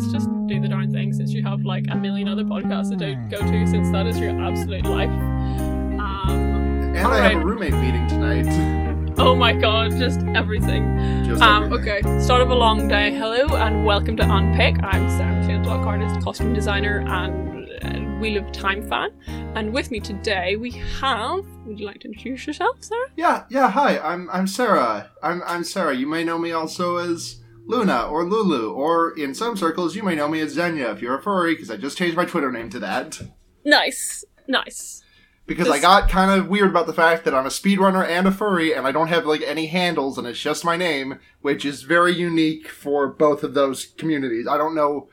let's 0.00 0.12
just 0.14 0.30
do 0.46 0.58
the 0.58 0.66
darn 0.68 0.90
thing 0.90 1.12
since 1.12 1.30
you 1.30 1.42
have 1.42 1.62
like 1.62 1.84
a 1.90 1.94
million 1.94 2.26
other 2.26 2.42
podcasts 2.42 2.88
to 2.88 2.96
do, 2.96 3.14
go 3.28 3.36
to 3.38 3.66
since 3.66 3.90
that 3.90 4.06
is 4.06 4.18
your 4.18 4.30
absolute 4.40 4.86
life. 4.86 5.10
Um, 5.10 6.00
And 6.30 6.98
I 6.98 7.04
Alright. 7.04 7.32
have 7.34 7.42
a 7.42 7.44
roommate 7.44 7.74
meeting 7.74 8.06
tonight. 8.08 9.14
oh 9.18 9.34
my 9.34 9.52
god, 9.52 9.90
just 9.98 10.20
everything. 10.34 11.24
Just 11.26 11.42
Um, 11.42 11.64
everything. 11.64 12.02
okay, 12.06 12.20
start 12.24 12.40
of 12.40 12.48
a 12.48 12.54
long 12.54 12.88
day. 12.88 13.12
Hello 13.14 13.54
and 13.56 13.84
welcome 13.84 14.16
to 14.16 14.22
Unpick. 14.22 14.82
I'm 14.82 15.06
Sarah 15.10 15.44
Flintlock, 15.44 15.84
artist, 15.86 16.18
costume 16.24 16.54
designer, 16.54 17.04
and 17.06 17.68
uh, 17.84 18.18
Wheel 18.20 18.42
of 18.42 18.50
Time 18.52 18.88
fan. 18.88 19.10
And 19.54 19.70
with 19.74 19.90
me 19.90 20.00
today 20.00 20.56
we 20.56 20.70
have. 21.02 21.44
Would 21.66 21.78
you 21.78 21.84
like 21.84 22.00
to 22.00 22.08
introduce 22.08 22.46
yourself, 22.46 22.76
Sarah? 22.80 23.08
Yeah, 23.16 23.44
yeah. 23.50 23.70
Hi, 23.70 23.98
I'm 23.98 24.30
I'm 24.30 24.46
Sarah. 24.46 25.10
I'm 25.22 25.42
I'm 25.46 25.62
Sarah. 25.62 25.94
You 25.94 26.06
may 26.06 26.24
know 26.24 26.38
me 26.38 26.52
also 26.52 26.96
as 26.96 27.39
Luna 27.70 28.06
or 28.08 28.24
Lulu, 28.24 28.72
or 28.72 29.16
in 29.16 29.34
some 29.34 29.56
circles 29.56 29.94
you 29.94 30.02
may 30.02 30.14
know 30.14 30.28
me 30.28 30.40
as 30.40 30.52
Xenia 30.52 30.90
if 30.90 31.00
you're 31.00 31.18
a 31.18 31.22
furry, 31.22 31.54
because 31.54 31.70
I 31.70 31.76
just 31.76 31.96
changed 31.96 32.16
my 32.16 32.24
Twitter 32.24 32.50
name 32.50 32.68
to 32.70 32.80
that. 32.80 33.20
Nice, 33.64 34.24
nice. 34.48 35.02
Because 35.46 35.68
I 35.68 35.80
got 35.80 36.08
kind 36.08 36.30
of 36.30 36.48
weird 36.48 36.70
about 36.70 36.86
the 36.86 36.92
fact 36.92 37.24
that 37.24 37.34
I'm 37.34 37.46
a 37.46 37.50
speedrunner 37.50 38.06
and 38.06 38.28
a 38.28 38.30
furry, 38.30 38.72
and 38.72 38.86
I 38.86 38.92
don't 38.92 39.08
have 39.08 39.26
like 39.26 39.42
any 39.42 39.66
handles, 39.66 40.16
and 40.16 40.26
it's 40.26 40.38
just 40.38 40.64
my 40.64 40.76
name, 40.76 41.18
which 41.40 41.64
is 41.64 41.82
very 41.82 42.14
unique 42.14 42.68
for 42.68 43.08
both 43.08 43.42
of 43.42 43.54
those 43.54 43.86
communities. 43.86 44.46
I 44.46 44.56
don't 44.56 44.74
know. 44.74 45.08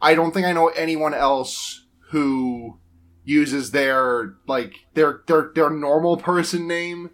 I 0.00 0.14
don't 0.14 0.32
think 0.32 0.46
I 0.46 0.52
know 0.52 0.68
anyone 0.68 1.14
else 1.14 1.86
who 2.10 2.78
uses 3.24 3.72
their 3.72 4.34
like 4.46 4.74
their 4.94 5.22
their 5.26 5.50
their 5.54 5.70
normal 5.70 6.16
person 6.16 6.66
name 6.66 7.10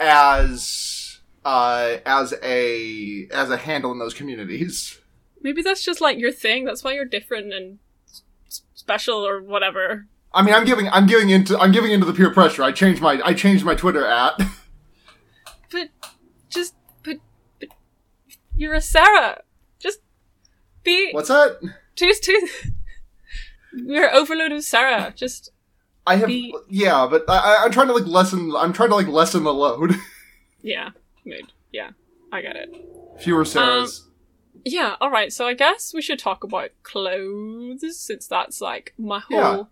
as 0.00 1.07
uh 1.48 1.96
as 2.04 2.34
a 2.42 3.26
as 3.32 3.48
a 3.50 3.56
handle 3.56 3.90
in 3.92 3.98
those 3.98 4.12
communities. 4.14 4.98
Maybe 5.40 5.62
that's 5.62 5.82
just 5.84 6.00
like 6.00 6.18
your 6.18 6.32
thing. 6.32 6.64
That's 6.64 6.84
why 6.84 6.92
you're 6.92 7.04
different 7.06 7.52
and 7.54 7.78
s- 8.06 8.62
special 8.74 9.26
or 9.26 9.40
whatever. 9.40 10.06
I 10.34 10.42
mean, 10.42 10.54
I'm 10.54 10.64
giving 10.66 10.88
I'm 10.88 11.06
giving 11.06 11.30
into 11.30 11.56
I'm 11.58 11.72
giving 11.72 11.90
into 11.92 12.04
the 12.06 12.12
peer 12.12 12.30
pressure. 12.32 12.62
I 12.62 12.72
changed 12.72 13.00
my 13.00 13.20
I 13.24 13.32
changed 13.34 13.64
my 13.64 13.74
Twitter 13.74 14.04
at. 14.06 14.34
But 15.70 15.88
just 16.48 16.74
but, 17.04 17.16
but 17.60 17.68
you're 18.56 18.72
a 18.74 18.80
Sarah. 18.80 19.42
Just 19.78 20.00
be 20.82 21.10
What's 21.12 21.28
that? 21.28 21.58
just 21.94 22.24
to 22.24 22.48
We're 23.74 24.10
overload 24.10 24.52
of 24.52 24.64
Sarah. 24.64 25.12
Just 25.14 25.50
I 26.06 26.16
have 26.16 26.28
Be- 26.28 26.54
yeah, 26.68 27.06
but 27.10 27.24
I, 27.28 27.36
I- 27.38 27.64
I'm 27.64 27.70
trying 27.70 27.88
to 27.88 27.92
like 27.92 28.06
lessen. 28.06 28.52
I'm 28.56 28.72
trying 28.72 28.88
to 28.88 28.94
like 28.96 29.08
lessen 29.08 29.44
the 29.44 29.52
load. 29.52 29.94
yeah, 30.62 30.90
good. 31.28 31.52
Yeah, 31.72 31.90
I 32.32 32.40
get 32.42 32.56
it. 32.56 32.74
Fewer 33.20 33.44
Sarahs. 33.44 34.02
Yeah, 34.64 34.96
all 35.00 35.10
right. 35.10 35.32
So 35.32 35.46
I 35.46 35.54
guess 35.54 35.92
we 35.94 36.02
should 36.02 36.18
talk 36.18 36.42
about 36.44 36.70
clothes 36.82 37.82
since 37.98 38.26
that's 38.26 38.60
like 38.60 38.94
my 38.98 39.20
whole 39.20 39.38
Yeah. 39.38 39.62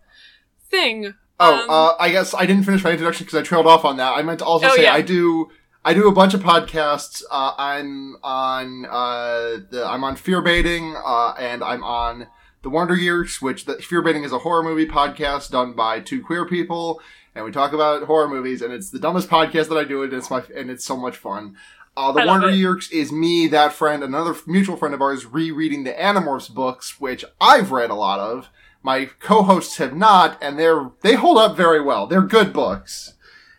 thing. 0.69 1.13
oh, 1.39 1.53
um, 1.63 1.69
uh, 1.69 1.93
I 1.99 2.09
guess 2.11 2.33
I 2.33 2.45
didn't 2.45 2.63
finish 2.63 2.83
my 2.83 2.91
introduction 2.91 3.25
because 3.25 3.39
I 3.39 3.43
trailed 3.43 3.67
off 3.67 3.85
on 3.85 3.97
that. 3.97 4.13
I 4.17 4.21
meant 4.23 4.39
to 4.39 4.45
also 4.45 4.67
Oh, 4.67 4.75
say 4.75 4.83
yeah. 4.83 4.93
I 4.93 5.01
do. 5.01 5.49
I 5.85 5.93
do 5.93 6.07
a 6.07 6.11
bunch 6.11 6.33
of 6.33 6.41
podcasts. 6.41 7.23
Uh, 7.29 7.53
I'm 7.57 8.17
on. 8.23 8.85
Uh, 8.85 9.57
the, 9.69 9.85
I'm 9.87 10.03
on 10.03 10.15
Fear 10.15 10.41
Baiting, 10.41 10.95
uh, 11.05 11.33
and 11.39 11.63
I'm 11.63 11.83
on 11.83 12.27
the 12.63 12.69
Wonder 12.69 12.95
Years, 12.95 13.41
which 13.41 13.65
the 13.65 13.75
Fear 13.75 14.01
Baiting 14.01 14.23
is 14.23 14.31
a 14.33 14.39
horror 14.39 14.63
movie 14.63 14.87
podcast 14.87 15.51
done 15.51 15.73
by 15.73 15.99
two 16.01 16.21
queer 16.23 16.45
people, 16.45 16.99
and 17.37 17.45
we 17.45 17.51
talk 17.51 17.71
about 17.71 18.03
horror 18.03 18.27
movies. 18.27 18.61
And 18.61 18.73
it's 18.73 18.89
the 18.89 18.99
dumbest 18.99 19.29
podcast 19.29 19.69
that 19.69 19.77
I 19.77 19.83
do, 19.83 20.03
and 20.03 20.11
it's 20.11 20.29
my 20.29 20.43
and 20.55 20.69
it's 20.69 20.83
so 20.83 20.97
much 20.97 21.15
fun. 21.15 21.55
Uh, 21.95 22.11
the 22.11 22.25
Wonder. 22.25 22.49
Years 22.49 22.91
is 22.91 23.11
me, 23.11 23.47
that 23.47 23.73
friend, 23.73 24.03
another 24.03 24.35
mutual 24.45 24.77
friend 24.77 24.93
of 24.93 25.01
ours, 25.01 25.25
rereading 25.25 25.83
the 25.83 25.93
Animorphs 25.93 26.53
books, 26.53 26.99
which 26.99 27.23
I've 27.39 27.71
read 27.71 27.89
a 27.89 27.95
lot 27.95 28.19
of. 28.19 28.49
My 28.83 29.05
co-hosts 29.19 29.77
have 29.77 29.95
not, 29.95 30.37
and 30.41 30.59
they're 30.59 30.91
they 31.01 31.15
hold 31.15 31.37
up 31.37 31.55
very 31.55 31.81
well. 31.81 32.07
They're 32.07 32.21
good 32.21 32.53
books. 32.53 33.13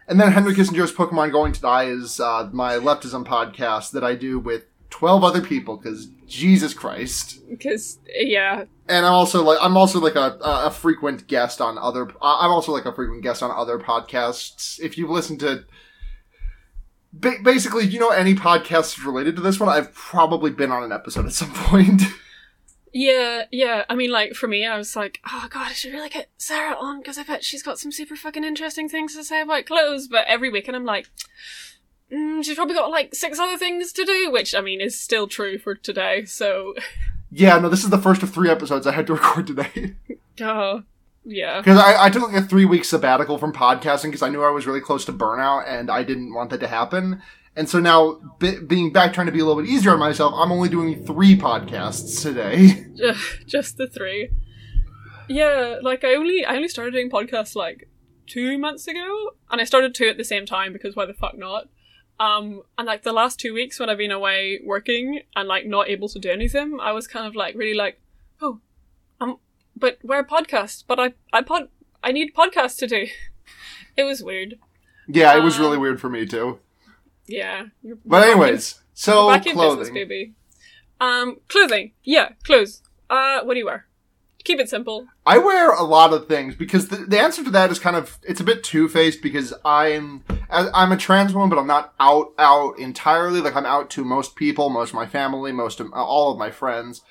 And 0.06 0.20
then 0.20 0.32
Henry 0.32 0.54
Kissinger's 0.54 0.92
Pokemon 0.92 1.32
Going 1.32 1.52
to 1.52 1.60
Die 1.60 1.84
is 1.84 2.18
uh, 2.18 2.48
my 2.52 2.74
leftism 2.74 3.26
podcast 3.26 3.90
that 3.92 4.02
I 4.02 4.14
do 4.14 4.38
with 4.38 4.64
twelve 4.90 5.22
other 5.24 5.40
people 5.40 5.76
because 5.76 6.06
Jesus 6.26 6.74
Christ. 6.74 7.40
because 7.48 7.98
yeah, 8.14 8.64
And 8.88 9.06
I'm 9.06 9.12
also 9.12 9.42
like 9.42 9.58
I'm 9.62 9.76
also 9.76 9.98
like 10.00 10.14
a 10.14 10.38
a 10.42 10.70
frequent 10.70 11.26
guest 11.26 11.60
on 11.60 11.78
other. 11.78 12.04
I'm 12.22 12.50
also 12.50 12.72
like 12.72 12.84
a 12.84 12.92
frequent 12.92 13.22
guest 13.22 13.42
on 13.42 13.50
other 13.50 13.78
podcasts. 13.78 14.78
If 14.80 14.98
you've 14.98 15.10
listened 15.10 15.40
to. 15.40 15.64
Ba- 17.10 17.38
basically, 17.42 17.86
you 17.86 17.98
know, 17.98 18.10
any 18.10 18.34
podcasts 18.34 19.02
related 19.04 19.34
to 19.36 19.42
this 19.42 19.58
one, 19.58 19.70
I've 19.70 19.94
probably 19.94 20.50
been 20.50 20.70
on 20.70 20.82
an 20.82 20.92
episode 20.92 21.24
at 21.24 21.32
some 21.32 21.50
point. 21.54 22.02
yeah, 22.92 23.44
yeah. 23.50 23.84
I 23.88 23.94
mean, 23.94 24.10
like 24.10 24.34
for 24.34 24.46
me, 24.46 24.66
I 24.66 24.76
was 24.76 24.94
like, 24.94 25.18
oh 25.26 25.46
god, 25.50 25.68
I 25.70 25.72
should 25.72 25.94
really 25.94 26.10
get 26.10 26.28
Sarah 26.36 26.76
on 26.78 26.98
because 27.00 27.16
I 27.16 27.22
bet 27.22 27.42
she's 27.44 27.62
got 27.62 27.78
some 27.78 27.92
super 27.92 28.14
fucking 28.14 28.44
interesting 28.44 28.90
things 28.90 29.14
to 29.16 29.24
say 29.24 29.40
about 29.40 29.64
clothes. 29.64 30.06
But 30.06 30.26
every 30.28 30.50
week, 30.50 30.68
and 30.68 30.76
I'm 30.76 30.84
like. 30.84 31.08
Mm, 32.12 32.44
she's 32.44 32.56
probably 32.56 32.74
got 32.74 32.90
like 32.90 33.14
six 33.14 33.38
other 33.38 33.58
things 33.58 33.92
to 33.92 34.04
do, 34.04 34.30
which 34.30 34.54
I 34.54 34.60
mean 34.60 34.80
is 34.80 34.98
still 34.98 35.26
true 35.26 35.58
for 35.58 35.74
today. 35.74 36.24
So, 36.24 36.74
yeah, 37.30 37.58
no, 37.58 37.68
this 37.68 37.84
is 37.84 37.90
the 37.90 37.98
first 37.98 38.22
of 38.22 38.30
three 38.30 38.48
episodes 38.48 38.86
I 38.86 38.92
had 38.92 39.06
to 39.08 39.14
record 39.14 39.46
today. 39.46 39.94
oh, 40.40 40.82
yeah. 41.24 41.60
Because 41.60 41.78
I, 41.78 42.06
I 42.06 42.10
took 42.10 42.22
like 42.22 42.42
a 42.42 42.46
three 42.46 42.64
week 42.64 42.84
sabbatical 42.84 43.36
from 43.38 43.52
podcasting 43.52 44.04
because 44.04 44.22
I 44.22 44.30
knew 44.30 44.42
I 44.42 44.50
was 44.50 44.66
really 44.66 44.80
close 44.80 45.04
to 45.06 45.12
burnout 45.12 45.64
and 45.66 45.90
I 45.90 46.02
didn't 46.02 46.32
want 46.32 46.50
that 46.50 46.60
to 46.60 46.68
happen. 46.68 47.22
And 47.54 47.68
so 47.68 47.80
now, 47.80 48.20
be, 48.38 48.58
being 48.60 48.92
back 48.92 49.12
trying 49.12 49.26
to 49.26 49.32
be 49.32 49.40
a 49.40 49.44
little 49.44 49.60
bit 49.60 49.68
easier 49.68 49.90
on 49.90 49.98
myself, 49.98 50.32
I'm 50.36 50.52
only 50.52 50.68
doing 50.68 51.04
three 51.04 51.36
podcasts 51.36 52.22
today. 52.22 52.86
Just 53.46 53.76
the 53.76 53.88
three. 53.88 54.30
Yeah, 55.28 55.78
like 55.82 56.04
I 56.04 56.14
only 56.14 56.44
I 56.44 56.54
only 56.54 56.68
started 56.68 56.92
doing 56.92 57.10
podcasts 57.10 57.54
like 57.54 57.88
two 58.26 58.58
months 58.58 58.86
ago, 58.86 59.32
and 59.50 59.60
I 59.60 59.64
started 59.64 59.94
two 59.94 60.06
at 60.08 60.16
the 60.16 60.24
same 60.24 60.46
time 60.46 60.72
because 60.72 60.96
why 60.96 61.04
the 61.04 61.14
fuck 61.14 61.36
not? 61.36 61.68
Um, 62.20 62.62
and 62.76 62.86
like 62.86 63.02
the 63.04 63.12
last 63.12 63.38
two 63.38 63.54
weeks 63.54 63.78
when 63.78 63.88
I've 63.88 63.98
been 63.98 64.10
away 64.10 64.60
working 64.64 65.20
and 65.36 65.46
like 65.48 65.66
not 65.66 65.88
able 65.88 66.08
to 66.08 66.18
do 66.18 66.30
anything, 66.30 66.78
I 66.80 66.92
was 66.92 67.06
kind 67.06 67.26
of 67.26 67.36
like 67.36 67.54
really 67.54 67.74
like, 67.74 68.00
oh, 68.42 68.60
um, 69.20 69.38
but 69.76 69.98
we're 70.02 70.20
a 70.20 70.26
podcast, 70.26 70.84
but 70.88 70.98
I 70.98 71.14
I 71.32 71.42
pod 71.42 71.68
I 72.02 72.12
need 72.12 72.34
podcasts 72.34 72.76
to 72.78 72.86
do. 72.86 73.06
It 73.96 74.04
was 74.04 74.22
weird. 74.22 74.60
yeah, 75.08 75.36
it 75.36 75.40
was 75.42 75.58
Uh, 75.58 75.62
really 75.62 75.76
weird 75.78 76.00
for 76.00 76.08
me 76.08 76.24
too. 76.24 76.60
Yeah. 77.26 77.66
you're- 77.82 77.98
But 78.06 78.28
anyways, 78.28 78.80
so 78.94 79.28
back 79.28 79.44
in 79.44 79.56
business, 79.56 79.88
clothing. 79.88 79.94
baby. 79.94 80.34
Um, 81.00 81.40
clothing. 81.48 81.94
Yeah, 82.04 82.34
clothes. 82.44 82.80
Uh, 83.10 83.40
what 83.42 83.54
do 83.54 83.58
you 83.58 83.66
wear? 83.66 83.87
Keep 84.44 84.60
it 84.60 84.68
simple. 84.70 85.06
I 85.26 85.38
wear 85.38 85.72
a 85.72 85.82
lot 85.82 86.12
of 86.12 86.28
things 86.28 86.54
because 86.54 86.88
the, 86.88 86.96
the 86.96 87.18
answer 87.18 87.44
to 87.44 87.50
that 87.50 87.70
is 87.70 87.78
kind 87.78 87.96
of 87.96 88.18
it's 88.22 88.40
a 88.40 88.44
bit 88.44 88.62
two 88.62 88.88
faced 88.88 89.20
because 89.20 89.52
I'm 89.64 90.24
I'm 90.50 90.92
a 90.92 90.96
trans 90.96 91.34
woman, 91.34 91.50
but 91.50 91.58
I'm 91.58 91.66
not 91.66 91.92
out 92.00 92.32
out 92.38 92.78
entirely. 92.78 93.40
Like 93.40 93.56
I'm 93.56 93.66
out 93.66 93.90
to 93.90 94.04
most 94.04 94.36
people, 94.36 94.70
most 94.70 94.90
of 94.90 94.94
my 94.94 95.06
family, 95.06 95.52
most 95.52 95.80
of 95.80 95.92
all 95.92 96.32
of 96.32 96.38
my 96.38 96.50
friends, 96.50 97.02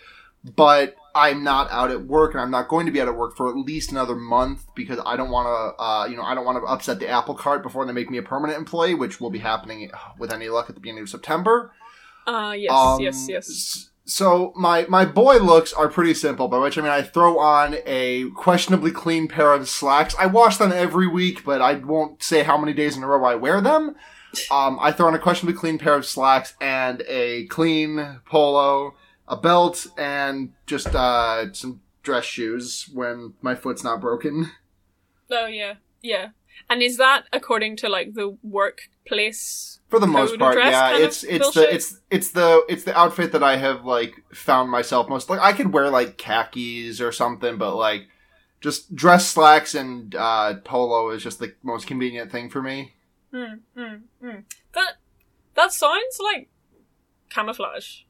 but 0.55 0.95
I'm 1.13 1.43
not 1.43 1.69
out 1.71 1.91
at 1.91 2.05
work, 2.05 2.33
and 2.33 2.41
I'm 2.41 2.51
not 2.51 2.67
going 2.67 2.85
to 2.85 2.91
be 2.91 3.01
out 3.01 3.07
at 3.07 3.15
work 3.15 3.35
for 3.35 3.49
at 3.49 3.55
least 3.55 3.91
another 3.91 4.15
month 4.15 4.65
because 4.75 4.99
I 5.05 5.17
don't 5.17 5.31
want 5.31 5.47
to, 5.47 5.83
uh, 5.83 6.05
you 6.05 6.15
know, 6.15 6.21
I 6.21 6.35
don't 6.35 6.45
want 6.45 6.63
to 6.63 6.65
upset 6.65 6.99
the 6.99 7.09
apple 7.09 7.33
cart 7.33 7.63
before 7.63 7.85
they 7.85 7.91
make 7.91 8.09
me 8.09 8.19
a 8.19 8.23
permanent 8.23 8.57
employee, 8.57 8.93
which 8.93 9.19
will 9.19 9.31
be 9.31 9.39
happening 9.39 9.89
with 10.19 10.31
any 10.31 10.47
luck 10.47 10.69
at 10.69 10.75
the 10.75 10.81
beginning 10.81 11.03
of 11.03 11.09
September. 11.09 11.71
Uh, 12.27 12.53
yes, 12.55 12.71
Um, 12.71 13.01
yes, 13.01 13.25
yes. 13.27 13.89
So 14.07 14.53
my 14.55 14.85
my 14.87 15.03
boy 15.03 15.37
looks 15.37 15.73
are 15.73 15.89
pretty 15.89 16.13
simple, 16.13 16.47
by 16.47 16.57
which 16.59 16.77
I 16.77 16.81
mean 16.81 16.91
I 16.91 17.01
throw 17.01 17.39
on 17.39 17.75
a 17.85 18.29
questionably 18.31 18.91
clean 18.91 19.27
pair 19.27 19.51
of 19.51 19.67
slacks. 19.67 20.15
I 20.17 20.27
wash 20.27 20.55
them 20.55 20.71
every 20.71 21.07
week, 21.07 21.43
but 21.43 21.61
I 21.61 21.73
won't 21.73 22.23
say 22.23 22.43
how 22.43 22.57
many 22.57 22.71
days 22.71 22.95
in 22.95 23.03
a 23.03 23.07
row 23.07 23.25
I 23.25 23.35
wear 23.35 23.59
them. 23.59 23.95
Um, 24.49 24.77
I 24.81 24.93
throw 24.93 25.07
on 25.07 25.13
a 25.13 25.19
questionably 25.19 25.59
clean 25.59 25.77
pair 25.77 25.95
of 25.95 26.05
slacks 26.05 26.53
and 26.61 27.03
a 27.07 27.47
clean 27.47 28.21
polo, 28.25 28.95
a 29.27 29.35
belt, 29.35 29.87
and 29.97 30.53
just 30.65 30.87
uh, 30.95 31.51
some 31.51 31.81
dress 32.01 32.23
shoes 32.23 32.89
when 32.93 33.33
my 33.41 33.55
foot's 33.55 33.83
not 33.83 33.99
broken. 33.99 34.51
Oh 35.29 35.47
yeah, 35.47 35.75
yeah. 36.01 36.29
And 36.69 36.81
is 36.81 36.97
that 36.97 37.25
according 37.31 37.77
to 37.77 37.89
like 37.89 38.13
the 38.13 38.37
workplace? 38.43 39.79
For 39.89 39.99
the 39.99 40.07
most 40.07 40.37
part, 40.37 40.57
yeah, 40.57 40.97
it's 40.97 41.23
it's 41.23 41.45
bullshit? 41.45 41.69
the 41.69 41.75
it's 41.75 41.99
it's 42.09 42.31
the 42.31 42.65
it's 42.67 42.83
the 42.83 42.97
outfit 42.97 43.31
that 43.31 43.43
I 43.43 43.55
have 43.55 43.85
like 43.85 44.15
found 44.33 44.69
myself 44.69 45.07
most 45.07 45.29
like 45.29 45.39
I 45.39 45.53
could 45.53 45.71
wear 45.71 45.89
like 45.89 46.17
khakis 46.17 46.99
or 46.99 47.11
something, 47.11 47.57
but 47.57 47.75
like 47.75 48.07
just 48.59 48.95
dress 48.95 49.29
slacks 49.29 49.75
and 49.75 50.13
uh, 50.15 50.55
polo 50.65 51.09
is 51.11 51.23
just 51.23 51.39
the 51.39 51.53
most 51.63 51.87
convenient 51.87 52.31
thing 52.31 52.49
for 52.49 52.61
me. 52.61 52.93
Hmm, 53.31 53.55
hmm, 53.75 53.95
hmm. 54.21 54.39
That 54.73 54.95
that 55.55 55.71
sounds 55.71 56.19
like 56.21 56.49
camouflage. 57.29 58.01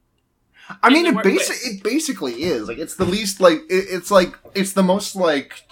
I 0.82 0.90
mean, 0.90 1.06
it 1.06 1.14
workplace. 1.14 1.50
basi- 1.50 1.74
it 1.76 1.82
basically 1.82 2.42
is 2.42 2.68
like 2.68 2.78
it's 2.78 2.96
the 2.96 3.04
least 3.04 3.40
like 3.40 3.58
it, 3.70 3.86
it's 3.90 4.10
like 4.10 4.38
it's 4.54 4.72
the 4.72 4.82
most 4.82 5.16
like 5.16 5.64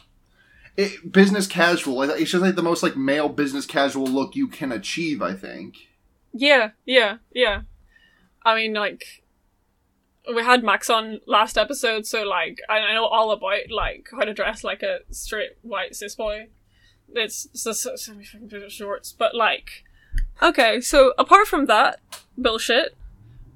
it, 0.77 1.13
business 1.13 1.47
casual. 1.47 2.03
It's 2.03 2.31
just 2.31 2.43
like 2.43 2.55
the 2.55 2.63
most 2.63 2.83
like 2.83 2.97
male 2.97 3.29
business 3.29 3.67
casual 3.67 4.07
look 4.07 4.37
you 4.37 4.49
can 4.49 4.73
achieve. 4.73 5.23
I 5.23 5.35
think. 5.35 5.89
Yeah, 6.33 6.71
yeah, 6.85 7.19
yeah. 7.33 7.63
I 8.45 8.55
mean, 8.55 8.75
like, 8.75 9.23
we 10.33 10.43
had 10.43 10.63
Max 10.63 10.91
on 10.91 11.21
last 11.27 11.57
episode, 11.57 12.07
so 12.07 12.23
like 12.23 12.61
I 12.69 12.93
know 12.93 13.07
all 13.07 13.31
about 13.31 13.71
like 13.71 14.09
how 14.13 14.25
to 14.25 14.35
dress 14.35 14.63
like 14.63 14.83
a 14.83 15.01
straight 15.11 15.53
white 15.63 15.97
cis 15.97 16.15
boy. 16.15 16.49
It's 17.15 17.45
just 17.55 17.87
semi 17.99 18.25
fucking 18.25 18.69
shorts, 18.69 19.13
but 19.13 19.35
like 19.35 19.85
okay. 20.43 20.81
So 20.81 21.15
apart 21.19 21.47
from 21.47 21.67
that 21.67 22.01
bullshit, 22.37 22.97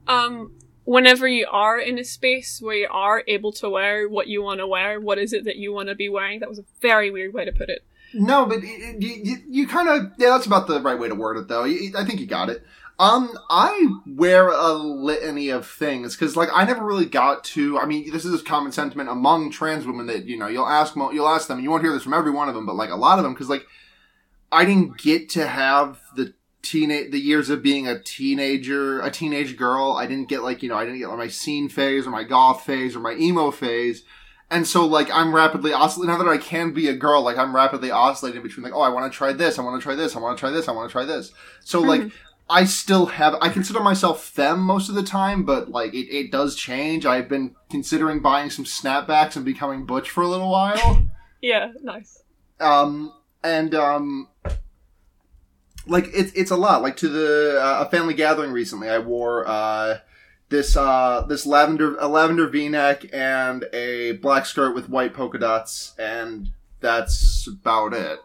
um, 0.07 0.53
whenever 0.91 1.29
you 1.29 1.47
are 1.49 1.79
in 1.79 2.01
a 2.01 2.05
space 2.05 2.61
where 2.61 2.75
you 2.75 2.89
are 2.91 3.23
able 3.29 3.53
to 3.53 3.71
wear 3.71 4.09
what 4.09 4.27
you 4.27 4.43
want 4.43 4.59
to 4.59 4.67
wear, 4.67 5.01
what 5.01 5.19
is 5.19 5.33
it 5.33 5.45
that 5.45 5.55
you 5.55 5.73
want 5.73 5.89
to 5.89 5.95
be 5.95 6.09
wearing? 6.09 6.41
That 6.41 6.49
was 6.49 6.59
a 6.59 6.65
very 6.83 7.13
weird 7.13 7.33
way 7.33 7.45
to 7.45 7.53
put 7.53 7.69
it. 7.69 7.85
No, 8.13 8.45
but 8.45 8.61
you, 8.65 9.37
you, 9.49 9.69
kind 9.69 9.89
of 9.89 10.11
yeah, 10.19 10.31
that's 10.31 10.47
about 10.47 10.67
the 10.67 10.81
right 10.81 10.99
way 10.99 11.09
to 11.09 11.15
word 11.15 11.37
it, 11.37 11.47
though. 11.47 11.63
I 11.65 12.05
think 12.05 12.19
you 12.19 12.27
got 12.27 12.51
it. 12.51 12.65
Um, 12.99 13.31
I 13.49 13.89
wear 14.05 14.49
a 14.49 14.73
litany 14.73 15.51
of 15.51 15.65
things 15.65 16.17
because, 16.17 16.37
like, 16.37 16.49
I 16.53 16.65
never 16.65 16.85
really 16.85 17.07
got 17.07 17.45
to. 17.45 17.79
I 17.79 17.87
mean, 17.87 18.11
this 18.11 18.25
is 18.25 18.41
a 18.41 18.45
common 18.45 18.73
sentiment 18.73 19.09
among 19.09 19.53
trans 19.53 19.87
women 19.87 20.07
that 20.09 20.25
you 20.25 20.37
know 20.37 20.49
you'll 20.49 20.67
ask 20.67 20.97
you'll 20.97 21.29
ask 21.29 21.47
them, 21.47 21.61
you 21.61 21.71
won't 21.71 21.85
hear 21.85 21.93
this 21.93 22.03
from 22.03 22.15
every 22.15 22.33
one 22.33 22.49
of 22.49 22.57
them, 22.57 22.67
but 22.67 22.75
like 22.75 22.91
a 22.91 22.97
lot 22.97 23.19
of 23.19 23.23
them, 23.23 23.33
because 23.33 23.49
like 23.49 23.65
I 24.51 24.65
didn't 24.65 24.99
get 24.99 25.29
to 25.31 25.47
have 25.47 26.01
the 26.17 26.35
teenage 26.63 27.11
the 27.11 27.21
years 27.21 27.51
of 27.51 27.63
being 27.63 27.89
a 27.89 27.99
teenager, 27.99 29.01
a 29.01 29.11
teenage 29.11 29.57
girl. 29.57 29.93
I 29.93 30.07
didn't 30.07 30.29
get 30.29 30.43
like 30.43 30.63
you 30.63 30.69
know 30.69 30.77
I 30.77 30.85
didn't 30.85 30.99
get 30.99 31.09
like 31.09 31.19
my 31.19 31.29
scene 31.29 31.69
phase 31.69 32.07
or 32.07 32.11
my 32.11 32.25
goth 32.25 32.65
phase 32.65 32.97
or 32.97 33.01
my 33.01 33.15
emo 33.15 33.51
phase. 33.51 34.03
And 34.53 34.67
so, 34.67 34.85
like, 34.85 35.09
I'm 35.13 35.33
rapidly 35.33 35.73
oscillating. 35.73 36.13
Now 36.13 36.23
that 36.23 36.29
I 36.29 36.37
can 36.37 36.73
be 36.73 36.89
a 36.89 36.93
girl, 36.97 37.23
like, 37.23 37.39
I'm 37.39 37.55
rapidly 37.55 37.93
oscillating 37.93 38.43
between, 38.43 38.65
like, 38.65 38.75
oh, 38.75 38.81
I 38.81 38.89
want 38.89 39.11
to 39.11 39.17
try 39.17 39.33
this, 39.33 39.61
I 39.61 39.63
want 39.63 39.81
to 39.81 39.83
try 39.83 39.95
this, 39.95 40.17
I 40.17 40.19
want 40.19 40.37
to 40.37 40.41
try 40.41 40.51
this, 40.51 40.67
I 40.67 40.73
want 40.73 40.89
to 40.89 40.93
try 40.93 41.05
this. 41.05 41.33
So, 41.61 41.81
like, 41.81 42.11
I 42.51 42.65
still 42.65 43.07
have, 43.07 43.37
I 43.41 43.49
consider 43.49 43.79
myself 43.79 44.25
femme 44.25 44.59
most 44.61 44.89
of 44.89 44.97
the 44.97 45.05
time, 45.05 45.45
but, 45.45 45.71
like, 45.71 45.95
it, 45.95 46.13
it 46.13 46.33
does 46.33 46.57
change. 46.57 47.07
I've 47.07 47.29
been 47.29 47.55
considering 47.71 48.23
buying 48.23 48.51
some 48.51 48.65
snapbacks 48.65 49.37
and 49.37 49.45
becoming 49.45 49.87
butch 49.87 50.11
for 50.11 50.23
a 50.23 50.29
little 50.29 50.51
while. 50.51 51.07
Yeah, 51.43 51.73
nice. 51.83 52.23
Um, 52.61 53.15
and, 53.43 53.75
um, 53.75 54.29
like, 55.87 56.09
it's, 56.13 56.33
it's 56.33 56.51
a 56.51 56.57
lot. 56.57 56.83
Like, 56.83 56.97
to 56.99 57.09
the, 57.09 57.61
uh, 57.61 57.85
a 57.87 57.91
family 57.91 58.15
gathering 58.15 58.53
recently, 58.53 58.89
I 58.89 58.99
wore, 58.99 59.47
uh, 59.47 59.99
this 60.51 60.77
uh 60.77 61.25
this 61.29 61.47
lavender 61.47 61.97
a 61.99 62.09
lavender 62.09 62.47
v-neck 62.49 63.07
and 63.13 63.65
a 63.73 64.13
black 64.21 64.45
skirt 64.45 64.75
with 64.75 64.89
white 64.89 65.15
polka 65.15 65.39
dots 65.39 65.95
and 65.99 66.51
that's 66.81 67.47
about 67.47 67.95
it. 67.95 68.19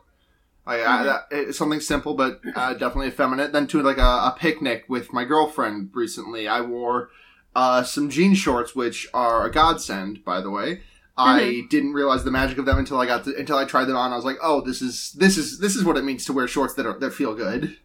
I, 0.68 0.84
I 0.84 1.04
that, 1.04 1.28
it's 1.32 1.58
something 1.58 1.80
simple 1.80 2.16
but 2.16 2.42
uh, 2.56 2.74
definitely 2.74 3.08
effeminate. 3.08 3.54
Then 3.54 3.68
to 3.68 3.82
like 3.82 4.00
a, 4.00 4.02
a 4.02 4.36
picnic 4.38 4.86
with 4.90 5.14
my 5.14 5.24
girlfriend 5.24 5.92
recently 5.94 6.48
i 6.48 6.62
wore 6.62 7.10
uh 7.56 7.84
some 7.84 8.10
jean 8.10 8.34
shorts 8.34 8.76
which 8.76 9.08
are 9.14 9.46
a 9.46 9.52
godsend 9.52 10.26
by 10.26 10.42
the 10.42 10.50
way 10.50 10.82
I 11.18 11.62
didn't 11.70 11.94
realize 11.94 12.24
the 12.24 12.32
magic 12.32 12.58
of 12.58 12.66
them 12.66 12.78
until 12.78 13.00
I 13.00 13.06
got 13.06 13.24
to, 13.24 13.36
until 13.38 13.58
I 13.58 13.66
tried 13.66 13.86
them 13.86 13.96
on. 13.96 14.12
I 14.12 14.16
was 14.18 14.26
like, 14.26 14.38
"Oh, 14.42 14.62
this 14.62 14.82
is 14.82 15.14
this 15.18 15.38
is 15.38 15.60
this 15.60 15.76
is 15.76 15.84
what 15.84 15.96
it 15.98 16.04
means 16.04 16.26
to 16.26 16.34
wear 16.34 16.48
shorts 16.48 16.74
that 16.74 16.86
are 16.86 17.00
that 17.00 17.12
feel 17.14 17.34
good." 17.34 17.78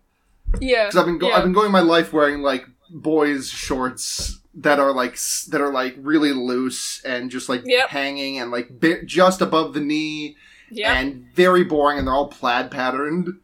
Yeah. 0.60 0.86
Because 0.86 0.96
I've 0.98 1.06
been 1.06 1.18
go- 1.18 1.28
yeah. 1.28 1.36
I've 1.36 1.44
been 1.44 1.52
going 1.52 1.70
my 1.70 1.80
life 1.80 2.12
wearing 2.12 2.42
like 2.42 2.66
boys 2.90 3.48
shorts 3.48 4.40
that 4.54 4.80
are 4.80 4.92
like 4.92 5.12
s- 5.12 5.46
that 5.52 5.60
are 5.60 5.72
like 5.72 5.94
really 5.98 6.32
loose 6.32 7.00
and 7.04 7.30
just 7.30 7.48
like 7.48 7.62
Yep. 7.64 7.88
hanging 7.90 8.38
and 8.38 8.50
like 8.50 8.80
bi- 8.80 9.02
just 9.04 9.40
above 9.40 9.74
the 9.74 9.80
knee 9.80 10.36
yeah. 10.68 10.94
and 10.98 11.26
very 11.36 11.62
boring 11.62 11.98
and 11.98 12.06
they're 12.08 12.14
all 12.14 12.26
plaid 12.26 12.68
patterned. 12.72 13.38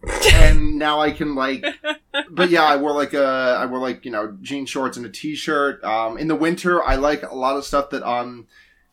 and 0.32 0.78
now 0.78 1.00
I 1.00 1.10
can 1.10 1.34
like, 1.34 1.64
but 2.30 2.50
yeah, 2.50 2.62
I 2.62 2.76
wore 2.76 2.92
like 2.92 3.14
a 3.14 3.56
I 3.60 3.66
wore 3.66 3.80
like 3.80 4.04
you 4.04 4.12
know 4.12 4.36
jean 4.42 4.64
shorts 4.64 4.96
and 4.96 5.04
a 5.04 5.08
t-shirt. 5.10 5.82
Um, 5.82 6.16
in 6.18 6.28
the 6.28 6.36
winter, 6.36 6.84
I 6.84 6.94
like 6.94 7.24
a 7.24 7.34
lot 7.34 7.56
of 7.56 7.64
stuff 7.64 7.90
that 7.90 8.04
um 8.08 8.46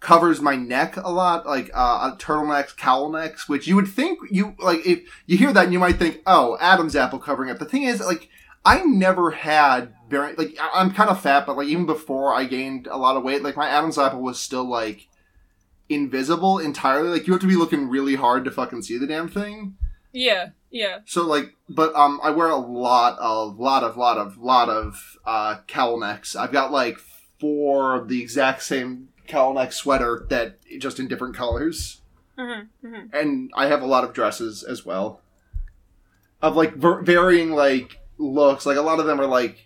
covers 0.05 0.39
my 0.39 0.55
neck 0.55 0.97
a 0.97 1.11
lot, 1.11 1.47
like 1.47 1.71
uh, 1.73 2.15
turtlenecks, 2.17 2.77
cowl 2.77 3.11
necks, 3.11 3.49
which 3.49 3.65
you 3.65 3.75
would 3.75 3.87
think 3.87 4.19
you 4.29 4.55
like 4.59 4.85
if 4.85 5.01
you 5.25 5.35
hear 5.35 5.51
that 5.51 5.63
and 5.63 5.73
you 5.73 5.79
might 5.79 5.97
think, 5.97 6.21
oh, 6.27 6.59
Adam's 6.61 6.95
apple 6.95 7.17
covering 7.17 7.49
up. 7.49 7.57
The 7.57 7.65
thing 7.65 7.81
is, 7.81 7.99
like, 8.01 8.29
I 8.63 8.83
never 8.83 9.31
had 9.31 9.95
very 10.07 10.35
like 10.35 10.55
I'm 10.61 10.91
kind 10.91 11.09
of 11.09 11.19
fat, 11.19 11.47
but 11.47 11.57
like 11.57 11.69
even 11.69 11.87
before 11.87 12.35
I 12.35 12.45
gained 12.45 12.85
a 12.85 12.97
lot 12.97 13.17
of 13.17 13.23
weight, 13.23 13.41
like 13.41 13.57
my 13.57 13.67
Adam's 13.67 13.97
apple 13.97 14.21
was 14.21 14.39
still 14.39 14.69
like 14.69 15.07
invisible 15.89 16.59
entirely. 16.59 17.09
Like 17.09 17.25
you 17.25 17.33
have 17.33 17.41
to 17.41 17.47
be 17.47 17.55
looking 17.55 17.89
really 17.89 18.13
hard 18.13 18.45
to 18.45 18.51
fucking 18.51 18.83
see 18.83 18.99
the 18.99 19.07
damn 19.07 19.27
thing. 19.27 19.75
yeah. 20.13 20.49
Yeah. 20.69 20.99
So 21.05 21.25
like, 21.25 21.55
but 21.67 21.95
um, 21.95 22.19
I 22.23 22.29
wear 22.29 22.49
a 22.49 22.57
lot 22.57 23.17
of, 23.17 23.57
lot 23.57 23.83
of, 23.83 23.97
lot 23.97 24.19
of, 24.19 24.37
lot 24.37 24.69
of 24.69 25.17
uh 25.25 25.61
cowl 25.67 25.99
necks. 25.99 26.35
I've 26.35 26.51
got 26.51 26.71
like 26.71 26.99
four 27.39 27.95
of 27.95 28.07
the 28.07 28.21
exact 28.21 28.61
same 28.61 29.09
cowl 29.27 29.53
neck 29.53 29.71
sweater 29.73 30.25
that 30.29 30.57
just 30.79 30.99
in 30.99 31.07
different 31.07 31.35
colors, 31.35 32.01
Mm-hmm. 32.37 32.87
Mm-hmm. 32.87 33.15
and 33.15 33.51
I 33.55 33.67
have 33.67 33.81
a 33.81 33.85
lot 33.87 34.03
of 34.03 34.13
dresses 34.13 34.61
as 34.63 34.85
well, 34.85 35.21
of 36.41 36.55
like 36.55 36.75
ver- 36.75 37.01
varying 37.01 37.51
like 37.51 37.99
looks. 38.17 38.65
Like 38.65 38.77
a 38.77 38.81
lot 38.81 38.99
of 38.99 39.05
them 39.05 39.19
are 39.21 39.25
like 39.27 39.65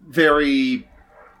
very. 0.00 0.88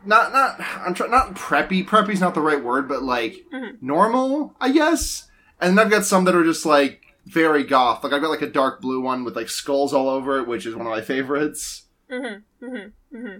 Not 0.04 0.32
not 0.32 0.56
I'm 0.60 0.94
trying 0.94 1.10
not 1.10 1.34
preppy. 1.34 1.84
Preppy's 1.86 2.20
not 2.20 2.34
the 2.34 2.40
right 2.40 2.62
word, 2.62 2.88
but 2.88 3.02
like 3.02 3.44
Mhm. 3.52 3.82
normal, 3.82 4.54
I 4.60 4.70
guess. 4.70 5.28
And 5.60 5.76
then 5.76 5.84
I've 5.86 5.90
got 5.90 6.04
some 6.04 6.24
that 6.24 6.34
are 6.34 6.44
just 6.44 6.64
like 6.64 7.02
very 7.26 7.64
goth. 7.64 8.04
Like 8.04 8.12
I've 8.12 8.22
got 8.22 8.30
like 8.30 8.42
a 8.42 8.46
dark 8.50 8.80
blue 8.80 9.00
one 9.00 9.24
with 9.24 9.34
like 9.36 9.48
skulls 9.48 9.92
all 9.92 10.08
over 10.08 10.38
it, 10.38 10.46
which 10.46 10.64
is 10.64 10.74
one 10.76 10.86
of 10.86 10.92
my 10.92 11.00
favorites. 11.02 11.86
Mm-hmm. 12.10 12.64
Mm-hmm. 12.64 13.38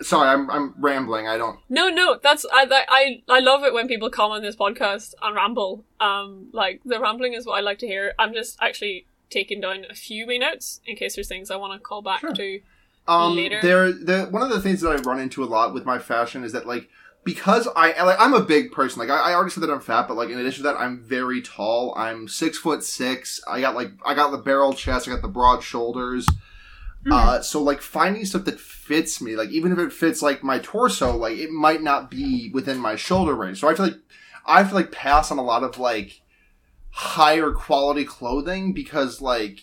Sorry, 0.00 0.28
I'm 0.28 0.48
I'm 0.50 0.74
rambling. 0.78 1.26
I 1.26 1.36
don't. 1.36 1.58
No, 1.68 1.88
no, 1.88 2.18
that's 2.22 2.46
I, 2.52 2.66
I 2.88 3.22
I 3.28 3.40
love 3.40 3.64
it 3.64 3.74
when 3.74 3.88
people 3.88 4.10
come 4.10 4.30
on 4.30 4.42
this 4.42 4.54
podcast 4.56 5.14
and 5.20 5.34
ramble. 5.34 5.84
Um, 6.00 6.48
like 6.52 6.80
the 6.84 7.00
rambling 7.00 7.32
is 7.34 7.46
what 7.46 7.58
I 7.58 7.60
like 7.60 7.78
to 7.80 7.86
hear. 7.86 8.14
I'm 8.18 8.32
just 8.32 8.58
actually 8.62 9.06
taking 9.28 9.60
down 9.60 9.84
a 9.90 9.94
few 9.94 10.26
wee 10.26 10.38
notes 10.38 10.80
in 10.86 10.94
case 10.94 11.16
there's 11.16 11.26
things 11.28 11.50
I 11.50 11.56
want 11.56 11.72
to 11.72 11.78
call 11.80 12.02
back 12.02 12.20
Sure. 12.20 12.32
to. 12.32 12.60
Um, 13.08 13.34
Later. 13.34 13.58
there, 13.60 13.90
the 13.90 14.26
one 14.30 14.42
of 14.42 14.50
the 14.50 14.60
things 14.60 14.80
that 14.82 14.90
I 14.90 14.96
run 15.00 15.18
into 15.18 15.42
a 15.42 15.46
lot 15.46 15.74
with 15.74 15.84
my 15.84 15.98
fashion 15.98 16.44
is 16.44 16.52
that 16.52 16.66
like 16.66 16.88
because 17.24 17.66
I 17.74 18.00
like 18.04 18.16
I'm 18.20 18.34
a 18.34 18.40
big 18.42 18.70
person. 18.70 19.00
Like 19.00 19.10
I, 19.10 19.32
I 19.32 19.34
already 19.34 19.50
said 19.50 19.64
that 19.64 19.70
I'm 19.70 19.80
fat, 19.80 20.06
but 20.06 20.16
like 20.16 20.30
in 20.30 20.38
addition 20.38 20.62
to 20.62 20.68
that, 20.70 20.78
I'm 20.80 21.00
very 21.00 21.42
tall. 21.42 21.92
I'm 21.96 22.28
six 22.28 22.56
foot 22.58 22.84
six. 22.84 23.40
I 23.48 23.60
got 23.60 23.74
like 23.74 23.90
I 24.06 24.14
got 24.14 24.30
the 24.30 24.38
barrel 24.38 24.72
chest. 24.74 25.08
I 25.08 25.10
got 25.10 25.22
the 25.22 25.28
broad 25.28 25.64
shoulders. 25.64 26.28
Uh, 27.10 27.40
so 27.40 27.60
like 27.60 27.80
finding 27.80 28.24
stuff 28.24 28.44
that 28.44 28.60
fits 28.60 29.20
me, 29.20 29.34
like 29.34 29.50
even 29.50 29.72
if 29.72 29.78
it 29.78 29.92
fits 29.92 30.22
like 30.22 30.44
my 30.44 30.58
torso, 30.60 31.16
like 31.16 31.36
it 31.36 31.50
might 31.50 31.82
not 31.82 32.10
be 32.10 32.50
within 32.54 32.78
my 32.78 32.94
shoulder 32.94 33.34
range. 33.34 33.60
So 33.60 33.68
I 33.68 33.74
feel 33.74 33.86
like 33.86 33.98
I 34.46 34.58
have 34.58 34.68
to 34.68 34.74
like 34.74 34.92
pass 34.92 35.30
on 35.30 35.38
a 35.38 35.42
lot 35.42 35.64
of 35.64 35.78
like 35.78 36.20
higher 36.90 37.50
quality 37.50 38.04
clothing 38.04 38.72
because 38.72 39.20
like 39.20 39.60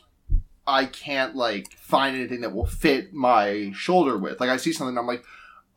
I 0.67 0.85
can't 0.85 1.35
like 1.35 1.73
find 1.73 2.15
anything 2.15 2.41
that 2.41 2.53
will 2.53 2.65
fit 2.65 3.13
my 3.13 3.71
shoulder 3.73 4.17
width. 4.17 4.39
Like 4.39 4.49
I 4.49 4.57
see 4.57 4.73
something, 4.73 4.97
I'm 4.97 5.07
like, 5.07 5.23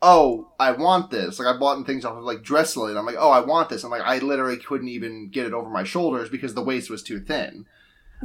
oh, 0.01 0.51
I 0.59 0.71
want 0.71 1.09
this. 1.09 1.39
Like 1.39 1.47
I 1.47 1.57
bought 1.57 1.83
things 1.87 2.05
off 2.05 2.17
of 2.17 2.23
like 2.23 2.43
Dressel, 2.43 2.87
and 2.87 2.99
I'm 2.99 3.05
like, 3.05 3.15
oh, 3.17 3.31
I 3.31 3.39
want 3.39 3.69
this. 3.69 3.83
And 3.83 3.91
like 3.91 4.01
I 4.01 4.19
literally 4.19 4.57
couldn't 4.57 4.89
even 4.89 5.29
get 5.29 5.47
it 5.47 5.53
over 5.53 5.69
my 5.69 5.83
shoulders 5.83 6.29
because 6.29 6.53
the 6.53 6.61
waist 6.61 6.89
was 6.89 7.01
too 7.01 7.19
thin. 7.19 7.65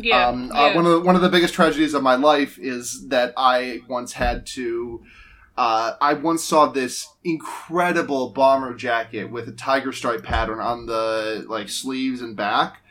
Yeah, 0.01 0.29
Um, 0.29 0.49
yeah. 0.55 0.61
uh, 0.67 0.75
one 0.75 0.87
of 0.87 0.93
the, 0.93 1.01
one 1.01 1.17
of 1.17 1.23
the 1.23 1.29
biggest 1.29 1.55
tragedies 1.55 1.95
of 1.95 2.03
my 2.03 2.15
life 2.15 2.59
is 2.59 3.09
that 3.09 3.33
I 3.37 3.81
once 3.89 4.13
had 4.15 4.47
to. 4.49 5.03
Uh, 5.57 5.95
I 6.01 6.15
once 6.15 6.45
saw 6.45 6.67
this 6.67 7.09
incredible 7.25 8.31
bomber 8.31 8.75
jacket 8.75 9.25
with 9.31 9.49
a 9.49 9.53
tiger 9.53 9.93
stripe 9.93 10.23
pattern 10.23 10.61
on 10.61 10.87
the 10.87 11.45
like 11.49 11.69
sleeves 11.69 12.21
and 12.23 12.37
back, 12.37 12.83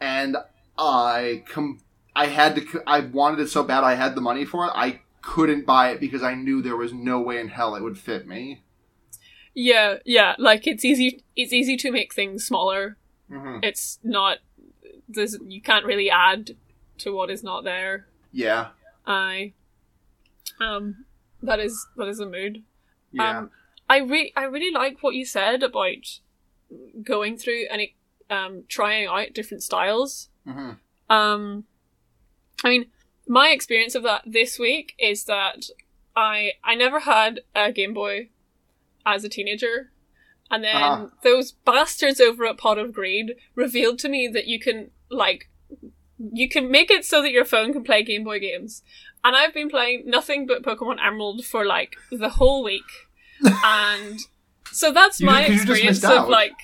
and 0.00 0.36
I 0.78 1.42
com- 1.48 1.80
I 2.14 2.26
had 2.26 2.54
to. 2.56 2.82
I 2.86 3.00
wanted 3.00 3.40
it 3.40 3.48
so 3.48 3.64
bad. 3.64 3.82
I 3.82 3.94
had 3.94 4.14
the 4.14 4.20
money 4.20 4.44
for 4.44 4.66
it. 4.66 4.72
I 4.74 5.00
couldn't 5.20 5.66
buy 5.66 5.90
it 5.90 6.00
because 6.00 6.22
I 6.22 6.34
knew 6.34 6.62
there 6.62 6.76
was 6.76 6.92
no 6.92 7.20
way 7.20 7.40
in 7.40 7.48
hell 7.48 7.74
it 7.74 7.82
would 7.82 7.98
fit 7.98 8.26
me. 8.26 8.62
yeah, 9.54 9.96
yeah. 10.04 10.34
Like 10.38 10.66
it's 10.66 10.84
easy. 10.84 11.24
It's 11.36 11.52
easy 11.52 11.76
to 11.78 11.90
make 11.90 12.14
things 12.14 12.46
smaller. 12.46 12.96
hmm 13.28 13.58
It's 13.62 13.98
not. 14.04 14.38
There's 15.14 15.36
you 15.46 15.60
can't 15.62 15.84
really 15.86 16.10
add 16.10 16.52
to 16.98 17.14
what 17.14 17.30
is 17.30 17.42
not 17.42 17.64
there. 17.64 18.06
Yeah, 18.32 18.68
I. 19.06 19.52
Um, 20.60 21.04
that 21.42 21.58
is 21.60 21.86
that 21.96 22.08
is 22.08 22.20
a 22.20 22.26
mood. 22.26 22.62
yeah. 23.10 23.38
Um, 23.38 23.50
I 23.88 23.98
re- 23.98 24.32
I 24.36 24.44
really 24.44 24.72
like 24.72 25.02
what 25.02 25.14
you 25.14 25.24
said 25.24 25.62
about 25.62 26.18
going 27.02 27.36
through 27.36 27.66
and 27.70 27.82
um 28.30 28.64
trying 28.68 29.06
out 29.06 29.34
different 29.34 29.62
styles. 29.62 30.28
hmm 30.46 30.72
Um, 31.10 31.64
I 32.64 32.68
mean, 32.70 32.86
my 33.26 33.48
experience 33.48 33.94
of 33.94 34.02
that 34.04 34.22
this 34.26 34.58
week 34.58 34.94
is 34.98 35.24
that 35.24 35.66
I 36.16 36.52
I 36.64 36.74
never 36.74 37.00
had 37.00 37.40
a 37.54 37.72
Game 37.72 37.92
Boy 37.94 38.28
as 39.04 39.24
a 39.24 39.28
teenager, 39.28 39.90
and 40.50 40.62
then 40.62 40.76
Uh-huh. 40.82 41.06
those 41.22 41.52
bastards 41.52 42.20
over 42.20 42.46
at 42.46 42.56
Pot 42.58 42.78
of 42.78 42.92
Greed 42.92 43.34
revealed 43.56 43.98
to 44.00 44.08
me 44.08 44.28
that 44.28 44.46
you 44.46 44.60
can 44.60 44.90
like 45.12 45.48
you 46.18 46.48
can 46.48 46.70
make 46.70 46.90
it 46.90 47.04
so 47.04 47.20
that 47.22 47.30
your 47.32 47.44
phone 47.44 47.72
can 47.72 47.84
play 47.84 48.02
Game 48.02 48.24
Boy 48.24 48.40
games, 48.40 48.82
and 49.24 49.36
I've 49.36 49.54
been 49.54 49.68
playing 49.68 50.04
nothing 50.06 50.46
but 50.46 50.62
Pokemon 50.62 50.98
Emerald 51.04 51.44
for 51.44 51.64
like 51.64 51.94
the 52.10 52.28
whole 52.30 52.62
week, 52.64 52.90
and 53.64 54.18
So 54.72 54.92
that's 54.92 55.20
You 55.20 55.26
my 55.26 55.44
experience 55.44 56.02
of 56.04 56.10
out. 56.10 56.30
like 56.30 56.54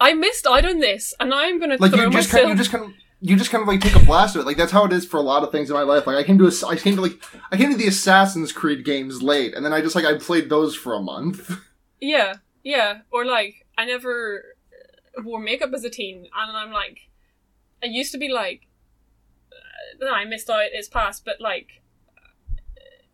I 0.00 0.14
missed 0.14 0.46
out 0.46 0.64
on 0.64 0.78
this, 0.80 1.14
and 1.20 1.32
I'm 1.34 1.58
gonna 1.60 1.76
like 1.78 1.92
throw 1.92 2.04
you 2.04 2.10
just 2.10 2.32
myself. 2.32 2.42
kind 2.42 2.48
you 2.50 2.56
just 2.56 2.70
kind 2.70 2.84
of 2.84 2.92
you 3.20 3.36
just 3.36 3.50
kind 3.50 3.62
of 3.62 3.68
like 3.68 3.80
take 3.80 3.96
a 4.00 4.04
blast 4.04 4.36
of 4.36 4.42
it. 4.42 4.46
Like 4.46 4.56
that's 4.56 4.70
how 4.70 4.84
it 4.84 4.92
is 4.92 5.04
for 5.04 5.16
a 5.16 5.22
lot 5.22 5.42
of 5.42 5.50
things 5.50 5.68
in 5.70 5.74
my 5.74 5.82
life. 5.82 6.06
Like 6.06 6.16
I 6.16 6.22
came 6.22 6.38
to 6.38 6.46
a, 6.46 6.52
I 6.68 6.76
came 6.76 6.94
to 6.96 7.02
like 7.02 7.20
I 7.50 7.56
came 7.56 7.70
to 7.70 7.76
the 7.76 7.88
Assassin's 7.88 8.52
Creed 8.52 8.84
games 8.84 9.22
late, 9.22 9.54
and 9.54 9.64
then 9.64 9.72
I 9.72 9.80
just 9.80 9.96
like 9.96 10.04
I 10.04 10.16
played 10.18 10.48
those 10.48 10.74
for 10.76 10.94
a 10.94 11.00
month. 11.00 11.50
Yeah, 12.00 12.34
yeah. 12.62 13.00
Or 13.10 13.24
like, 13.24 13.66
I 13.76 13.84
never 13.84 14.54
wore 15.24 15.40
makeup 15.40 15.70
as 15.74 15.82
a 15.82 15.90
teen, 15.90 16.28
and 16.32 16.56
I'm 16.56 16.70
like, 16.70 17.07
I 17.82 17.86
used 17.86 18.12
to 18.12 18.18
be 18.18 18.28
like, 18.28 18.66
uh, 19.52 20.04
no, 20.04 20.12
I 20.12 20.24
missed 20.24 20.50
out, 20.50 20.66
it's 20.72 20.88
past, 20.88 21.24
but 21.24 21.40
like, 21.40 21.82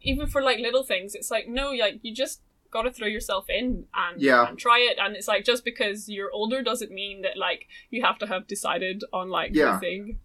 even 0.00 0.26
for 0.26 0.42
like 0.42 0.58
little 0.58 0.82
things, 0.84 1.14
it's 1.14 1.30
like, 1.30 1.48
no, 1.48 1.70
like, 1.72 2.00
you 2.02 2.14
just 2.14 2.40
gotta 2.70 2.90
throw 2.90 3.06
yourself 3.06 3.46
in 3.48 3.86
and, 3.94 4.20
Yeah. 4.20 4.48
and 4.48 4.58
try 4.58 4.80
it, 4.80 4.98
and 4.98 5.14
it's 5.16 5.28
like, 5.28 5.44
just 5.44 5.64
because 5.64 6.08
you're 6.08 6.30
older 6.32 6.62
doesn't 6.62 6.90
mean 6.90 7.22
that 7.22 7.36
like, 7.36 7.68
you 7.90 8.02
have 8.02 8.18
to 8.18 8.26
have 8.26 8.46
decided 8.46 9.02
on 9.12 9.28
like, 9.30 9.54
Yeah. 9.54 9.72
your 9.72 9.80
thing. 9.80 10.18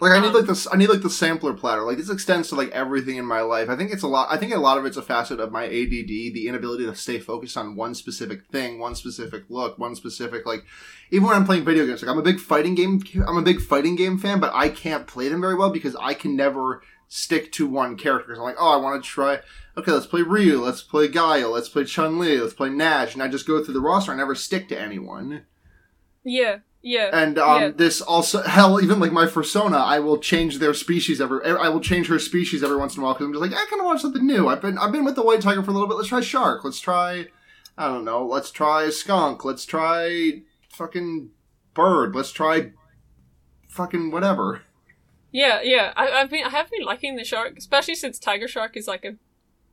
Like 0.00 0.12
I 0.12 0.20
need 0.20 0.28
Um, 0.28 0.34
like 0.34 0.46
this. 0.46 0.66
I 0.72 0.76
need 0.76 0.88
like 0.88 1.02
the 1.02 1.10
sampler 1.10 1.52
platter. 1.52 1.82
Like 1.82 1.98
this 1.98 2.08
extends 2.08 2.48
to 2.48 2.54
like 2.54 2.70
everything 2.70 3.16
in 3.18 3.26
my 3.26 3.42
life. 3.42 3.68
I 3.68 3.76
think 3.76 3.92
it's 3.92 4.02
a 4.02 4.08
lot. 4.08 4.28
I 4.30 4.38
think 4.38 4.54
a 4.54 4.58
lot 4.58 4.78
of 4.78 4.86
it's 4.86 4.96
a 4.96 5.02
facet 5.02 5.40
of 5.40 5.52
my 5.52 5.64
ADD, 5.64 6.08
the 6.32 6.46
inability 6.48 6.86
to 6.86 6.94
stay 6.94 7.18
focused 7.18 7.56
on 7.56 7.76
one 7.76 7.94
specific 7.94 8.46
thing, 8.46 8.78
one 8.78 8.94
specific 8.94 9.44
look, 9.50 9.78
one 9.78 9.94
specific 9.94 10.46
like. 10.46 10.64
Even 11.10 11.26
when 11.28 11.36
I'm 11.36 11.44
playing 11.44 11.64
video 11.64 11.86
games, 11.86 12.02
like 12.02 12.10
I'm 12.10 12.18
a 12.18 12.22
big 12.22 12.40
fighting 12.40 12.74
game. 12.74 13.02
I'm 13.26 13.36
a 13.36 13.42
big 13.42 13.60
fighting 13.60 13.94
game 13.96 14.16
fan, 14.16 14.40
but 14.40 14.52
I 14.54 14.70
can't 14.70 15.06
play 15.06 15.28
them 15.28 15.40
very 15.40 15.54
well 15.54 15.70
because 15.70 15.94
I 15.96 16.14
can 16.14 16.34
never 16.34 16.82
stick 17.08 17.52
to 17.52 17.66
one 17.66 17.96
character. 17.96 18.28
'Cause 18.32 18.38
I'm 18.38 18.44
like, 18.44 18.56
oh, 18.58 18.72
I 18.72 18.76
want 18.76 19.02
to 19.02 19.08
try. 19.08 19.40
Okay, 19.76 19.92
let's 19.92 20.06
play 20.06 20.22
Ryu. 20.22 20.60
Let's 20.60 20.82
play 20.82 21.08
Guile. 21.08 21.50
Let's 21.50 21.68
play 21.68 21.84
Chun 21.84 22.18
Li. 22.18 22.40
Let's 22.40 22.54
play 22.54 22.70
Nash. 22.70 23.14
And 23.14 23.22
I 23.22 23.28
just 23.28 23.46
go 23.46 23.62
through 23.62 23.74
the 23.74 23.80
roster. 23.80 24.12
I 24.12 24.16
never 24.16 24.34
stick 24.34 24.68
to 24.68 24.78
anyone. 24.80 25.42
Yeah, 26.24 26.58
yeah. 26.82 27.10
And 27.12 27.38
um, 27.38 27.62
Yeah. 27.62 27.68
this 27.74 28.00
also 28.00 28.42
hell, 28.42 28.80
even 28.82 28.98
like 29.00 29.12
my 29.12 29.26
persona, 29.26 29.76
I 29.76 29.98
will 30.00 30.18
change 30.18 30.58
their 30.58 30.74
species 30.74 31.20
every. 31.20 31.44
I 31.44 31.68
will 31.68 31.80
change 31.80 32.06
her 32.08 32.18
species 32.18 32.62
every 32.62 32.76
once 32.76 32.96
in 32.96 33.02
a 33.02 33.04
while 33.04 33.14
because 33.14 33.26
I'm 33.26 33.32
just 33.32 33.42
like 33.42 33.52
I 33.52 33.66
kind 33.68 33.80
of 33.80 33.86
want 33.86 34.00
something 34.00 34.26
new. 34.26 34.48
I've 34.48 34.62
been 34.62 34.78
I've 34.78 34.92
been 34.92 35.04
with 35.04 35.14
the 35.16 35.22
white 35.22 35.40
tiger 35.42 35.62
for 35.62 35.70
a 35.70 35.74
little 35.74 35.88
bit. 35.88 35.96
Let's 35.96 36.08
try 36.08 36.20
shark. 36.20 36.64
Let's 36.64 36.80
try, 36.80 37.26
I 37.76 37.86
don't 37.88 38.04
know. 38.04 38.26
Let's 38.26 38.50
try 38.50 38.88
skunk. 38.90 39.44
Let's 39.44 39.64
try 39.66 40.42
fucking 40.70 41.30
bird. 41.74 42.14
Let's 42.14 42.32
try 42.32 42.72
fucking 43.68 44.10
whatever. 44.10 44.62
Yeah, 45.32 45.60
yeah. 45.62 45.92
I, 45.96 46.10
I've 46.10 46.30
been, 46.30 46.44
I 46.44 46.48
have 46.48 46.70
been 46.70 46.82
liking 46.84 47.16
the 47.16 47.24
shark, 47.24 47.54
especially 47.56 47.94
since 47.94 48.18
tiger 48.18 48.48
shark 48.48 48.76
is 48.76 48.88
like 48.88 49.04
a 49.04 49.14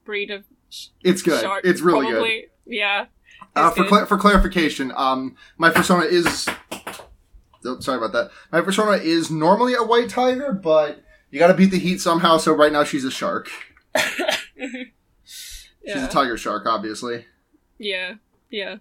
breed 0.06 0.30
of 0.30 0.44
sh- 0.70 0.88
It's 1.04 1.22
good. 1.24 1.42
shark. 1.42 1.66
it's 1.66 1.82
really 1.82 2.08
good. 2.12 2.50
Yeah. 2.66 3.06
Uh, 3.56 3.72
for 3.72 3.86
cla- 3.86 4.06
for 4.06 4.18
clarification, 4.18 4.92
um, 4.96 5.36
my 5.58 5.70
persona 5.72 6.04
is. 6.04 6.48
Oh, 7.68 7.80
sorry 7.80 7.98
about 7.98 8.14
that. 8.14 8.32
My 8.52 8.62
persona 8.62 8.94
is 8.94 9.30
normally 9.30 9.74
a 9.74 9.84
white 9.84 10.10
tiger, 10.10 10.54
but 10.54 11.04
you 11.30 11.40
got 11.40 11.48
to 11.48 11.54
beat 11.54 11.72
the 11.72 11.80
heat 11.80 12.00
somehow. 12.02 12.38
So 12.38 12.54
right 12.54 12.72
now 12.72 12.84
she's 12.84 13.04
a 13.06 13.12
shark. 13.12 13.50
She's 15.86 16.04
a 16.04 16.08
tiger 16.10 16.36
shark, 16.38 16.66
obviously. 16.66 17.26
yeah. 17.78 18.16
Yeah. 18.50 18.78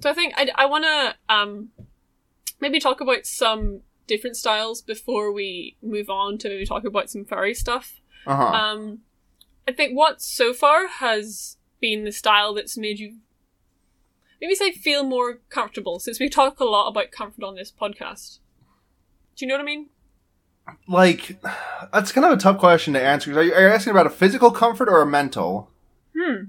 So 0.00 0.10
I 0.10 0.12
think 0.12 0.34
I, 0.36 0.48
I 0.56 0.66
want 0.66 0.84
to 0.84 1.14
um 1.32 1.68
maybe 2.60 2.80
talk 2.80 3.00
about 3.00 3.26
some 3.26 3.82
different 4.08 4.36
styles 4.36 4.82
before 4.82 5.32
we 5.32 5.76
move 5.82 6.10
on 6.10 6.38
to 6.38 6.48
maybe 6.48 6.66
talk 6.66 6.84
about 6.84 7.10
some 7.10 7.24
furry 7.24 7.54
stuff. 7.54 8.00
Uh 8.26 8.36
huh. 8.36 8.44
Um, 8.46 8.98
I 9.68 9.72
think 9.72 9.96
what 9.96 10.20
so 10.20 10.52
far 10.52 10.86
has 10.88 11.58
been 11.80 12.04
the 12.04 12.12
style 12.12 12.54
that's 12.54 12.76
made 12.76 12.98
you 12.98 13.18
maybe 14.40 14.54
say 14.54 14.72
feel 14.72 15.04
more 15.04 15.38
comfortable, 15.50 15.98
since 15.98 16.20
we 16.20 16.28
talk 16.28 16.60
a 16.60 16.64
lot 16.64 16.88
about 16.88 17.10
comfort 17.10 17.44
on 17.44 17.54
this 17.54 17.72
podcast. 17.72 18.38
Do 19.36 19.44
you 19.44 19.48
know 19.48 19.54
what 19.54 19.62
I 19.62 19.64
mean? 19.64 19.88
like, 20.86 21.40
that's 21.92 22.12
kind 22.12 22.24
of 22.24 22.32
a 22.32 22.40
tough 22.40 22.58
question 22.58 22.94
to 22.94 23.02
answer. 23.02 23.38
Are 23.38 23.42
you, 23.42 23.52
are 23.54 23.62
you 23.62 23.68
asking 23.68 23.92
about 23.92 24.06
a 24.06 24.10
physical 24.10 24.50
comfort 24.50 24.88
or 24.88 25.00
a 25.00 25.06
mental? 25.06 25.70
Hmm. 26.16 26.44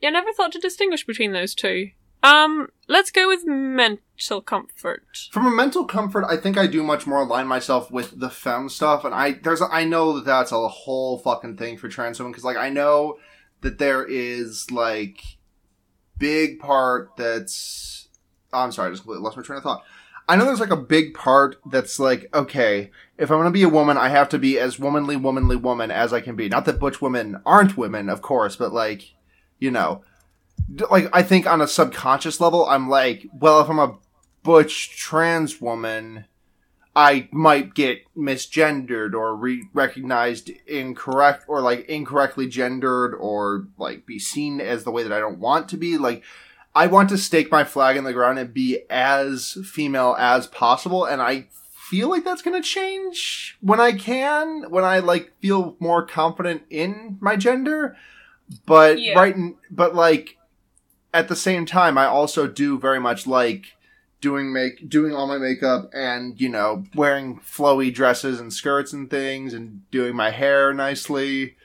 Yeah, 0.00 0.08
I 0.08 0.12
never 0.12 0.32
thought 0.32 0.52
to 0.52 0.58
distinguish 0.58 1.06
between 1.06 1.32
those 1.32 1.54
two. 1.54 1.90
Um, 2.22 2.68
let's 2.88 3.10
go 3.10 3.28
with 3.28 3.46
mental 3.46 4.40
comfort. 4.40 5.28
From 5.30 5.46
a 5.46 5.50
mental 5.50 5.84
comfort, 5.84 6.24
I 6.24 6.36
think 6.36 6.58
I 6.58 6.66
do 6.66 6.82
much 6.82 7.06
more 7.06 7.20
align 7.20 7.46
myself 7.46 7.90
with 7.90 8.18
the 8.18 8.30
femme 8.30 8.68
stuff, 8.68 9.04
and 9.04 9.14
I 9.14 9.32
there's 9.32 9.62
I 9.62 9.84
know 9.84 10.14
that 10.14 10.24
that's 10.24 10.50
a 10.50 10.68
whole 10.68 11.18
fucking 11.18 11.56
thing 11.56 11.76
for 11.76 11.88
trans 11.88 12.18
women 12.18 12.32
because 12.32 12.44
like 12.44 12.56
I 12.56 12.68
know 12.68 13.18
that 13.60 13.78
there 13.78 14.04
is 14.04 14.70
like 14.70 15.22
big 16.18 16.58
part 16.58 17.10
that's 17.16 18.08
oh, 18.52 18.60
I'm 18.60 18.72
sorry, 18.72 18.88
I 18.88 18.92
just 18.92 19.02
completely 19.02 19.24
lost 19.24 19.36
my 19.36 19.42
train 19.42 19.58
of 19.58 19.62
thought. 19.62 19.84
I 20.28 20.34
know 20.34 20.44
there's 20.44 20.60
like 20.60 20.70
a 20.70 20.76
big 20.76 21.14
part 21.14 21.56
that's 21.70 21.98
like 21.98 22.28
okay, 22.34 22.90
if 23.18 23.30
I'm 23.30 23.38
gonna 23.38 23.50
be 23.50 23.62
a 23.62 23.68
woman, 23.68 23.96
I 23.96 24.08
have 24.08 24.28
to 24.30 24.38
be 24.38 24.58
as 24.58 24.78
womanly, 24.78 25.16
womanly 25.16 25.56
woman 25.56 25.90
as 25.90 26.12
I 26.12 26.20
can 26.20 26.36
be. 26.36 26.48
Not 26.48 26.64
that 26.64 26.80
butch 26.80 27.00
women 27.00 27.40
aren't 27.46 27.76
women, 27.76 28.08
of 28.08 28.22
course, 28.22 28.56
but 28.56 28.72
like 28.72 29.14
you 29.58 29.70
know, 29.70 30.02
like 30.90 31.08
I 31.12 31.22
think 31.22 31.46
on 31.46 31.60
a 31.60 31.68
subconscious 31.68 32.40
level, 32.40 32.66
I'm 32.66 32.88
like, 32.88 33.26
well, 33.32 33.60
if 33.60 33.68
I'm 33.68 33.78
a 33.78 33.98
butch 34.42 34.96
trans 34.96 35.60
woman, 35.60 36.26
I 36.98 37.28
might 37.30 37.74
get 37.74 38.00
misgendered 38.16 39.12
or 39.12 39.36
re- 39.36 39.68
recognized 39.74 40.50
incorrect 40.66 41.44
or 41.46 41.60
like 41.60 41.86
incorrectly 41.90 42.48
gendered 42.48 43.14
or 43.14 43.68
like 43.76 44.06
be 44.06 44.18
seen 44.18 44.62
as 44.62 44.84
the 44.84 44.90
way 44.90 45.02
that 45.02 45.12
I 45.12 45.20
don't 45.20 45.38
want 45.38 45.68
to 45.68 45.76
be. 45.76 45.98
Like, 45.98 46.22
I 46.74 46.86
want 46.86 47.10
to 47.10 47.18
stake 47.18 47.52
my 47.52 47.64
flag 47.64 47.98
in 47.98 48.04
the 48.04 48.14
ground 48.14 48.38
and 48.38 48.52
be 48.52 48.80
as 48.88 49.58
female 49.70 50.16
as 50.18 50.46
possible, 50.46 51.04
and 51.04 51.20
I 51.20 51.48
feel 51.90 52.08
like 52.08 52.24
that's 52.24 52.42
gonna 52.42 52.62
change 52.62 53.58
when 53.60 53.78
I 53.78 53.92
can, 53.92 54.70
when 54.70 54.82
I 54.84 55.00
like 55.00 55.32
feel 55.40 55.76
more 55.78 56.04
confident 56.04 56.62
in 56.70 57.18
my 57.20 57.36
gender. 57.36 57.94
But 58.64 59.00
Yeah. 59.00 59.18
right, 59.18 59.36
but 59.70 59.94
like 59.94 60.38
at 61.12 61.28
the 61.28 61.36
same 61.36 61.66
time, 61.66 61.98
I 61.98 62.06
also 62.06 62.46
do 62.46 62.78
very 62.78 63.00
much 63.00 63.26
like 63.26 63.75
doing 64.20 64.52
make 64.52 64.88
doing 64.88 65.14
all 65.14 65.26
my 65.26 65.38
makeup 65.38 65.90
and 65.92 66.40
you 66.40 66.48
know 66.48 66.84
wearing 66.94 67.38
flowy 67.40 67.92
dresses 67.92 68.40
and 68.40 68.52
skirts 68.52 68.92
and 68.92 69.10
things 69.10 69.54
and 69.54 69.88
doing 69.90 70.16
my 70.16 70.30
hair 70.30 70.72
nicely. 70.72 71.56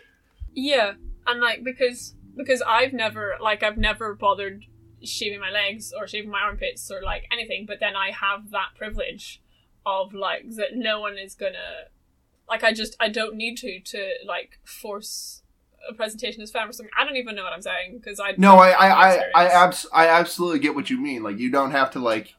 Yeah, 0.53 0.93
and 1.27 1.41
like 1.41 1.63
because 1.63 2.15
because 2.35 2.61
I've 2.61 2.93
never 2.93 3.35
like 3.41 3.63
I've 3.63 3.77
never 3.77 4.15
bothered 4.15 4.65
shaving 5.03 5.39
my 5.39 5.49
legs 5.49 5.93
or 5.97 6.07
shaving 6.07 6.29
my 6.29 6.41
armpits 6.41 6.91
or 6.91 7.01
like 7.01 7.25
anything, 7.31 7.65
but 7.65 7.79
then 7.79 7.95
I 7.95 8.11
have 8.11 8.51
that 8.51 8.69
privilege 8.77 9.41
of 9.85 10.13
like 10.13 10.43
that 10.55 10.75
no 10.75 10.99
one 10.99 11.17
is 11.17 11.33
gonna 11.33 11.87
like 12.47 12.63
I 12.63 12.73
just 12.73 12.95
I 12.99 13.09
don't 13.09 13.35
need 13.35 13.57
to 13.57 13.79
to 13.79 14.09
like 14.27 14.59
force 14.63 15.41
a 15.89 15.93
presentation 15.93 16.41
as 16.41 16.51
femme 16.51 16.69
or 16.69 16.73
something. 16.73 16.91
I 16.97 17.05
don't 17.05 17.15
even 17.15 17.35
know 17.35 17.43
what 17.43 17.53
I'm 17.53 17.61
saying 17.61 17.97
because 17.97 18.19
I 18.19 18.35
No, 18.37 18.57
I 18.57 18.69
I 18.69 18.87
I, 18.87 19.29
I, 19.35 19.45
abs- 19.47 19.87
I 19.93 20.07
absolutely 20.07 20.59
get 20.59 20.75
what 20.75 20.89
you 20.89 20.99
mean. 21.01 21.23
Like 21.23 21.39
you 21.39 21.51
don't 21.51 21.71
have 21.71 21.91
to 21.91 21.99
like. 21.99 22.35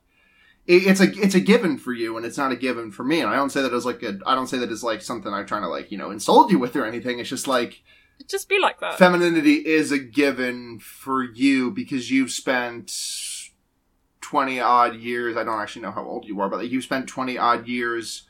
It, 0.66 0.87
it's 0.87 1.00
a 1.00 1.11
it's 1.21 1.35
a 1.35 1.40
given 1.40 1.78
for 1.78 1.92
you, 1.92 2.16
and 2.16 2.25
it's 2.25 2.38
not 2.38 2.52
a 2.52 2.57
given 2.57 2.90
for 2.92 3.04
me. 3.04 3.21
And 3.21 3.31
I 3.31 3.35
don't 3.37 3.50
say 3.50 3.62
that 3.62 3.73
as 3.73 3.85
like 3.85 4.02
a 4.02 4.19
I 4.26 4.35
don't 4.35 4.47
say 4.47 4.59
that 4.59 4.71
as 4.71 4.85
like 4.85 5.02
something 5.02 5.33
I'm 5.33 5.47
trying 5.47 5.62
to 5.62 5.69
like 5.69 5.90
you 5.90 5.99
know 5.99 6.11
insult 6.11 6.50
you 6.50 6.59
with 6.59 6.76
or 6.76 6.85
anything. 6.85 7.19
It's 7.19 7.28
just 7.28 7.49
like 7.49 7.83
just 8.28 8.49
be 8.49 8.59
like 8.59 8.81
that. 8.81 8.99
femininity 8.99 9.54
is 9.54 9.90
a 9.92 9.99
given 9.99 10.78
for 10.78 11.23
you 11.23 11.71
because 11.71 12.11
you've 12.11 12.31
spent 12.31 12.92
20 14.21 14.61
odd 14.61 14.97
years 14.97 15.37
i 15.37 15.42
don't 15.42 15.61
actually 15.61 15.83
know 15.83 15.90
how 15.90 16.04
old 16.04 16.25
you 16.25 16.40
are 16.40 16.49
but 16.49 16.59
like 16.61 16.71
you've 16.71 16.85
spent 16.85 17.09
20 17.09 17.37
odd 17.37 17.66
years 17.66 18.23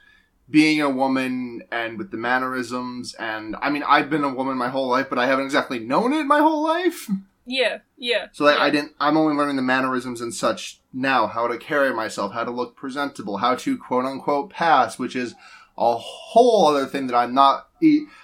being 0.49 0.81
a 0.81 0.89
woman 0.89 1.63
and 1.71 1.99
with 1.99 2.11
the 2.11 2.17
mannerisms 2.17 3.15
and 3.15 3.55
i 3.61 3.69
mean 3.71 3.83
i've 3.87 4.09
been 4.09 4.25
a 4.25 4.33
woman 4.33 4.57
my 4.57 4.69
whole 4.69 4.89
life 4.89 5.09
but 5.11 5.19
i 5.19 5.27
haven't 5.27 5.45
exactly 5.45 5.79
known 5.79 6.13
it 6.13 6.25
my 6.25 6.39
whole 6.39 6.65
life 6.65 7.11
yeah, 7.47 7.79
yeah. 7.97 8.27
so 8.33 8.45
like 8.45 8.57
yeah. 8.57 8.65
i 8.65 8.71
didn't 8.71 8.93
i'm 9.01 9.17
only 9.17 9.35
learning 9.35 9.57
the 9.57 9.63
mannerisms 9.63 10.21
and 10.21 10.35
such 10.35 10.81
now 10.93 11.27
how 11.27 11.47
to 11.47 11.59
carry 11.59 11.93
myself 11.93 12.33
how 12.33 12.45
to 12.45 12.51
look 12.51 12.77
presentable 12.77 13.39
how 13.39 13.55
to 13.55 13.77
quote 13.77 14.05
unquote 14.05 14.51
pass 14.51 14.99
which 14.99 15.17
is 15.17 15.35
a 15.79 15.97
whole 15.97 16.67
other 16.67 16.87
thing 16.87 17.07
that 17.07 17.17
i'm 17.17 17.35
not 17.35 17.69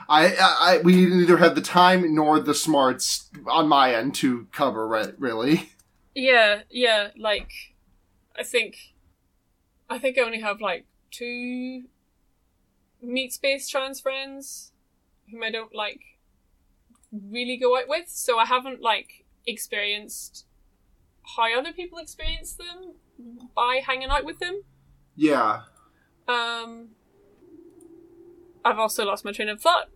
I, 0.08 0.36
I, 0.38 0.80
we 0.84 1.06
neither 1.06 1.38
have 1.38 1.56
the 1.56 1.60
time 1.60 2.14
nor 2.14 2.38
the 2.38 2.54
smarts 2.54 3.28
on 3.50 3.66
my 3.66 3.92
end 3.92 4.14
to 4.16 4.46
cover 4.52 4.86
right 4.86 5.12
really 5.18 5.70
Yeah, 6.18 6.62
yeah, 6.68 7.10
like 7.16 7.52
I 8.36 8.42
think 8.42 8.76
I 9.88 9.98
think 10.00 10.18
I 10.18 10.22
only 10.22 10.40
have 10.40 10.60
like 10.60 10.84
two 11.12 11.84
meat 13.00 13.32
space 13.32 13.68
trans 13.68 14.00
friends 14.00 14.72
whom 15.30 15.44
I 15.44 15.52
don't 15.52 15.72
like 15.72 16.00
really 17.12 17.56
go 17.56 17.76
out 17.76 17.88
with, 17.88 18.08
so 18.08 18.38
I 18.38 18.44
haven't 18.44 18.80
like 18.82 19.24
experienced 19.46 20.46
how 21.36 21.58
other 21.58 21.72
people 21.72 21.98
experience 21.98 22.54
them 22.54 22.94
by 23.54 23.80
hanging 23.84 24.08
out 24.08 24.24
with 24.24 24.38
them. 24.38 24.62
yeah 25.16 25.62
Um 26.26 26.88
I've 28.64 28.78
also 28.78 29.04
lost 29.04 29.24
my 29.24 29.32
train 29.32 29.48
of 29.48 29.60
thought. 29.60 29.88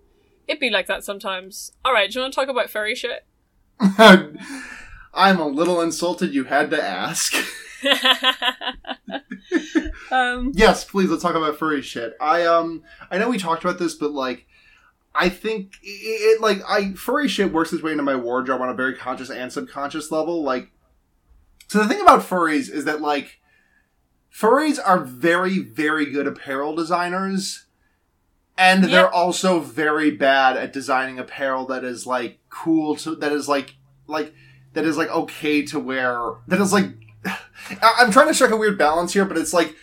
It'd 0.47 0.61
be 0.61 0.71
like 0.71 0.87
that 0.87 1.05
sometimes. 1.05 1.73
Alright, 1.87 2.11
do 2.11 2.19
you 2.19 2.23
want 2.23 2.33
to 2.33 2.41
talk 2.41 2.49
about 2.49 2.71
furry 2.71 2.95
shit? 2.95 3.27
I'm 5.15 5.39
a 5.41 5.47
little 5.47 5.81
insulted 5.81 6.33
you 6.35 6.45
had 6.45 6.71
to 6.71 6.83
ask. 6.83 7.35
um, 10.11 10.53
yes, 10.55 10.85
please 10.85 11.11
let's 11.11 11.23
talk 11.23 11.35
about 11.35 11.59
furry 11.59 11.83
shit. 11.83 12.15
I 12.21 12.45
um 12.45 12.83
I 13.11 13.19
know 13.19 13.29
we 13.29 13.39
talked 13.39 13.65
about 13.65 13.79
this, 13.79 13.95
but 13.95 14.13
like 14.13 14.47
I 15.15 15.29
think 15.29 15.75
it, 15.83 15.87
it 15.87 16.41
like 16.41 16.59
I 16.69 16.93
furry 16.93 17.29
shit 17.29 17.53
works 17.53 17.73
its 17.73 17.83
way 17.83 17.93
into 17.93 18.03
my 18.03 18.17
wardrobe 18.17 18.61
on 18.61 18.69
a 18.69 18.75
very 18.75 18.95
conscious 18.95 19.31
and 19.31 19.53
subconscious 19.53 20.11
level. 20.11 20.43
Like, 20.43 20.71
so 21.69 21.79
the 21.83 21.89
thing 21.89 22.01
about 22.01 22.21
furries 22.21 22.71
is 22.71 22.85
that 22.85 23.01
like 23.01 23.41
furries 24.35 24.79
are 24.83 24.99
very 24.99 25.59
very 25.59 26.07
good 26.11 26.27
apparel 26.27 26.75
designers, 26.75 27.67
and 28.57 28.85
they're 28.85 29.13
also 29.13 29.61
very 29.61 30.11
bad 30.11 30.57
at 30.57 30.73
designing 30.73 31.19
apparel 31.19 31.67
that 31.67 31.85
is 31.85 32.07
like 32.07 32.39
cool 32.49 32.97
to 32.97 33.15
that 33.17 33.33
is 33.33 33.49
like 33.49 33.75
like 34.07 34.33
that 34.73 34.85
is 34.85 34.97
like 34.97 35.11
okay 35.11 35.63
to 35.63 35.79
wear 35.79 36.35
that 36.49 36.61
is 36.61 36.73
like 36.73 36.87
I'm 37.83 38.11
trying 38.11 38.29
to 38.29 38.35
strike 38.35 38.51
a 38.51 38.57
weird 38.57 38.79
balance 38.79 39.13
here, 39.13 39.25
but 39.25 39.37
it's 39.37 39.53
like 39.53 39.77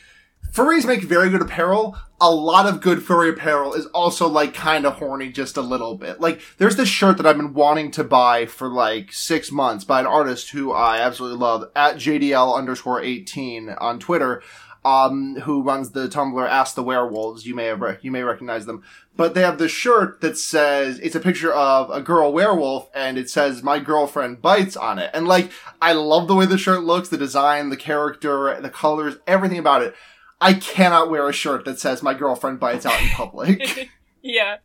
furries 0.51 0.85
make 0.85 1.01
very 1.01 1.29
good 1.29 1.41
apparel. 1.41 1.97
A 2.21 2.31
lot 2.31 2.65
of 2.65 2.81
good 2.81 3.03
furry 3.03 3.29
apparel 3.29 3.73
is 3.73 3.85
also 3.87 4.27
like 4.27 4.53
kind 4.53 4.85
of 4.85 4.95
horny 4.95 5.31
just 5.31 5.57
a 5.57 5.61
little 5.61 5.95
bit. 5.95 6.19
Like 6.19 6.41
there's 6.57 6.75
this 6.75 6.89
shirt 6.89 7.17
that 7.17 7.25
I've 7.25 7.37
been 7.37 7.53
wanting 7.53 7.91
to 7.91 8.03
buy 8.03 8.45
for 8.45 8.67
like 8.67 9.13
six 9.13 9.51
months 9.51 9.85
by 9.85 10.01
an 10.01 10.07
artist 10.07 10.49
who 10.49 10.71
I 10.71 10.99
absolutely 10.99 11.37
love 11.37 11.69
at 11.75 11.95
JDL 11.95 12.57
underscore 12.57 13.01
18 13.01 13.69
on 13.69 13.99
Twitter. 13.99 14.43
Um, 14.85 15.35
who 15.41 15.61
runs 15.61 15.91
the 15.91 16.07
Tumblr 16.07 16.49
Ask 16.49 16.75
the 16.75 16.83
Werewolves? 16.83 17.45
You 17.45 17.53
may 17.53 17.65
have 17.65 17.81
rec- 17.81 18.01
you 18.01 18.11
may 18.11 18.23
recognize 18.23 18.65
them, 18.65 18.81
but 19.17 19.33
they 19.33 19.41
have 19.41 19.57
this 19.57 19.73
shirt 19.73 20.21
that 20.21 20.37
says 20.37 20.99
it's 20.99 21.15
a 21.15 21.19
picture 21.19 21.51
of 21.51 21.89
a 21.89 21.99
girl 21.99 22.31
werewolf, 22.31 22.89
and 22.95 23.17
it 23.17 23.29
says 23.29 23.61
"My 23.61 23.79
girlfriend 23.79 24.41
bites" 24.41 24.77
on 24.77 24.97
it. 24.97 25.11
And 25.13 25.27
like, 25.27 25.51
I 25.81 25.91
love 25.91 26.29
the 26.29 26.35
way 26.35 26.45
the 26.45 26.57
shirt 26.57 26.85
looks, 26.85 27.09
the 27.09 27.17
design, 27.17 27.69
the 27.69 27.75
character, 27.75 28.57
the 28.61 28.69
colors, 28.69 29.17
everything 29.27 29.59
about 29.59 29.81
it. 29.81 29.93
I 30.41 30.53
cannot 30.53 31.09
wear 31.09 31.27
a 31.27 31.33
shirt 31.33 31.65
that 31.65 31.79
says 31.79 32.01
my 32.01 32.13
girlfriend 32.13 32.59
bites 32.59 32.85
out 32.85 33.01
in 33.01 33.09
public. 33.13 33.89
yeah, 34.21 34.57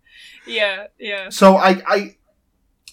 yeah, 0.47 0.87
yeah. 0.99 1.29
so 1.31 1.57
I, 1.57 1.83
I, 1.87 2.17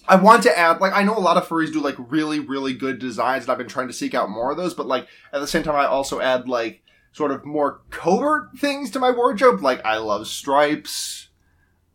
I 0.08 0.16
want 0.16 0.42
to 0.44 0.58
add, 0.58 0.80
like, 0.80 0.92
I 0.92 1.02
know 1.04 1.16
a 1.16 1.20
lot 1.20 1.36
of 1.36 1.46
furries 1.46 1.72
do 1.72 1.80
like 1.80 1.94
really, 1.98 2.40
really 2.40 2.74
good 2.74 2.98
designs, 2.98 3.44
and 3.44 3.52
I've 3.52 3.58
been 3.58 3.68
trying 3.68 3.86
to 3.86 3.92
seek 3.92 4.14
out 4.14 4.28
more 4.30 4.50
of 4.50 4.56
those. 4.56 4.74
But 4.74 4.86
like 4.86 5.06
at 5.32 5.40
the 5.40 5.46
same 5.46 5.62
time, 5.62 5.76
I 5.76 5.86
also 5.86 6.20
add 6.20 6.48
like 6.48 6.82
sort 7.12 7.30
of 7.30 7.44
more 7.44 7.82
covert 7.90 8.56
things 8.58 8.90
to 8.92 8.98
my 8.98 9.10
wardrobe. 9.10 9.62
Like 9.62 9.84
I 9.84 9.98
love 9.98 10.26
stripes. 10.26 11.28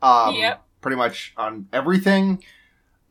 Um, 0.02 0.36
Yep. 0.36 0.64
pretty 0.80 0.96
much 0.96 1.34
on 1.38 1.68
everything. 1.74 2.44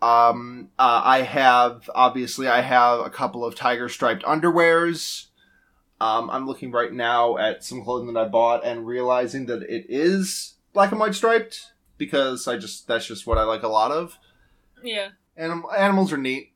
Um, 0.00 0.68
uh, 0.78 1.00
I 1.04 1.22
have 1.22 1.90
obviously 1.94 2.46
I 2.48 2.60
have 2.60 3.00
a 3.00 3.10
couple 3.10 3.44
of 3.44 3.54
tiger 3.54 3.88
striped 3.88 4.24
underwears. 4.24 5.26
Um, 6.00 6.28
I'm 6.30 6.46
looking 6.46 6.72
right 6.72 6.92
now 6.92 7.38
at 7.38 7.64
some 7.64 7.82
clothing 7.82 8.12
that 8.12 8.20
I 8.20 8.28
bought 8.28 8.66
and 8.66 8.86
realizing 8.86 9.46
that 9.46 9.62
it 9.62 9.86
is 9.88 10.54
black 10.72 10.90
and 10.90 11.00
white 11.00 11.14
striped 11.14 11.72
because 11.96 12.46
I 12.46 12.58
just 12.58 12.86
that's 12.86 13.06
just 13.06 13.26
what 13.26 13.38
I 13.38 13.44
like 13.44 13.62
a 13.62 13.68
lot 13.68 13.90
of. 13.90 14.18
Yeah. 14.82 15.10
Anim- 15.36 15.64
animals 15.76 16.12
are 16.12 16.18
neat. 16.18 16.52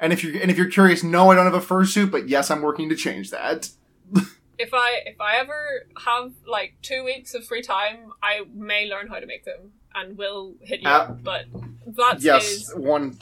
And 0.00 0.12
if 0.12 0.24
you're 0.24 0.40
and 0.40 0.50
if 0.50 0.56
you're 0.56 0.70
curious, 0.70 1.02
no, 1.02 1.30
I 1.30 1.34
don't 1.34 1.44
have 1.44 1.54
a 1.54 1.60
fursuit, 1.60 2.10
but 2.10 2.28
yes, 2.28 2.50
I'm 2.50 2.62
working 2.62 2.88
to 2.88 2.96
change 2.96 3.30
that. 3.30 3.70
If 4.56 4.72
I 4.72 5.00
if 5.04 5.20
I 5.20 5.38
ever 5.38 5.88
have 6.06 6.30
like 6.46 6.74
two 6.80 7.02
weeks 7.02 7.34
of 7.34 7.44
free 7.44 7.60
time, 7.60 8.12
I 8.22 8.42
may 8.54 8.86
learn 8.88 9.08
how 9.08 9.18
to 9.18 9.26
make 9.26 9.44
them 9.44 9.72
and 9.96 10.16
will 10.16 10.54
hit 10.60 10.80
you. 10.80 10.88
Uh, 10.88 10.92
up. 10.92 11.24
But 11.24 11.46
that 11.86 12.18
is 12.18 12.24
yes, 12.24 12.72
one. 12.76 13.18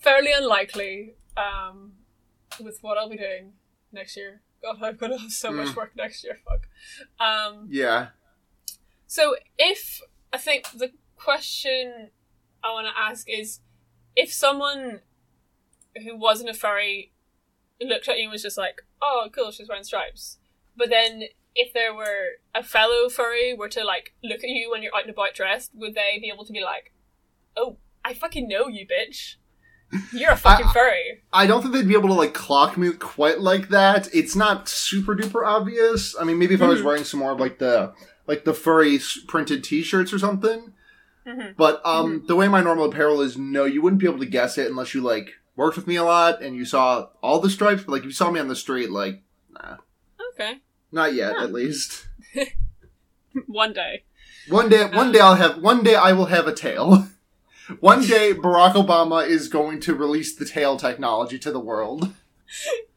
fairly 0.00 0.32
unlikely. 0.32 1.14
Um, 1.36 1.92
with 2.60 2.78
what 2.82 2.98
I'll 2.98 3.08
be 3.08 3.16
doing 3.16 3.52
next 3.94 4.16
year. 4.16 4.42
God, 4.62 4.82
I'm 4.82 4.96
gonna 4.96 5.18
have 5.18 5.30
so 5.32 5.50
much 5.52 5.68
Mm. 5.68 5.76
work 5.76 5.96
next 5.96 6.24
year. 6.24 6.40
Fuck. 6.44 6.68
Um, 7.20 7.68
Yeah. 7.70 8.08
So 9.06 9.36
if 9.58 10.00
I 10.32 10.38
think 10.38 10.70
the 10.72 10.92
question 11.16 12.10
I 12.62 12.72
want 12.72 12.86
to 12.88 12.98
ask 12.98 13.28
is 13.28 13.60
if 14.16 14.32
someone 14.32 15.02
who 16.02 16.16
wasn't 16.16 16.50
a 16.50 16.54
furry 16.54 17.12
looked 17.80 18.08
at 18.08 18.16
you 18.16 18.24
and 18.24 18.32
was 18.32 18.42
just 18.42 18.56
like, 18.58 18.82
"Oh, 19.02 19.28
cool, 19.32 19.50
she's 19.52 19.68
wearing 19.68 19.84
stripes," 19.84 20.38
but 20.76 20.88
then 20.88 21.24
if 21.54 21.72
there 21.72 21.94
were 21.94 22.38
a 22.54 22.62
fellow 22.64 23.08
furry 23.08 23.54
were 23.54 23.68
to 23.68 23.84
like 23.84 24.14
look 24.24 24.42
at 24.42 24.48
you 24.50 24.70
when 24.70 24.82
you're 24.82 24.94
out 24.94 25.02
and 25.02 25.10
about 25.10 25.34
dressed, 25.34 25.72
would 25.74 25.94
they 25.94 26.18
be 26.20 26.28
able 26.28 26.44
to 26.44 26.52
be 26.52 26.60
like, 26.62 26.92
"Oh, 27.56 27.78
I 28.04 28.14
fucking 28.14 28.48
know 28.48 28.66
you, 28.68 28.86
bitch. 28.86 29.36
You're 30.12 30.32
a 30.32 30.36
fucking 30.36 30.66
I- 30.66 30.72
furry." 30.72 31.22
I 31.32 31.46
don't 31.46 31.62
think 31.62 31.74
they'd 31.74 31.88
be 31.88 31.94
able 31.94 32.08
to 32.08 32.14
like 32.14 32.34
clock 32.34 32.76
me 32.76 32.90
quite 32.92 33.40
like 33.40 33.68
that. 33.70 34.08
It's 34.14 34.36
not 34.36 34.68
super 34.68 35.14
duper 35.16 35.44
obvious. 35.46 36.14
I 36.18 36.24
mean, 36.24 36.38
maybe 36.38 36.54
if 36.54 36.62
I 36.62 36.68
was 36.68 36.80
Mhm. 36.80 36.84
wearing 36.84 37.04
some 37.04 37.20
more 37.20 37.32
of 37.32 37.40
like 37.40 37.58
the 37.58 37.92
like 38.26 38.44
the 38.44 38.54
furry 38.54 38.98
printed 39.28 39.62
T-shirts 39.64 40.12
or 40.12 40.18
something. 40.18 40.72
hmm 41.26 41.40
But 41.56 41.80
um, 41.84 42.24
the 42.26 42.36
way 42.36 42.48
my 42.48 42.62
normal 42.62 42.86
apparel 42.86 43.20
is, 43.20 43.36
no, 43.36 43.64
you 43.64 43.82
wouldn't 43.82 44.00
be 44.00 44.06
able 44.06 44.18
to 44.20 44.26
guess 44.26 44.56
it 44.58 44.68
unless 44.70 44.94
you 44.94 45.00
like 45.02 45.34
worked 45.56 45.76
with 45.76 45.86
me 45.86 45.96
a 45.96 46.04
lot 46.04 46.42
and 46.42 46.54
you 46.56 46.64
saw 46.64 47.08
all 47.22 47.40
the 47.40 47.50
stripes. 47.50 47.82
But 47.84 47.92
like 47.92 48.00
if 48.00 48.06
you 48.06 48.12
saw 48.12 48.30
me 48.30 48.40
on 48.40 48.48
the 48.48 48.56
street, 48.56 48.90
like 48.90 49.22
nah, 49.50 49.76
Okay. 50.34 50.60
not 50.92 51.14
yet, 51.14 51.34
Huh. 51.36 51.44
at 51.44 51.52
least. 51.52 52.06
One 53.46 53.72
day. 53.72 54.04
One 54.48 54.68
day, 54.68 54.84
one 54.86 55.10
day 55.12 55.20
I'll 55.20 55.34
have. 55.34 55.58
One 55.58 55.82
day 55.82 55.94
I 55.96 56.12
will 56.12 56.26
have 56.26 56.46
a 56.46 56.52
tail. 56.54 57.08
One 57.80 58.02
day 58.02 58.34
Barack 58.34 58.74
Obama 58.74 59.26
is 59.26 59.48
going 59.48 59.80
to 59.80 59.94
release 59.94 60.34
the 60.34 60.44
tail 60.44 60.76
technology 60.76 61.38
to 61.38 61.50
the 61.50 61.60
world. 61.60 62.12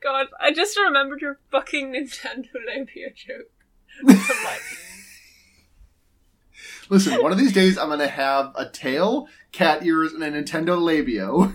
God, 0.02 0.28
I 0.40 0.54
just 0.54 0.78
remembered 0.78 1.22
your 1.22 1.40
fucking 1.52 1.94
Nintendo 1.94 2.50
labia 2.68 3.12
joke. 3.12 3.52
Like, 4.04 4.62
Listen, 6.90 7.22
one 7.22 7.32
of 7.32 7.38
these 7.38 7.54
days 7.54 7.78
I'm 7.78 7.90
gonna 7.90 8.08
have 8.08 8.54
a 8.56 8.70
tail, 8.70 9.28
cat 9.52 9.86
ears, 9.86 10.14
and 10.14 10.24
a 10.24 10.32
Nintendo 10.32 10.78
Labio. 10.78 11.54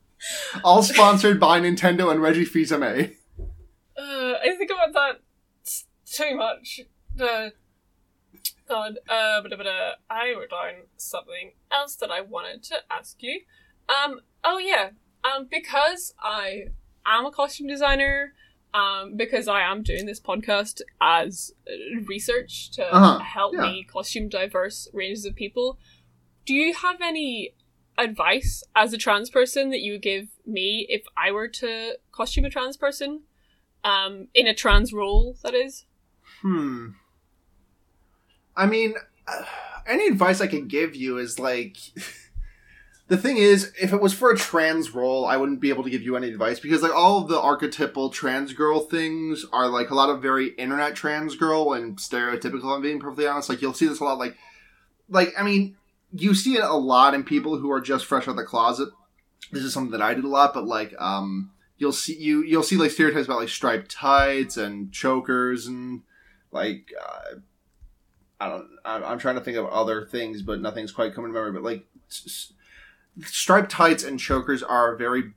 All 0.64 0.82
sponsored 0.82 1.40
by 1.40 1.60
Nintendo 1.60 2.10
and 2.10 2.22
Reggie 2.22 2.44
Fils-Aimé. 2.44 3.14
Uh, 3.96 4.34
I 4.42 4.54
think 4.56 4.70
about 4.70 4.92
that 4.92 5.20
too 6.06 6.36
much. 6.36 6.80
Uh, 7.20 7.50
God, 8.68 8.98
uh, 9.08 9.42
but, 9.42 9.52
but, 9.56 9.66
uh, 9.66 9.92
I 10.08 10.32
wrote 10.36 10.50
down 10.50 10.84
something 10.96 11.52
else 11.70 11.96
that 11.96 12.10
I 12.10 12.20
wanted 12.20 12.62
to 12.64 12.76
ask 12.90 13.22
you. 13.22 13.40
Um, 13.88 14.20
oh 14.44 14.58
yeah, 14.58 14.90
um, 15.24 15.48
because 15.50 16.14
I 16.22 16.66
am 17.04 17.26
a 17.26 17.30
costume 17.30 17.66
designer, 17.66 18.34
um, 18.72 19.16
because 19.16 19.48
I 19.48 19.60
am 19.62 19.82
doing 19.82 20.06
this 20.06 20.20
podcast 20.20 20.80
as 21.00 21.52
research 22.06 22.70
to 22.72 22.84
Uh-huh, 22.94 23.18
help 23.18 23.54
yeah. 23.54 23.62
me 23.62 23.84
costume 23.84 24.28
diverse 24.28 24.88
ranges 24.92 25.24
of 25.26 25.34
people. 25.34 25.78
Do 26.46 26.54
you 26.54 26.72
have 26.74 27.00
any 27.02 27.54
advice 27.98 28.64
as 28.74 28.92
a 28.92 28.98
trans 28.98 29.28
person 29.28 29.70
that 29.70 29.80
you 29.80 29.92
would 29.92 30.02
give 30.02 30.28
me 30.46 30.86
if 30.88 31.02
I 31.16 31.30
were 31.32 31.48
to 31.48 31.98
costume 32.12 32.44
a 32.46 32.50
trans 32.50 32.76
person? 32.76 33.24
Um, 33.84 34.28
in 34.32 34.46
a 34.46 34.54
trans 34.54 34.92
role, 34.92 35.36
that 35.42 35.54
is. 35.54 35.84
Hmm. 36.40 36.90
I 38.56 38.66
mean, 38.66 38.94
uh, 39.26 39.44
any 39.86 40.06
advice 40.06 40.40
I 40.40 40.46
can 40.46 40.68
give 40.68 40.94
you 40.94 41.18
is 41.18 41.38
like. 41.38 41.76
The 43.08 43.18
thing 43.18 43.36
is, 43.36 43.74
if 43.78 43.92
it 43.92 44.00
was 44.00 44.14
for 44.14 44.30
a 44.30 44.36
trans 44.38 44.94
role, 44.94 45.26
I 45.26 45.36
wouldn't 45.36 45.60
be 45.60 45.68
able 45.68 45.84
to 45.84 45.90
give 45.90 46.00
you 46.00 46.16
any 46.16 46.28
advice 46.28 46.60
because, 46.60 46.82
like, 46.82 46.94
all 46.94 47.18
of 47.18 47.28
the 47.28 47.38
archetypal 47.38 48.08
trans 48.08 48.54
girl 48.54 48.80
things 48.80 49.44
are 49.52 49.68
like 49.68 49.90
a 49.90 49.94
lot 49.94 50.08
of 50.08 50.22
very 50.22 50.50
internet 50.50 50.94
trans 50.94 51.36
girl 51.36 51.74
and 51.74 51.98
stereotypical. 51.98 52.74
I'm 52.74 52.80
being 52.80 53.00
perfectly 53.00 53.26
honest. 53.26 53.50
Like, 53.50 53.60
you'll 53.60 53.74
see 53.74 53.86
this 53.86 54.00
a 54.00 54.04
lot. 54.04 54.16
Like, 54.16 54.38
like 55.10 55.34
I 55.38 55.42
mean, 55.42 55.76
you 56.12 56.34
see 56.34 56.54
it 56.54 56.64
a 56.64 56.72
lot 56.72 57.12
in 57.12 57.22
people 57.22 57.58
who 57.58 57.70
are 57.70 57.82
just 57.82 58.06
fresh 58.06 58.22
out 58.22 58.30
of 58.30 58.36
the 58.36 58.44
closet. 58.44 58.88
This 59.50 59.64
is 59.64 59.74
something 59.74 59.92
that 59.92 60.00
I 60.00 60.14
did 60.14 60.24
a 60.24 60.28
lot, 60.28 60.54
but 60.54 60.66
like, 60.66 60.94
um, 60.98 61.50
you'll 61.76 61.92
see 61.92 62.16
you 62.16 62.42
you'll 62.42 62.62
see 62.62 62.76
like 62.76 62.92
stereotypes 62.92 63.26
about 63.26 63.40
like 63.40 63.48
striped 63.48 63.90
tights 63.90 64.56
and 64.56 64.92
chokers 64.92 65.66
and 65.66 66.02
like 66.50 66.92
uh, 66.98 67.40
I 68.42 68.48
don't 68.48 68.68
I'm, 68.84 69.18
trying 69.18 69.36
to 69.36 69.40
think 69.40 69.56
of 69.56 69.66
other 69.66 70.04
things, 70.04 70.42
but 70.42 70.60
nothing's 70.60 70.90
quite 70.90 71.14
coming 71.14 71.30
to 71.30 71.34
memory. 71.34 71.52
But 71.52 71.62
like 71.62 71.86
striped 73.20 73.70
tights 73.70 74.02
and 74.02 74.18
chokers 74.18 74.62
are 74.62 74.94
a 74.94 74.98
very 74.98 75.32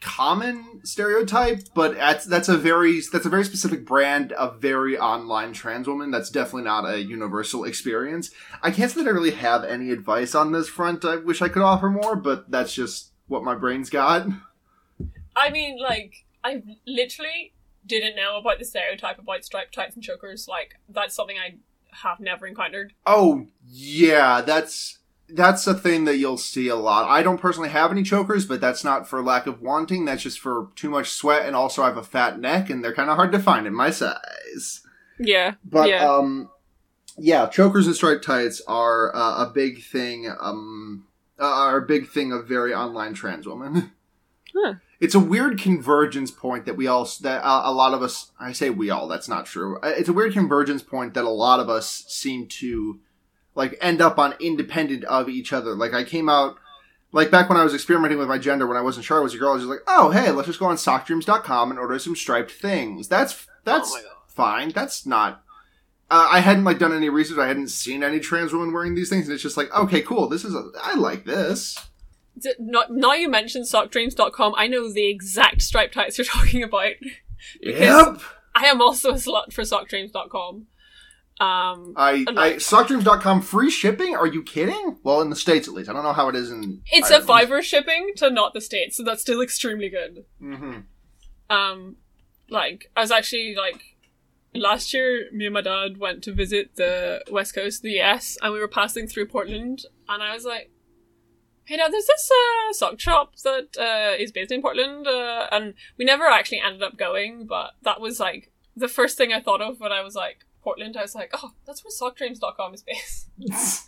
common 0.00 0.80
stereotype, 0.84 1.60
but 1.74 1.94
that's 1.96 2.24
that's 2.24 2.48
a 2.48 2.56
very 2.56 3.00
that's 3.12 3.26
a 3.26 3.30
very 3.30 3.44
specific 3.44 3.84
brand 3.84 4.32
of 4.32 4.60
very 4.60 4.96
online 4.96 5.52
trans 5.52 5.88
woman. 5.88 6.10
That's 6.10 6.30
definitely 6.30 6.62
not 6.62 6.88
a 6.88 7.02
universal 7.02 7.64
experience. 7.64 8.30
I 8.62 8.70
can't 8.70 8.90
say 8.90 9.02
that 9.02 9.08
I 9.08 9.12
really 9.12 9.32
have 9.32 9.64
any 9.64 9.90
advice 9.90 10.34
on 10.34 10.52
this 10.52 10.68
front. 10.68 11.04
I 11.04 11.16
wish 11.16 11.42
I 11.42 11.48
could 11.48 11.62
offer 11.62 11.90
more, 11.90 12.14
but 12.14 12.50
that's 12.50 12.72
just 12.72 13.10
what 13.26 13.42
my 13.42 13.54
brain's 13.56 13.90
got. 13.90 14.26
I 15.34 15.50
mean, 15.50 15.78
like, 15.80 16.26
I 16.44 16.62
literally 16.86 17.54
didn't 17.86 18.16
know 18.16 18.36
about 18.36 18.58
the 18.58 18.64
stereotype 18.64 19.18
about 19.18 19.44
striped 19.44 19.74
tights 19.74 19.94
and 19.94 20.04
chokers. 20.04 20.46
Like, 20.48 20.76
that's 20.88 21.14
something 21.14 21.36
I 21.38 21.56
have 21.92 22.20
never 22.20 22.46
encountered. 22.46 22.92
Oh 23.06 23.46
yeah, 23.66 24.40
that's 24.40 24.98
that's 25.28 25.66
a 25.66 25.74
thing 25.74 26.04
that 26.04 26.18
you'll 26.18 26.36
see 26.36 26.68
a 26.68 26.76
lot. 26.76 27.08
I 27.08 27.22
don't 27.22 27.40
personally 27.40 27.68
have 27.68 27.90
any 27.90 28.02
chokers, 28.02 28.46
but 28.46 28.60
that's 28.60 28.84
not 28.84 29.08
for 29.08 29.22
lack 29.22 29.46
of 29.46 29.62
wanting. 29.62 30.04
That's 30.04 30.22
just 30.22 30.40
for 30.40 30.68
too 30.74 30.90
much 30.90 31.10
sweat, 31.10 31.46
and 31.46 31.54
also 31.54 31.82
I 31.82 31.86
have 31.86 31.96
a 31.96 32.02
fat 32.02 32.38
neck, 32.38 32.70
and 32.70 32.84
they're 32.84 32.94
kind 32.94 33.10
of 33.10 33.16
hard 33.16 33.32
to 33.32 33.38
find 33.38 33.66
in 33.66 33.74
my 33.74 33.90
size. 33.90 34.82
Yeah. 35.18 35.54
But 35.64 35.88
yeah. 35.88 36.08
um, 36.08 36.50
yeah, 37.18 37.46
chokers 37.46 37.86
and 37.86 37.94
striped 37.94 38.24
tights 38.24 38.62
are 38.66 39.14
uh, 39.14 39.46
a 39.46 39.50
big 39.52 39.82
thing. 39.82 40.32
Um, 40.40 41.06
uh, 41.38 41.44
are 41.44 41.78
a 41.78 41.86
big 41.86 42.08
thing 42.08 42.32
of 42.32 42.46
very 42.48 42.74
online 42.74 43.14
trans 43.14 43.46
women. 43.46 43.92
Huh. 44.52 44.74
It's 45.00 45.14
a 45.14 45.20
weird 45.20 45.58
convergence 45.58 46.30
point 46.30 46.66
that 46.66 46.76
we 46.76 46.86
all 46.86 47.08
that 47.22 47.40
a 47.42 47.72
lot 47.72 47.94
of 47.94 48.02
us. 48.02 48.30
I 48.38 48.52
say 48.52 48.68
we 48.70 48.90
all. 48.90 49.08
That's 49.08 49.28
not 49.28 49.46
true. 49.46 49.78
Uh, 49.80 49.94
It's 49.96 50.10
a 50.10 50.12
weird 50.12 50.34
convergence 50.34 50.82
point 50.82 51.14
that 51.14 51.24
a 51.24 51.30
lot 51.30 51.58
of 51.58 51.70
us 51.70 52.04
seem 52.08 52.46
to 52.48 53.00
like 53.54 53.78
end 53.80 54.00
up 54.02 54.18
on 54.18 54.34
independent 54.40 55.04
of 55.04 55.28
each 55.28 55.52
other. 55.52 55.74
Like 55.74 55.94
I 55.94 56.04
came 56.04 56.28
out. 56.28 56.56
Like 57.12 57.30
back 57.32 57.48
when 57.48 57.58
I 57.58 57.64
was 57.64 57.74
experimenting 57.74 58.18
with 58.18 58.28
my 58.28 58.38
gender, 58.38 58.68
when 58.68 58.76
I 58.76 58.82
wasn't 58.82 59.04
sure 59.04 59.18
I 59.18 59.22
was 59.22 59.34
a 59.34 59.38
girl, 59.38 59.50
I 59.50 59.54
was 59.54 59.62
just 59.62 59.70
like, 59.70 59.80
"Oh, 59.88 60.10
hey, 60.10 60.30
let's 60.30 60.46
just 60.46 60.60
go 60.60 60.66
on 60.66 60.76
sockdreams.com 60.76 61.70
and 61.70 61.80
order 61.80 61.98
some 61.98 62.14
striped 62.14 62.52
things." 62.52 63.08
That's 63.08 63.46
that's 63.64 63.92
Oh 63.92 64.00
fine. 64.28 64.68
That's 64.68 65.06
not. 65.06 65.42
Uh, 66.08 66.28
I 66.30 66.40
hadn't 66.40 66.64
like 66.64 66.78
done 66.78 66.92
any 66.92 67.08
research. 67.08 67.38
I 67.38 67.48
hadn't 67.48 67.68
seen 67.68 68.02
any 68.04 68.20
trans 68.20 68.52
women 68.52 68.72
wearing 68.72 68.94
these 68.94 69.08
things, 69.08 69.26
and 69.26 69.34
it's 69.34 69.42
just 69.42 69.56
like, 69.56 69.72
okay, 69.74 70.02
cool. 70.02 70.28
This 70.28 70.44
is 70.44 70.54
a. 70.54 70.70
I 70.82 70.94
like 70.94 71.24
this. 71.24 71.78
Not, 72.58 72.92
now 72.92 73.12
you 73.14 73.28
mentioned 73.28 73.66
sockdreams.com, 73.66 74.54
I 74.56 74.66
know 74.66 74.92
the 74.92 75.08
exact 75.08 75.62
striped 75.62 75.94
tights 75.94 76.18
you're 76.18 76.24
talking 76.26 76.62
about. 76.62 76.92
Yep. 77.60 78.20
I 78.54 78.66
am 78.66 78.80
also 78.82 79.10
a 79.10 79.14
slut 79.14 79.52
for 79.52 79.62
sockdreams.com. 79.62 80.66
Um, 81.40 81.94
I, 81.96 82.26
I 82.28 82.52
sockdreams.com 82.54 83.40
free 83.40 83.70
shipping? 83.70 84.14
Are 84.14 84.26
you 84.26 84.42
kidding? 84.42 84.98
Well, 85.02 85.22
in 85.22 85.30
the 85.30 85.36
states 85.36 85.66
at 85.68 85.72
least. 85.74 85.88
I 85.88 85.94
don't 85.94 86.02
know 86.02 86.12
how 86.12 86.28
it 86.28 86.36
is 86.36 86.50
in. 86.50 86.82
it's 86.92 87.10
a 87.10 87.22
fiver 87.22 87.62
shipping 87.62 88.10
to 88.16 88.28
not 88.28 88.52
the 88.52 88.60
States, 88.60 88.96
so 88.98 89.04
that's 89.04 89.22
still 89.22 89.40
extremely 89.40 89.88
good. 89.88 90.24
hmm 90.38 90.80
Um, 91.48 91.96
like, 92.50 92.90
I 92.94 93.00
was 93.00 93.10
actually, 93.10 93.54
like, 93.54 93.96
last 94.54 94.92
year, 94.92 95.28
me 95.32 95.46
and 95.46 95.54
my 95.54 95.62
dad 95.62 95.96
went 95.96 96.22
to 96.24 96.32
visit 96.34 96.76
the 96.76 97.22
west 97.30 97.54
coast 97.54 97.78
of 97.78 97.82
the 97.84 98.00
US, 98.02 98.36
and 98.42 98.52
we 98.52 98.60
were 98.60 98.68
passing 98.68 99.06
through 99.06 99.28
Portland, 99.28 99.86
and 100.10 100.22
I 100.22 100.34
was 100.34 100.44
like, 100.44 100.70
hey 101.70 101.76
dad, 101.76 101.92
there's 101.92 102.06
this 102.06 102.28
uh, 102.32 102.72
sock 102.72 102.98
shop 102.98 103.36
that 103.44 103.78
uh, 103.78 104.20
is 104.20 104.32
based 104.32 104.50
in 104.50 104.60
Portland, 104.60 105.06
uh, 105.06 105.46
and 105.52 105.74
we 105.96 106.04
never 106.04 106.24
actually 106.24 106.60
ended 106.60 106.82
up 106.82 106.96
going, 106.96 107.46
but 107.46 107.74
that 107.82 108.00
was, 108.00 108.18
like, 108.18 108.50
the 108.76 108.88
first 108.88 109.16
thing 109.16 109.32
I 109.32 109.40
thought 109.40 109.60
of 109.60 109.78
when 109.78 109.92
I 109.92 110.02
was 110.02 110.16
like, 110.16 110.44
Portland, 110.64 110.96
I 110.96 111.02
was 111.02 111.14
like, 111.14 111.30
oh, 111.32 111.52
that's 111.68 111.84
where 111.84 111.92
sockdreams.com 111.92 112.74
is 112.74 112.82
based. 112.82 113.28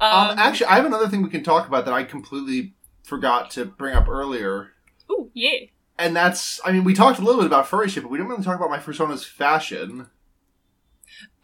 Um, 0.00 0.30
um, 0.30 0.38
actually, 0.38 0.66
I 0.66 0.76
have 0.76 0.84
another 0.86 1.08
thing 1.08 1.22
we 1.22 1.28
can 1.28 1.42
talk 1.42 1.66
about 1.66 1.84
that 1.86 1.94
I 1.94 2.04
completely 2.04 2.74
forgot 3.02 3.50
to 3.52 3.64
bring 3.64 3.94
up 3.94 4.08
earlier. 4.08 4.70
Oh 5.10 5.30
yeah. 5.34 5.66
And 5.98 6.14
that's, 6.14 6.60
I 6.64 6.70
mean, 6.70 6.84
we 6.84 6.94
talked 6.94 7.18
a 7.18 7.22
little 7.22 7.40
bit 7.40 7.46
about 7.46 7.66
furry 7.66 7.88
shit, 7.88 8.02
but 8.04 8.10
we 8.10 8.18
didn't 8.18 8.30
really 8.30 8.44
talk 8.44 8.56
about 8.56 8.70
my 8.70 8.78
persona's 8.78 9.24
fashion. 9.24 10.08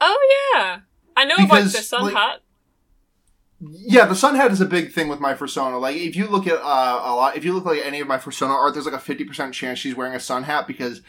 Oh, 0.00 0.52
yeah. 0.54 0.80
I 1.16 1.24
know 1.24 1.36
about 1.36 1.64
the 1.64 1.70
sun 1.70 2.04
like- 2.04 2.14
hat. 2.14 2.40
Yeah, 3.60 4.06
the 4.06 4.14
sun 4.14 4.36
hat 4.36 4.52
is 4.52 4.62
a 4.62 4.66
big 4.66 4.92
thing 4.92 5.08
with 5.08 5.20
my 5.20 5.34
persona. 5.34 5.78
Like, 5.78 5.96
if 5.96 6.16
you 6.16 6.26
look 6.26 6.46
at 6.46 6.58
uh, 6.58 7.00
a 7.04 7.12
lot, 7.14 7.36
if 7.36 7.44
you 7.44 7.52
look 7.52 7.66
like 7.66 7.84
any 7.84 8.00
of 8.00 8.08
my 8.08 8.16
persona 8.16 8.54
art, 8.54 8.72
there's 8.72 8.86
like 8.86 8.94
a 8.94 8.98
fifty 8.98 9.24
percent 9.24 9.52
chance 9.52 9.78
she's 9.78 9.94
wearing 9.94 10.14
a 10.14 10.20
sun 10.20 10.44
hat 10.44 10.66
because 10.66 11.02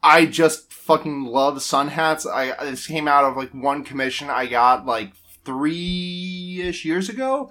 I 0.00 0.26
just 0.26 0.72
fucking 0.72 1.24
love 1.24 1.60
sun 1.60 1.88
hats. 1.88 2.24
I 2.24 2.52
this 2.64 2.86
came 2.86 3.08
out 3.08 3.24
of 3.24 3.36
like 3.36 3.50
one 3.50 3.82
commission 3.82 4.30
I 4.30 4.46
got 4.46 4.86
like 4.86 5.12
three 5.44 6.62
ish 6.62 6.84
years 6.84 7.08
ago, 7.08 7.50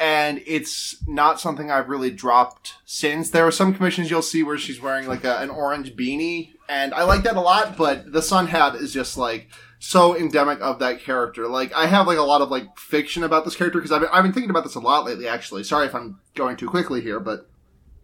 and 0.00 0.42
it's 0.44 0.96
not 1.06 1.40
something 1.40 1.70
I've 1.70 1.88
really 1.88 2.10
dropped 2.10 2.74
since. 2.84 3.30
There 3.30 3.46
are 3.46 3.52
some 3.52 3.74
commissions 3.74 4.10
you'll 4.10 4.22
see 4.22 4.42
where 4.42 4.58
she's 4.58 4.80
wearing 4.80 5.06
like 5.06 5.22
a, 5.22 5.38
an 5.38 5.50
orange 5.50 5.94
beanie, 5.94 6.54
and 6.68 6.92
I 6.94 7.04
like 7.04 7.22
that 7.22 7.36
a 7.36 7.40
lot. 7.40 7.76
But 7.76 8.10
the 8.10 8.22
sun 8.22 8.48
hat 8.48 8.74
is 8.74 8.92
just 8.92 9.16
like 9.16 9.48
so 9.78 10.16
endemic 10.16 10.60
of 10.60 10.78
that 10.80 11.00
character. 11.00 11.46
Like 11.46 11.72
I 11.74 11.86
have 11.86 12.06
like 12.06 12.18
a 12.18 12.22
lot 12.22 12.40
of 12.42 12.50
like 12.50 12.78
fiction 12.78 13.22
about 13.22 13.44
this 13.44 13.56
character 13.56 13.78
because 13.78 13.92
I've 13.92 14.00
been, 14.00 14.10
I've 14.12 14.22
been 14.24 14.32
thinking 14.32 14.50
about 14.50 14.64
this 14.64 14.74
a 14.74 14.80
lot 14.80 15.04
lately. 15.04 15.28
Actually, 15.28 15.64
sorry 15.64 15.86
if 15.86 15.94
I'm 15.94 16.20
going 16.34 16.56
too 16.56 16.68
quickly 16.68 17.00
here, 17.00 17.20
but 17.20 17.48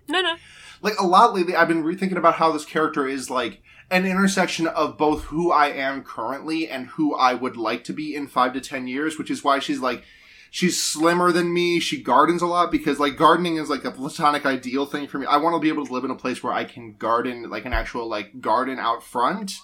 No, 0.09 0.21
no. 0.21 0.35
like 0.83 0.99
a 0.99 1.07
lot 1.07 1.35
lately, 1.35 1.57
I've 1.57 1.69
been 1.69 1.85
rethinking 1.85 2.17
about 2.17 2.35
how 2.35 2.53
this 2.53 2.65
character 2.65 3.07
is 3.09 3.29
like 3.31 3.63
an 3.91 4.07
intersection 4.07 4.67
of 4.67 4.97
both 4.97 5.25
who 5.25 5.53
I 5.53 5.67
am 5.69 6.03
currently 6.05 6.69
and 6.69 6.87
who 6.89 7.15
I 7.15 7.35
would 7.35 7.57
like 7.57 7.85
to 7.85 7.93
be 7.93 8.15
in 8.15 8.29
five 8.29 8.53
to 8.55 8.61
ten 8.61 8.87
years, 8.87 9.19
which 9.19 9.31
is 9.31 9.45
why 9.45 9.59
she's 9.59 9.81
like. 9.81 10.05
She's 10.51 10.81
slimmer 10.81 11.33
than 11.33 11.53
me. 11.53 11.81
She 11.81 12.01
gardens 12.01 12.41
a 12.41 12.47
lot 12.47 12.71
because 12.71 13.01
like 13.01 13.17
gardening 13.17 13.57
is 13.57 13.69
like 13.69 13.85
a 13.85 13.91
platonic 13.91 14.47
ideal 14.47 14.87
thing 14.87 15.09
for 15.09 15.19
me. 15.19 15.27
I 15.27 15.39
want 15.39 15.57
to 15.57 15.59
be 15.59 15.69
able 15.69 15.85
to 15.85 15.93
live 15.93 16.05
in 16.05 16.13
a 16.13 16.15
place 16.15 16.45
where 16.45 16.53
I 16.53 16.63
can 16.63 16.95
garden, 16.95 17.51
like 17.51 17.65
an 17.65 17.73
actual 17.73 18.09
like 18.09 18.41
garden 18.41 18.79
out 18.79 19.03
front. 19.03 19.55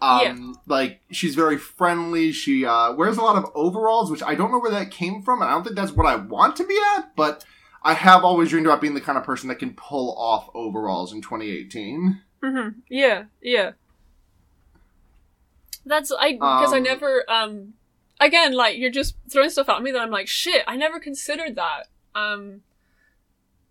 Um, 0.00 0.60
like 0.66 1.00
she's 1.10 1.34
very 1.34 1.56
friendly. 1.56 2.32
She 2.32 2.64
uh, 2.66 2.92
wears 2.92 3.16
a 3.16 3.22
lot 3.22 3.36
of 3.36 3.50
overalls, 3.54 4.10
which 4.10 4.22
I 4.22 4.34
don't 4.34 4.50
know 4.52 4.58
where 4.58 4.70
that 4.72 4.90
came 4.90 5.22
from, 5.22 5.40
and 5.40 5.50
I 5.50 5.54
don't 5.54 5.64
think 5.64 5.76
that's 5.76 5.92
what 5.92 6.06
I 6.06 6.16
want 6.16 6.56
to 6.56 6.66
be 6.66 6.78
at. 6.96 7.16
But 7.16 7.44
I 7.82 7.94
have 7.94 8.24
always 8.24 8.50
dreamed 8.50 8.66
about 8.66 8.80
being 8.80 8.94
the 8.94 9.00
kind 9.00 9.16
of 9.16 9.24
person 9.24 9.48
that 9.48 9.56
can 9.58 9.74
pull 9.74 10.14
off 10.18 10.50
overalls 10.54 11.12
in 11.12 11.22
2018. 11.22 12.20
hmm 12.42 12.68
Yeah, 12.88 13.24
yeah. 13.40 13.72
That's 15.86 16.12
I 16.18 16.32
because 16.32 16.72
I 16.72 16.78
Um, 16.78 16.82
never 16.84 17.24
um 17.30 17.74
again 18.20 18.52
like 18.52 18.78
you're 18.78 18.90
just 18.90 19.16
throwing 19.30 19.50
stuff 19.50 19.68
at 19.68 19.82
me 19.82 19.90
that 19.92 20.00
I'm 20.00 20.10
like 20.10 20.28
shit 20.28 20.62
I 20.66 20.76
never 20.76 20.98
considered 20.98 21.56
that 21.56 21.88
um 22.14 22.62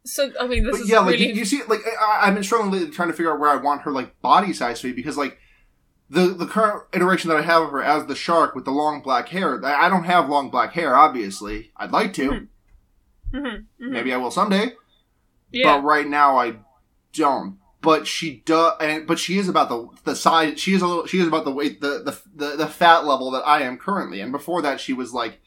so 0.06 0.32
I 0.40 0.48
mean 0.48 0.64
this 0.64 0.74
But 0.74 0.82
is 0.82 0.90
yeah, 0.90 1.00
like 1.00 1.20
you, 1.20 1.28
you 1.28 1.46
see, 1.46 1.64
like 1.68 1.80
I, 2.00 2.28
I've 2.28 2.34
been 2.34 2.44
struggling 2.44 2.72
lately 2.72 2.90
trying 2.92 3.08
to 3.08 3.14
figure 3.14 3.32
out 3.34 3.40
where 3.40 3.50
I 3.50 3.56
want 3.56 3.82
her 3.84 3.92
like 3.92 4.20
body 4.22 4.54
size 4.54 4.82
to 4.82 4.88
be 4.88 4.94
because 4.94 5.18
like 5.18 5.38
the 6.14 6.28
the 6.34 6.46
current 6.46 6.84
iteration 6.94 7.30
that 7.30 7.38
I 7.38 7.42
have 7.42 7.64
of 7.64 7.72
her 7.72 7.82
as 7.84 8.06
the 8.06 8.16
shark 8.16 8.56
with 8.56 8.66
the 8.66 8.72
long 8.72 9.02
black 9.02 9.30
hair, 9.30 9.64
I 9.66 9.90
don't 9.90 10.04
have 10.04 10.30
long 10.30 10.50
black 10.50 10.74
hair. 10.74 10.96
Obviously, 10.96 11.72
I'd 11.76 11.92
like 11.92 12.14
to. 12.14 12.30
Mhm. 12.30 12.48
Mhm, 13.34 13.66
mhm. 13.82 13.90
Maybe 13.92 14.14
I 14.14 14.18
will 14.18 14.32
someday. 14.32 14.74
yeah 15.52 15.76
but 15.78 15.84
right 15.84 16.08
now 16.08 16.38
I 16.38 16.58
don't. 17.14 17.58
But 17.82 18.08
she 18.08 18.42
does, 18.46 18.74
and 18.80 19.06
but 19.06 19.20
she 19.20 19.38
is 19.38 19.50
about 19.50 19.68
the 19.70 19.88
the 20.06 20.16
size. 20.16 20.60
She 20.60 20.74
is 20.74 20.82
a 20.82 20.88
little. 20.88 21.06
She 21.06 21.20
is 21.20 21.28
about 21.28 21.44
the 21.46 21.52
weight, 21.52 21.82
the 21.82 22.02
the 22.04 22.18
the, 22.34 22.56
the 22.56 22.68
fat 22.68 23.06
level 23.06 23.30
that 23.32 23.46
I 23.46 23.62
am 23.64 23.78
currently. 23.78 24.22
And 24.22 24.32
before 24.32 24.62
that, 24.62 24.80
she 24.80 24.94
was 24.94 25.14
like 25.14 25.42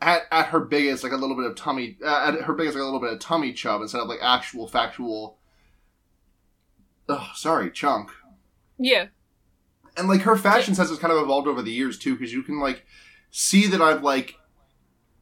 at 0.00 0.22
at 0.30 0.46
her 0.46 0.60
biggest, 0.60 1.02
like 1.04 1.12
a 1.12 1.16
little 1.16 1.36
bit 1.36 1.44
of 1.44 1.56
tummy. 1.56 1.98
Uh, 2.02 2.32
at 2.34 2.42
her 2.44 2.54
biggest, 2.54 2.74
like 2.76 2.82
a 2.82 2.84
little 2.86 3.00
bit 3.00 3.12
of 3.12 3.18
tummy 3.18 3.52
chub 3.52 3.82
instead 3.82 4.00
of 4.00 4.08
like 4.08 4.20
actual 4.22 4.66
factual. 4.66 5.38
Oh, 7.08 7.30
sorry, 7.34 7.70
chunk. 7.70 8.10
yeah 8.78 9.06
And 9.96 10.08
like 10.08 10.22
her 10.22 10.36
fashion 10.36 10.74
sense 10.74 10.90
has 10.90 10.98
kind 10.98 11.12
of 11.12 11.22
evolved 11.22 11.46
over 11.46 11.62
the 11.62 11.70
years 11.70 11.98
too, 11.98 12.16
because 12.16 12.32
you 12.32 12.42
can 12.42 12.60
like 12.60 12.84
see 13.30 13.66
that 13.68 13.80
I've 13.80 14.02
like 14.02 14.34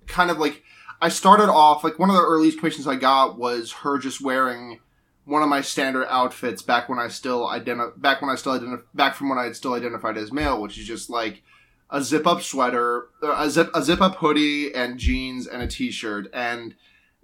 kind 0.07 0.31
of 0.31 0.39
like 0.39 0.63
I 1.01 1.09
started 1.09 1.51
off 1.51 1.85
like 1.85 1.99
one 1.99 2.11
of 2.11 2.17
the 2.17 2.23
earliest 2.23 2.59
commissions 2.59 2.87
I 2.87 2.97
got 2.97 3.39
was 3.39 3.73
her 3.73 3.99
just 3.99 4.21
wearing 4.21 4.81
one 5.25 5.43
of 5.43 5.49
my 5.49 5.61
standard 5.61 6.07
outfits 6.09 6.63
back 6.63 6.89
when 6.89 6.99
I 6.99 7.09
still 7.09 7.47
identi- 7.47 8.01
back 8.01 8.21
when 8.21 8.31
I 8.31 8.35
still 8.35 8.59
identi- 8.59 8.83
back 8.95 9.15
from 9.15 9.29
when 9.29 9.39
I 9.39 9.45
had 9.45 9.57
still 9.57 9.75
identified 9.75 10.17
as 10.17 10.33
male, 10.33 10.61
which 10.61 10.79
is 10.79 10.87
just 10.87 11.11
like 11.11 11.43
a 11.91 12.03
zip 12.03 12.27
up 12.27 12.43
sweater, 12.43 13.07
uh, 13.23 13.35
a 13.39 13.51
zip 13.51 13.71
a 13.75 13.83
zip 13.83 14.01
up 14.01 14.17
hoodie 14.17 14.75
and 14.75 14.99
jeans 14.99 15.47
and 15.47 15.63
a 15.63 15.67
t 15.67 15.91
shirt 15.91 16.29
and 16.33 16.75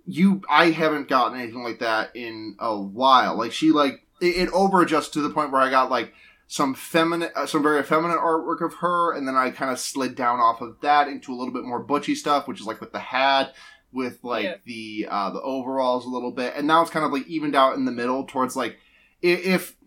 you 0.06 0.42
I 0.48 0.70
haven't 0.70 1.08
gotten 1.08 1.38
anything 1.38 1.62
like 1.62 1.80
that 1.80 2.16
in 2.16 2.56
a 2.58 2.76
while. 2.76 3.36
Like 3.36 3.52
she 3.52 3.70
like 3.70 4.06
it, 4.20 4.36
it 4.36 4.48
over 4.50 4.80
adjusts 4.82 5.10
to 5.10 5.20
the 5.20 5.30
point 5.30 5.52
where 5.52 5.60
I 5.60 5.70
got 5.70 5.90
like 5.90 6.14
some 6.50 6.74
feminine, 6.74 7.30
uh, 7.36 7.46
some 7.46 7.62
very 7.62 7.82
feminine 7.82 8.16
artwork 8.18 8.60
of 8.64 8.74
her, 8.80 9.12
and 9.14 9.28
then 9.28 9.36
I 9.36 9.50
kind 9.50 9.70
of 9.70 9.78
slid 9.78 10.14
down 10.16 10.40
off 10.40 10.60
of 10.62 10.80
that 10.80 11.06
into 11.06 11.32
a 11.32 11.36
little 11.36 11.52
bit 11.52 11.62
more 11.64 11.78
butchy 11.78 12.14
stuff, 12.16 12.48
which 12.48 12.58
is 12.60 12.66
like 12.66 12.80
with 12.80 12.90
the 12.92 12.98
hat, 12.98 13.54
with 13.92 14.18
like 14.24 14.44
Yeah. 14.44 14.54
the 14.64 15.06
uh, 15.10 15.30
the 15.30 15.42
overalls 15.42 16.06
a 16.06 16.08
little 16.08 16.32
bit, 16.32 16.54
and 16.56 16.66
now 16.66 16.80
it's 16.82 16.90
kind 16.90 17.04
of 17.06 17.12
like 17.12 17.26
evened 17.28 17.54
out 17.54 17.76
in 17.76 17.84
the 17.84 17.92
middle 17.92 18.24
towards 18.24 18.56
like 18.56 18.76
if. 19.22 19.76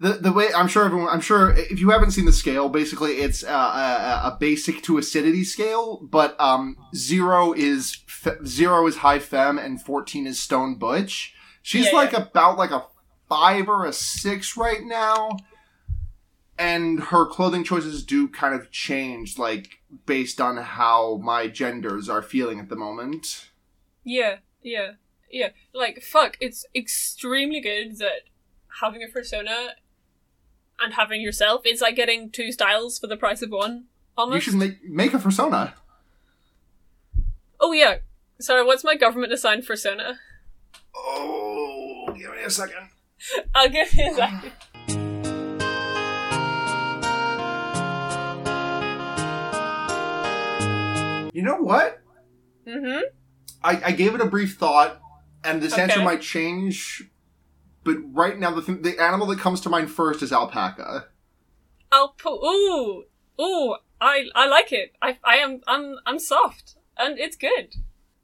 The, 0.00 0.14
the 0.14 0.32
way 0.32 0.48
I'm 0.52 0.66
sure 0.66 0.84
everyone 0.84 1.10
I'm 1.10 1.20
sure 1.20 1.52
if 1.52 1.78
you 1.78 1.90
haven't 1.90 2.10
seen 2.10 2.24
the 2.24 2.32
scale 2.32 2.68
basically 2.68 3.18
it's 3.20 3.44
uh, 3.44 3.48
a, 3.48 4.30
a 4.30 4.36
basic 4.40 4.82
to 4.82 4.98
acidity 4.98 5.44
scale 5.44 5.98
but 6.10 6.34
um 6.40 6.76
zero 6.92 7.52
is 7.52 7.98
fe- 8.08 8.44
zero 8.44 8.84
is 8.88 8.96
high 8.96 9.20
fem 9.20 9.58
and 9.58 9.80
14 9.80 10.26
is 10.26 10.40
stone 10.40 10.74
butch 10.74 11.34
she's 11.62 11.86
Yeah, 11.86 11.92
like 11.92 12.14
about 12.14 12.58
like 12.58 12.72
a 12.72 12.84
five 13.28 13.68
or 13.68 13.86
a 13.86 13.92
six 13.92 14.56
right 14.56 14.82
now 14.82 15.36
and 16.62 17.00
her 17.00 17.26
clothing 17.26 17.64
choices 17.64 18.04
do 18.04 18.28
kind 18.28 18.54
of 18.54 18.70
change 18.70 19.38
like 19.38 19.80
based 20.06 20.40
on 20.40 20.56
how 20.56 21.16
my 21.22 21.46
genders 21.48 22.08
are 22.08 22.22
feeling 22.22 22.58
at 22.58 22.68
the 22.68 22.76
moment 22.76 23.50
yeah 24.04 24.36
yeah 24.62 24.92
yeah 25.30 25.48
like 25.74 26.02
fuck 26.02 26.36
it's 26.40 26.64
extremely 26.74 27.60
good 27.60 27.98
that 27.98 28.22
having 28.80 29.02
a 29.02 29.08
persona 29.08 29.74
and 30.80 30.94
having 30.94 31.20
yourself 31.20 31.62
it's 31.64 31.80
like 31.82 31.96
getting 31.96 32.30
two 32.30 32.52
styles 32.52 32.98
for 32.98 33.06
the 33.06 33.16
price 33.16 33.42
of 33.42 33.50
one 33.50 33.84
almost 34.16 34.34
you 34.46 34.52
should 34.52 34.58
make 34.58 34.82
make 34.84 35.14
a 35.14 35.18
persona 35.18 35.74
Oh 37.62 37.70
yeah. 37.70 37.98
Sorry, 38.40 38.64
what's 38.64 38.82
my 38.82 38.96
government 38.96 39.32
assigned 39.32 39.64
persona? 39.64 40.18
Oh, 40.94 42.06
give 42.08 42.32
me 42.32 42.42
a 42.44 42.50
second. 42.50 42.88
I'll 43.54 43.68
give 43.68 43.94
you 43.94 44.10
a 44.10 44.14
second. 44.14 44.52
You 51.32 51.42
know 51.42 51.56
what? 51.56 52.00
Mm-hmm. 52.66 53.00
I, 53.62 53.82
I 53.86 53.92
gave 53.92 54.14
it 54.14 54.20
a 54.20 54.26
brief 54.26 54.56
thought, 54.56 55.00
and 55.44 55.62
this 55.62 55.76
answer 55.76 56.02
might 56.02 56.20
change. 56.20 57.04
But 57.84 57.96
right 58.12 58.38
now, 58.38 58.52
the 58.52 58.62
th- 58.62 58.82
the 58.82 59.02
animal 59.02 59.26
that 59.28 59.38
comes 59.38 59.60
to 59.62 59.68
mind 59.68 59.90
first 59.90 60.22
is 60.22 60.32
alpaca. 60.32 61.06
I'll. 61.90 62.14
Ooh, 62.26 63.04
ooh. 63.40 63.76
I 64.00 64.24
I 64.34 64.46
like 64.46 64.72
it. 64.72 64.92
I 65.00 65.18
I 65.24 65.36
am 65.36 65.60
I'm 65.66 65.96
I'm 66.04 66.18
soft 66.18 66.76
and 66.98 67.18
it's 67.18 67.36
good. 67.36 67.74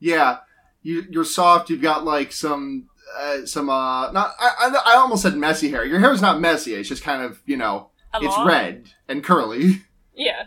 Yeah, 0.00 0.38
you 0.82 1.06
you're 1.08 1.24
soft. 1.24 1.70
You've 1.70 1.82
got 1.82 2.04
like 2.04 2.32
some 2.32 2.88
uh, 3.18 3.46
some 3.46 3.70
uh 3.70 4.10
not 4.10 4.34
I, 4.38 4.50
I 4.60 4.92
I 4.92 4.96
almost 4.96 5.22
said 5.22 5.36
messy 5.36 5.70
hair. 5.70 5.84
Your 5.84 6.00
hair 6.00 6.12
is 6.12 6.20
not 6.20 6.40
messy. 6.40 6.74
It's 6.74 6.88
just 6.88 7.04
kind 7.04 7.22
of 7.22 7.40
you 7.46 7.56
know 7.56 7.90
A 8.12 8.18
it's 8.20 8.36
red 8.44 8.88
and 9.08 9.22
curly. 9.24 9.82
Yeah. 10.20 10.46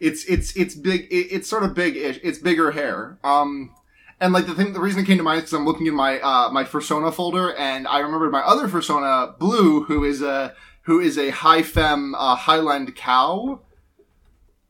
It's 0.00 0.24
it's 0.24 0.56
it's 0.56 0.74
big. 0.74 1.02
It, 1.10 1.28
it's 1.30 1.48
sort 1.48 1.62
of 1.62 1.74
big-ish. 1.74 2.18
It's 2.22 2.38
bigger 2.38 2.70
hair. 2.72 3.18
Um, 3.22 3.74
and 4.20 4.32
like 4.32 4.46
the 4.46 4.54
thing, 4.54 4.72
the 4.72 4.80
reason 4.80 5.02
it 5.02 5.06
came 5.06 5.18
to 5.18 5.22
mind 5.22 5.38
is 5.38 5.42
because 5.44 5.52
I'm 5.54 5.66
looking 5.66 5.86
in 5.86 5.94
my 5.94 6.18
uh 6.20 6.50
my 6.50 6.64
persona 6.64 7.12
folder, 7.12 7.54
and 7.56 7.86
I 7.86 7.98
remembered 8.00 8.32
my 8.32 8.40
other 8.40 8.66
persona, 8.68 9.34
Blue, 9.38 9.84
who 9.84 10.04
is 10.04 10.22
a 10.22 10.54
who 10.82 10.98
is 11.00 11.18
a 11.18 11.30
high 11.30 11.62
femme 11.62 12.14
uh, 12.14 12.34
Highland 12.34 12.96
cow, 12.96 13.60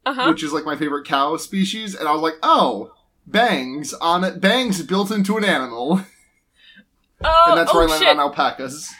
Uh 0.04 0.12
huh. 0.14 0.28
which 0.30 0.42
is 0.42 0.52
like 0.52 0.64
my 0.64 0.76
favorite 0.76 1.06
cow 1.06 1.36
species, 1.36 1.94
and 1.94 2.08
I 2.08 2.12
was 2.12 2.20
like, 2.22 2.34
oh, 2.42 2.92
bangs 3.26 3.94
on 3.94 4.24
it. 4.24 4.40
Bangs 4.40 4.82
built 4.82 5.10
into 5.12 5.36
an 5.36 5.44
animal, 5.44 6.00
Oh, 7.24 7.44
and 7.50 7.58
that's 7.58 7.70
oh 7.72 7.76
where 7.76 7.84
I 7.86 7.90
landed 7.90 8.06
shit! 8.06 8.16
on 8.16 8.20
alpacas. 8.20 8.92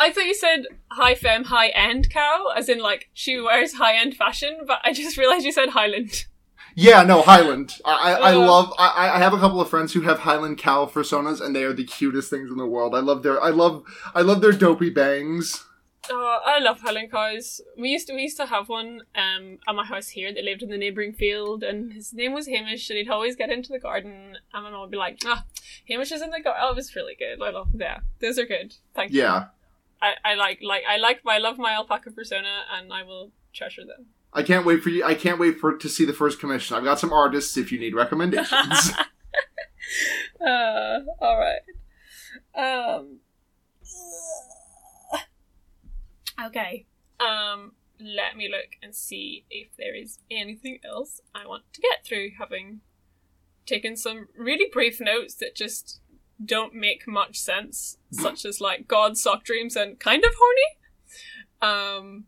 I 0.00 0.10
thought 0.10 0.24
you 0.26 0.34
said 0.34 0.64
high 0.90 1.14
femme, 1.14 1.44
high 1.44 1.68
end 1.68 2.10
cow, 2.10 2.46
as 2.56 2.68
in 2.68 2.78
like 2.80 3.10
she 3.12 3.38
wears 3.40 3.74
high 3.74 3.96
end 3.96 4.16
fashion, 4.16 4.60
but 4.66 4.80
I 4.82 4.92
just 4.92 5.16
realized 5.20 5.44
you 5.44 5.52
said 5.52 5.68
Highland. 5.70 6.24
Yeah, 6.74 7.02
no, 7.02 7.20
Highland. 7.22 7.74
I, 7.84 7.94
I, 7.94 8.12
I 8.30 8.34
Uh. 8.34 8.38
love. 8.46 8.72
I, 8.78 9.10
I 9.16 9.18
have 9.18 9.34
a 9.34 9.38
couple 9.38 9.60
of 9.60 9.68
friends 9.68 9.92
who 9.92 10.00
have 10.02 10.20
Highland 10.20 10.56
cow 10.58 10.86
personas, 10.86 11.40
and 11.40 11.54
they 11.54 11.64
are 11.64 11.72
the 11.74 11.84
cutest 11.84 12.30
things 12.30 12.50
in 12.50 12.56
the 12.56 12.66
world. 12.66 12.94
I 12.94 13.00
love 13.00 13.22
their. 13.22 13.42
I 13.42 13.50
love. 13.50 13.84
I 14.14 14.22
love 14.22 14.40
their 14.40 14.52
dopey 14.52 14.88
bangs. 14.90 15.64
Oh, 16.08 16.38
I 16.46 16.60
love 16.60 16.80
Highland 16.80 17.10
cows. 17.10 17.60
We 17.76 17.90
used 17.90 18.06
to 18.06 18.14
we 18.14 18.22
used 18.22 18.38
to 18.38 18.46
have 18.46 18.68
one 18.70 19.02
um 19.14 19.58
at 19.68 19.74
my 19.74 19.84
house 19.84 20.08
here 20.08 20.32
that 20.32 20.44
lived 20.44 20.62
in 20.62 20.70
the 20.70 20.78
neighbouring 20.78 21.12
field, 21.12 21.62
and 21.62 21.92
his 21.92 22.14
name 22.14 22.32
was 22.32 22.46
Hamish, 22.46 22.88
and 22.88 22.96
he'd 22.98 23.10
always 23.10 23.36
get 23.36 23.50
into 23.50 23.70
the 23.72 23.78
garden, 23.80 24.36
and 24.54 24.64
my 24.64 24.70
mom 24.70 24.80
would 24.82 24.90
be 24.90 24.96
like, 24.96 25.18
"Ah, 25.26 25.44
Hamish 25.88 26.10
is 26.12 26.22
in 26.22 26.30
the 26.30 26.40
garden." 26.40 26.62
Oh, 26.64 26.70
it 26.70 26.76
was 26.76 26.94
really 26.96 27.16
good. 27.16 27.42
I 27.42 27.50
love 27.50 27.68
yeah, 27.74 27.98
those 28.20 28.38
are 28.38 28.46
good. 28.46 28.74
Thank 28.94 29.12
you. 29.12 29.20
Yeah, 29.22 29.46
I, 30.02 30.12
I 30.24 30.34
like 30.34 30.60
like 30.62 30.82
I 30.88 30.96
like 30.96 31.20
I 31.26 31.38
love 31.38 31.58
my 31.58 31.72
alpaca 31.72 32.10
persona, 32.10 32.64
and 32.72 32.92
I 32.92 33.02
will 33.02 33.32
treasure 33.52 33.84
them. 33.84 34.06
I 34.32 34.42
can't 34.42 34.64
wait 34.64 34.82
for 34.82 34.90
you. 34.90 35.04
I 35.04 35.14
can't 35.14 35.38
wait 35.38 35.58
for 35.58 35.76
to 35.76 35.88
see 35.88 36.04
the 36.04 36.12
first 36.12 36.38
commission. 36.40 36.76
I've 36.76 36.84
got 36.84 37.00
some 37.00 37.12
artists 37.12 37.56
if 37.56 37.72
you 37.72 37.78
need 37.78 37.94
recommendations. 37.94 38.92
uh, 40.40 41.00
all 41.20 41.38
right. 41.38 41.60
Um. 42.54 43.18
Okay. 46.46 46.86
Um. 47.18 47.72
Let 48.02 48.34
me 48.34 48.48
look 48.48 48.76
and 48.82 48.94
see 48.94 49.44
if 49.50 49.68
there 49.76 49.94
is 49.94 50.20
anything 50.30 50.78
else 50.82 51.20
I 51.34 51.46
want 51.46 51.64
to 51.74 51.82
get 51.82 52.02
through, 52.02 52.30
having 52.38 52.80
taken 53.66 53.94
some 53.94 54.28
really 54.34 54.70
brief 54.72 55.00
notes 55.00 55.34
that 55.34 55.54
just 55.54 56.00
don't 56.44 56.74
make 56.74 57.06
much 57.06 57.38
sense, 57.38 57.98
such 58.10 58.44
as 58.44 58.60
like 58.60 58.88
God, 58.88 59.16
sock 59.16 59.44
dreams, 59.44 59.76
and 59.76 59.98
kind 59.98 60.24
of 60.24 60.32
horny. 60.38 60.68
Um. 61.62 62.24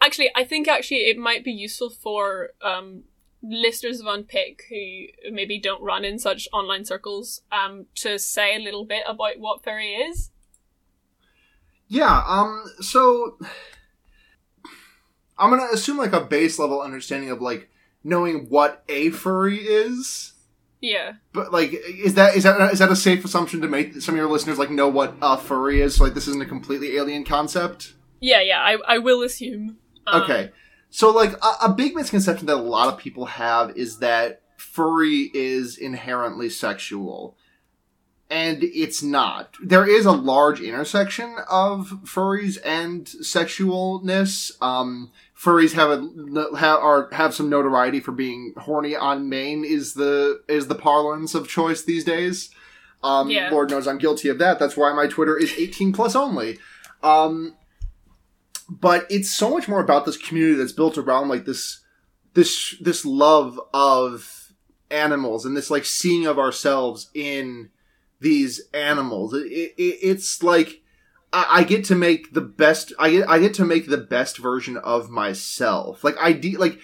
Actually, 0.00 0.30
I 0.34 0.44
think 0.44 0.68
actually 0.68 1.08
it 1.08 1.16
might 1.16 1.44
be 1.44 1.52
useful 1.52 1.90
for 1.90 2.50
um 2.62 3.04
listeners 3.42 4.00
of 4.00 4.06
Unpick 4.06 4.62
who 4.68 5.32
maybe 5.32 5.58
don't 5.58 5.82
run 5.82 6.04
in 6.04 6.18
such 6.18 6.48
online 6.52 6.84
circles 6.84 7.42
um 7.52 7.86
to 7.94 8.18
say 8.18 8.56
a 8.56 8.58
little 8.58 8.84
bit 8.84 9.04
about 9.06 9.38
what 9.38 9.62
furry 9.62 9.92
is. 9.92 10.30
yeah. 11.88 12.22
Um. 12.26 12.64
So 12.80 13.38
I'm 15.38 15.50
gonna 15.50 15.68
assume 15.72 15.98
like 15.98 16.12
a 16.12 16.20
base 16.20 16.58
level 16.58 16.80
understanding 16.80 17.30
of 17.30 17.40
like 17.40 17.70
knowing 18.02 18.46
what 18.48 18.82
a 18.88 19.10
furry 19.10 19.58
is. 19.58 20.32
Yeah. 20.80 21.14
But 21.32 21.52
like, 21.52 21.72
is 21.72 22.14
that 22.14 22.36
is 22.36 22.44
that 22.44 22.72
is 22.72 22.78
that 22.78 22.90
a 22.90 22.96
safe 22.96 23.24
assumption 23.24 23.60
to 23.62 23.68
make 23.68 24.00
some 24.00 24.14
of 24.14 24.18
your 24.18 24.30
listeners 24.30 24.58
like 24.58 24.70
know 24.70 24.88
what 24.88 25.14
a 25.22 25.36
furry 25.38 25.80
is? 25.80 25.96
So 25.96 26.04
like, 26.04 26.14
this 26.14 26.28
isn't 26.28 26.42
a 26.42 26.46
completely 26.46 26.96
alien 26.96 27.24
concept. 27.24 27.94
Yeah, 28.20 28.40
yeah, 28.40 28.60
I, 28.60 28.78
I 28.86 28.98
will 28.98 29.22
assume. 29.22 29.78
Um, 30.06 30.22
Okay. 30.22 30.50
So, 30.88 31.10
like, 31.10 31.32
a, 31.32 31.66
a 31.66 31.74
big 31.74 31.94
misconception 31.94 32.46
that 32.46 32.56
a 32.56 32.62
lot 32.62 32.88
of 32.92 32.98
people 32.98 33.26
have 33.26 33.76
is 33.76 33.98
that 33.98 34.42
furry 34.56 35.30
is 35.34 35.76
inherently 35.76 36.48
sexual. 36.48 37.36
And 38.28 38.64
it's 38.64 39.04
not. 39.04 39.54
There 39.62 39.88
is 39.88 40.04
a 40.04 40.10
large 40.12 40.60
intersection 40.60 41.36
of 41.48 42.00
furries 42.04 42.58
and 42.64 43.06
sexualness. 43.06 44.50
Um, 44.60 45.12
furries 45.38 45.74
have 45.74 45.90
a 45.90 46.56
have, 46.58 46.80
are, 46.80 47.08
have 47.12 47.34
some 47.34 47.48
notoriety 47.48 48.00
for 48.00 48.10
being 48.10 48.52
horny 48.56 48.96
on 48.96 49.28
main 49.28 49.64
is 49.64 49.94
the 49.94 50.42
is 50.48 50.66
the 50.66 50.74
parlance 50.74 51.36
of 51.36 51.46
choice 51.48 51.82
these 51.84 52.02
days. 52.04 52.50
Um, 53.04 53.30
Yeah. 53.30 53.50
Lord 53.50 53.70
knows 53.70 53.86
I'm 53.86 53.98
guilty 53.98 54.28
of 54.28 54.38
that. 54.38 54.58
That's 54.58 54.76
why 54.76 54.92
my 54.92 55.06
Twitter 55.06 55.38
is 55.38 55.52
18 55.56 55.92
plus 55.92 56.16
only. 56.16 56.58
Um, 57.04 57.54
but 58.68 59.06
it's 59.08 59.32
so 59.32 59.50
much 59.50 59.68
more 59.68 59.80
about 59.80 60.04
this 60.04 60.16
community 60.16 60.56
that's 60.56 60.72
built 60.72 60.98
around 60.98 61.28
like 61.28 61.44
this 61.44 61.80
this 62.34 62.74
this 62.80 63.04
love 63.04 63.60
of 63.72 64.52
animals 64.90 65.44
and 65.44 65.56
this 65.56 65.70
like 65.70 65.84
seeing 65.84 66.26
of 66.26 66.38
ourselves 66.38 67.10
in 67.14 67.70
these 68.20 68.62
animals. 68.72 69.34
It, 69.34 69.46
it, 69.46 69.74
it's 69.78 70.42
like 70.42 70.82
I, 71.32 71.46
I 71.50 71.64
get 71.64 71.84
to 71.86 71.94
make 71.94 72.32
the 72.32 72.40
best 72.40 72.92
I 72.98 73.10
get 73.10 73.28
I 73.28 73.38
get 73.38 73.54
to 73.54 73.64
make 73.64 73.88
the 73.88 73.98
best 73.98 74.38
version 74.38 74.76
of 74.76 75.10
myself. 75.10 76.02
Like 76.04 76.16
ide- 76.20 76.58
like 76.58 76.78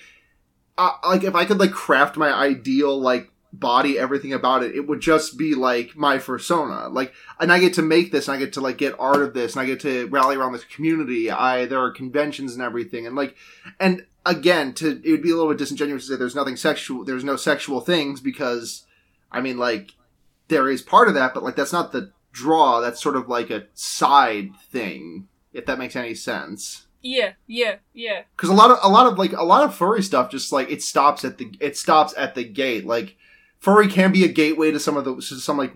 uh, 0.79 0.93
like 1.05 1.25
if 1.25 1.35
I 1.35 1.45
could 1.45 1.59
like 1.59 1.73
craft 1.73 2.17
my 2.17 2.33
ideal 2.33 2.99
like 3.01 3.31
body 3.55 3.99
everything 3.99 4.33
about 4.33 4.63
it 4.63 4.75
it 4.75 4.89
would 4.89 5.01
just 5.01 5.37
be 5.37 5.55
like 5.55 5.97
my 5.97 6.19
persona. 6.19 6.89
Like 6.89 7.13
and 7.41 7.53
I 7.53 7.61
get 7.61 7.75
to 7.75 7.83
make 7.83 8.13
this 8.13 8.29
and 8.29 8.37
I 8.37 8.39
get 8.39 8.53
to 8.55 8.61
like 8.61 8.79
get 8.79 8.99
art 8.99 9.23
of 9.23 9.35
this 9.35 9.55
and 9.55 9.63
I 9.63 9.67
get 9.67 9.81
to 9.81 10.07
rally 10.09 10.37
around 10.37 10.53
this 10.53 10.65
community. 10.65 11.31
I 11.31 11.67
there 11.67 11.81
are 11.81 11.91
conventions 11.91 12.55
and 12.55 12.63
everything 12.63 13.07
and 13.07 13.17
like 13.17 13.37
and 13.79 14.07
again 14.25 14.73
to 14.75 15.01
it 15.05 15.11
would 15.11 15.23
be 15.23 15.31
a 15.31 15.35
little 15.35 15.51
bit 15.51 15.59
disingenuous 15.59 16.07
to 16.07 16.13
say 16.13 16.17
there's 16.17 16.35
nothing 16.35 16.57
sexual 16.57 17.05
there's 17.05 17.25
no 17.25 17.37
sexual 17.37 17.81
things 17.81 18.21
because 18.21 18.87
I 19.31 19.41
mean 19.41 19.59
like 19.59 19.93
there 20.53 20.69
is 20.69 20.83
part 20.83 21.09
of 21.09 21.15
that 21.15 21.35
but 21.35 21.43
like 21.43 21.57
that's 21.57 21.73
not 21.73 21.93
the 21.93 22.13
draw. 22.33 22.81
That's 22.81 23.03
sort 23.03 23.17
of 23.17 23.29
like 23.29 23.51
a 23.51 23.67
side 23.75 24.51
thing 24.71 25.29
if 25.53 25.67
that 25.67 25.79
makes 25.79 25.97
any 25.97 26.15
sense. 26.15 26.87
Yeah, 27.03 27.33
yeah, 27.47 27.77
yeah. 27.93 28.23
because 28.37 28.49
a 28.49 28.55
lot 28.55 28.71
of 28.71 28.79
a 28.83 28.89
lot 28.89 29.07
of 29.07 29.19
like 29.19 29.33
a 29.33 29.45
lot 29.45 29.65
of 29.65 29.75
furry 29.75 30.03
stuff 30.03 30.31
just 30.31 30.53
like 30.53 30.71
it 30.71 30.83
stops 30.83 31.25
at 31.25 31.39
the 31.39 31.53
it 31.61 31.77
stops 31.77 32.15
at 32.17 32.35
the 32.35 32.45
gate. 32.45 32.87
Like 32.87 33.17
furry 33.59 33.89
can 33.89 34.13
be 34.13 34.25
a 34.25 34.29
gateway 34.29 34.71
to 34.71 34.81
some 34.81 34.97
of 34.97 35.05
the 35.05 35.21
some 35.21 35.57
like 35.59 35.73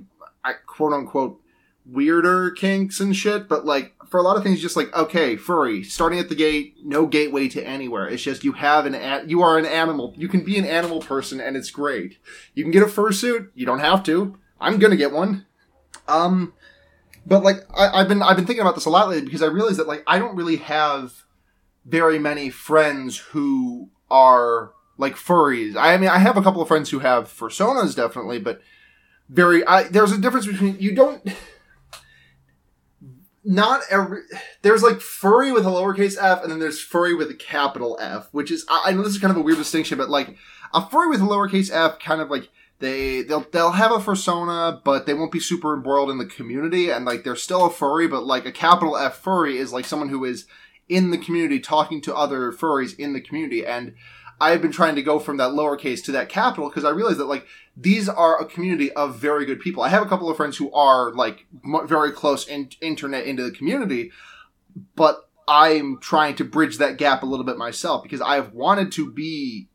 quote 0.67 0.93
unquote 0.93 1.41
weirder 1.85 2.51
kinks 2.51 2.99
and 2.99 3.15
shit 3.15 3.49
but 3.49 3.65
like 3.65 3.95
for 4.09 4.19
a 4.19 4.23
lot 4.23 4.37
of 4.37 4.43
things 4.43 4.61
just 4.61 4.77
like 4.77 4.93
okay 4.97 5.37
furry 5.37 5.85
starting 5.85 6.19
at 6.19 6.29
the 6.29 6.35
gate 6.35 6.75
no 6.85 7.07
gateway 7.07 7.49
to 7.49 7.63
anywhere. 7.67 8.09
It's 8.09 8.23
just 8.23 8.45
you 8.45 8.53
have 8.53 8.87
an 8.87 8.95
a- 8.95 9.25
you 9.27 9.43
are 9.43 9.59
an 9.59 9.67
animal 9.67 10.15
you 10.17 10.29
can 10.29 10.45
be 10.45 10.57
an 10.59 10.65
animal 10.65 11.01
person 11.01 11.41
and 11.41 11.57
it's 11.57 11.71
great. 11.71 12.19
You 12.55 12.63
can 12.63 12.71
get 12.73 12.83
a 12.85 12.87
fursuit 12.87 13.49
you 13.55 13.67
don't 13.67 13.81
have 13.81 14.05
to 14.05 14.39
i'm 14.61 14.79
gonna 14.79 14.97
get 14.97 15.13
one 15.13 15.45
um 16.09 16.53
but 17.27 17.43
like 17.43 17.67
I, 17.77 18.01
I've 18.01 18.09
been 18.09 18.23
I've 18.23 18.37
been 18.37 18.47
thinking 18.47 18.63
about 18.63 18.77
this 18.77 18.87
a 18.87 18.91
lot 18.91 19.09
lately 19.09 19.25
because 19.25 19.43
I 19.43 19.47
realize 19.47 19.77
that 19.79 19.89
like 19.89 20.05
I 20.07 20.19
don't 20.19 20.37
really 20.37 20.57
have 20.57 21.25
very 21.85 22.19
many 22.19 22.51
friends 22.51 23.19
who 23.19 23.91
are 24.11 24.73
like 24.97 25.17
furries. 25.17 25.77
I 25.77 25.97
mean 25.97 26.09
I 26.09 26.19
have 26.19 26.37
a 26.37 26.43
couple 26.43 26.63
of 26.63 26.69
friends 26.69 26.91
who 26.91 27.01
have 27.01 27.25
personas 27.27 27.97
definitely, 27.97 28.39
but 28.39 28.63
very 29.29 29.67
I, 29.67 29.85
there's 29.85 30.13
a 30.13 30.19
difference 30.19 30.47
between 30.47 30.79
you 30.79 30.95
don't 30.95 31.29
not 33.45 33.81
every 33.91 34.23
there's 34.63 34.83
like 34.85 35.01
furry 35.01 35.51
with 35.51 35.67
a 35.67 35.71
lowercase 35.71 36.17
f 36.21 36.43
and 36.43 36.51
then 36.51 36.61
there's 36.61 36.81
furry 36.81 37.15
with 37.15 37.31
a 37.31 37.35
capital 37.35 37.99
F, 38.01 38.29
which 38.31 38.53
is 38.53 38.65
I, 38.69 38.85
I 38.87 38.93
know 38.93 39.03
this 39.03 39.15
is 39.15 39.21
kind 39.21 39.33
of 39.33 39.37
a 39.37 39.43
weird 39.43 39.59
distinction, 39.59 39.99
but 39.99 40.09
like 40.09 40.37
a 40.73 40.87
furry 40.89 41.09
with 41.09 41.21
a 41.21 41.25
lowercase 41.25 41.73
f 41.73 41.99
kind 41.99 42.21
of 42.21 42.31
like 42.31 42.51
they 42.79 43.23
they'll 43.23 43.47
they'll 43.53 43.73
have 43.73 43.93
a 43.93 43.99
persona, 44.01 44.81
but 44.85 45.07
they 45.07 45.15
won't 45.15 45.33
be 45.33 45.41
super 45.41 45.75
embroiled 45.75 46.11
in 46.11 46.19
the 46.19 46.27
community, 46.27 46.91
and 46.91 47.05
like 47.05 47.25
they're 47.25 47.37
still 47.37 47.67
a 47.67 47.71
furry, 47.71 48.07
but 48.07 48.27
like 48.27 48.45
a 48.45 48.53
capital 48.53 48.97
F 48.97 49.17
furry 49.17 49.59
is 49.59 49.73
like 49.73 49.87
someone 49.87 50.11
who 50.11 50.25
is 50.25 50.47
in 50.89 51.11
the 51.11 51.19
community 51.19 51.59
talking 51.59 52.01
to 52.03 52.15
other 52.15 52.53
furries 52.53 52.97
in 52.99 53.13
the 53.13 53.21
community, 53.21 53.65
and 53.65 53.95
I've 54.41 54.61
been 54.61 54.73
trying 54.73 54.97
to 54.97 55.03
go 55.03 55.19
from 55.19 55.39
that 55.39 55.53
lowercase 55.53 56.05
to 56.05 56.13
that 56.13 56.29
capital 56.29 56.69
because 56.69 56.85
I 56.85 56.91
realize 56.91 57.17
that 57.17 57.25
like 57.25 57.47
these 57.77 58.09
are 58.09 58.41
a 58.41 58.45
community 58.45 58.93
of 58.93 59.17
very 59.17 59.47
good 59.47 59.61
people. 59.61 59.83
I 59.83 59.89
have 59.89 60.03
a 60.03 60.09
couple 60.09 60.31
of 60.31 60.37
friends 60.37 60.59
who 60.59 60.71
are 60.73 61.13
like 61.15 61.47
m- 61.65 61.87
very 61.87 62.13
close 62.13 62.47
in- 62.47 62.71
internet 62.83 63.25
into 63.25 63.43
the 63.43 63.51
community, 63.51 64.13
but 64.95 65.31
I'm 65.49 65.99
trying 66.01 66.35
to 66.37 66.45
bridge 66.45 66.79
that 66.79 66.99
gap 66.99 67.23
a 67.23 67.27
little 67.27 67.47
bit 67.47 67.57
myself 67.57 68.03
because 68.03 68.21
I've 68.21 68.53
wanted 68.53 68.93
to 68.93 69.11
be 69.11 69.69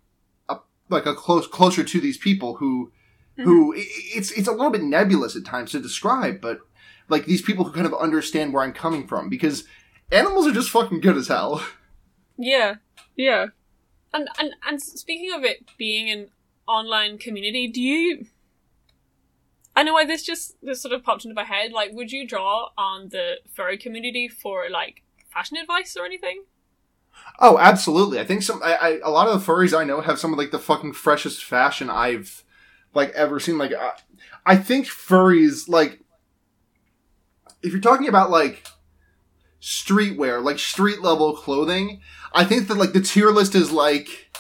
like 0.92 1.06
a 1.06 1.16
close 1.16 1.48
closer 1.48 1.84
to 1.84 2.02
these 2.02 2.18
people 2.18 2.56
who 2.56 2.92
mm-hmm. 3.38 3.44
who 3.44 3.74
it's 3.76 4.32
it's 4.32 4.48
a 4.48 4.52
little 4.52 4.70
bit 4.70 4.84
nebulous 4.84 5.36
at 5.36 5.46
times 5.46 5.72
to 5.72 5.80
describe, 5.80 6.42
but 6.42 6.60
like 7.10 7.26
these 7.26 7.42
people 7.42 7.66
who 7.66 7.72
kind 7.72 7.86
of 7.86 7.94
understand 7.94 8.54
where 8.54 8.64
I'm 8.64 8.74
coming 8.74 9.08
from 9.08 9.30
because 9.30 9.66
animals 10.12 10.48
are 10.48 10.54
just 10.54 10.70
fucking 10.70 11.02
good 11.02 11.18
as 11.18 11.28
hell. 11.28 11.66
Yeah, 12.38 12.76
yeah. 13.16 13.48
And 14.14 14.28
and 14.40 14.56
and 14.66 14.82
speaking 14.82 15.32
of 15.32 15.44
it 15.44 15.70
being 15.78 16.10
an 16.10 16.30
online 16.68 17.20
community, 17.20 17.68
do 17.68 17.80
you? 17.80 18.26
I 19.76 19.84
know 19.84 19.94
why 19.94 20.06
this 20.06 20.24
just 20.24 20.56
this 20.64 20.82
sort 20.82 20.94
of 20.94 21.04
popped 21.04 21.24
into 21.24 21.36
my 21.36 21.44
head. 21.44 21.72
Like, 21.72 21.92
would 21.94 22.12
you 22.12 22.26
draw 22.28 22.70
on 22.80 23.10
the 23.10 23.36
furry 23.54 23.78
community 23.78 24.28
for 24.28 24.72
like 24.72 25.04
fashion 25.32 25.58
advice 25.58 25.96
or 25.96 26.04
anything? 26.04 26.46
Oh, 27.40 27.58
absolutely. 27.58 28.20
I 28.20 28.26
think 28.26 28.44
some 28.44 28.62
I, 28.64 28.76
I 28.76 29.00
a 29.04 29.10
lot 29.10 29.28
of 29.28 29.34
the 29.34 29.52
furries 29.52 29.78
I 29.78 29.84
know 29.84 30.02
have 30.02 30.20
some 30.20 30.32
of 30.32 30.40
like 30.40 30.52
the 30.52 30.60
fucking 30.60 30.94
freshest 30.94 31.44
fashion 31.44 31.90
I've 31.90 32.44
like 32.94 33.10
ever 33.12 33.40
seen. 33.40 33.58
Like 33.58 33.74
I, 33.74 33.94
I 34.46 34.56
think 34.56 34.86
furries 34.86 35.68
like 35.68 36.00
if 37.64 37.72
you're 37.72 37.82
talking 37.82 38.08
about 38.08 38.30
like 38.30 38.68
streetwear, 39.62 40.44
like 40.44 40.60
street 40.60 41.02
level 41.02 41.36
clothing, 41.36 42.02
I 42.34 42.44
think 42.44 42.68
that 42.68 42.78
like 42.78 42.94
the 42.94 43.02
tier 43.02 43.30
list 43.30 43.56
is 43.56 43.72
like 43.72 44.32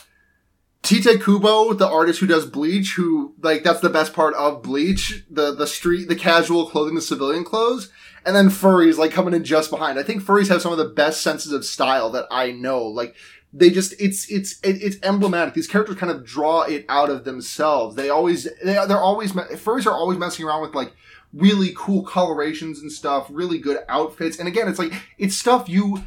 Tite 0.83 1.21
Kubo, 1.23 1.73
the 1.73 1.87
artist 1.87 2.19
who 2.19 2.27
does 2.27 2.45
Bleach, 2.45 2.93
who 2.95 3.35
like 3.41 3.63
that's 3.63 3.81
the 3.81 3.89
best 3.89 4.13
part 4.13 4.33
of 4.35 4.63
Bleach, 4.63 5.23
the 5.29 5.53
the 5.53 5.67
street, 5.67 6.07
the 6.07 6.15
casual 6.15 6.69
clothing, 6.69 6.95
the 6.95 7.01
civilian 7.01 7.43
clothes, 7.43 7.91
and 8.25 8.35
then 8.35 8.47
furries 8.47 8.97
like 8.97 9.11
coming 9.11 9.33
in 9.33 9.43
just 9.43 9.69
behind. 9.69 9.99
I 9.99 10.03
think 10.03 10.23
furries 10.23 10.49
have 10.49 10.61
some 10.61 10.71
of 10.71 10.77
the 10.77 10.85
best 10.85 11.21
senses 11.21 11.51
of 11.51 11.65
style 11.65 12.09
that 12.11 12.25
I 12.29 12.51
know. 12.51 12.83
Like 12.83 13.15
they 13.53 13.69
just 13.69 13.93
it's 13.99 14.29
it's 14.31 14.59
it, 14.61 14.81
it's 14.81 14.97
emblematic. 15.03 15.53
These 15.53 15.67
characters 15.67 15.97
kind 15.97 16.11
of 16.11 16.25
draw 16.25 16.61
it 16.61 16.85
out 16.87 17.09
of 17.09 17.23
themselves. 17.23 17.95
They 17.95 18.09
always 18.09 18.43
they, 18.63 18.73
they're 18.87 18.97
always 18.97 19.33
furries 19.33 19.85
are 19.85 19.93
always 19.93 20.17
messing 20.17 20.45
around 20.45 20.61
with 20.61 20.75
like 20.75 20.93
really 21.33 21.73
cool 21.75 22.03
colorations 22.03 22.79
and 22.79 22.91
stuff, 22.91 23.27
really 23.29 23.57
good 23.57 23.79
outfits. 23.87 24.37
And 24.37 24.47
again, 24.47 24.67
it's 24.67 24.79
like 24.79 24.93
it's 25.17 25.37
stuff 25.37 25.67
you 25.67 26.03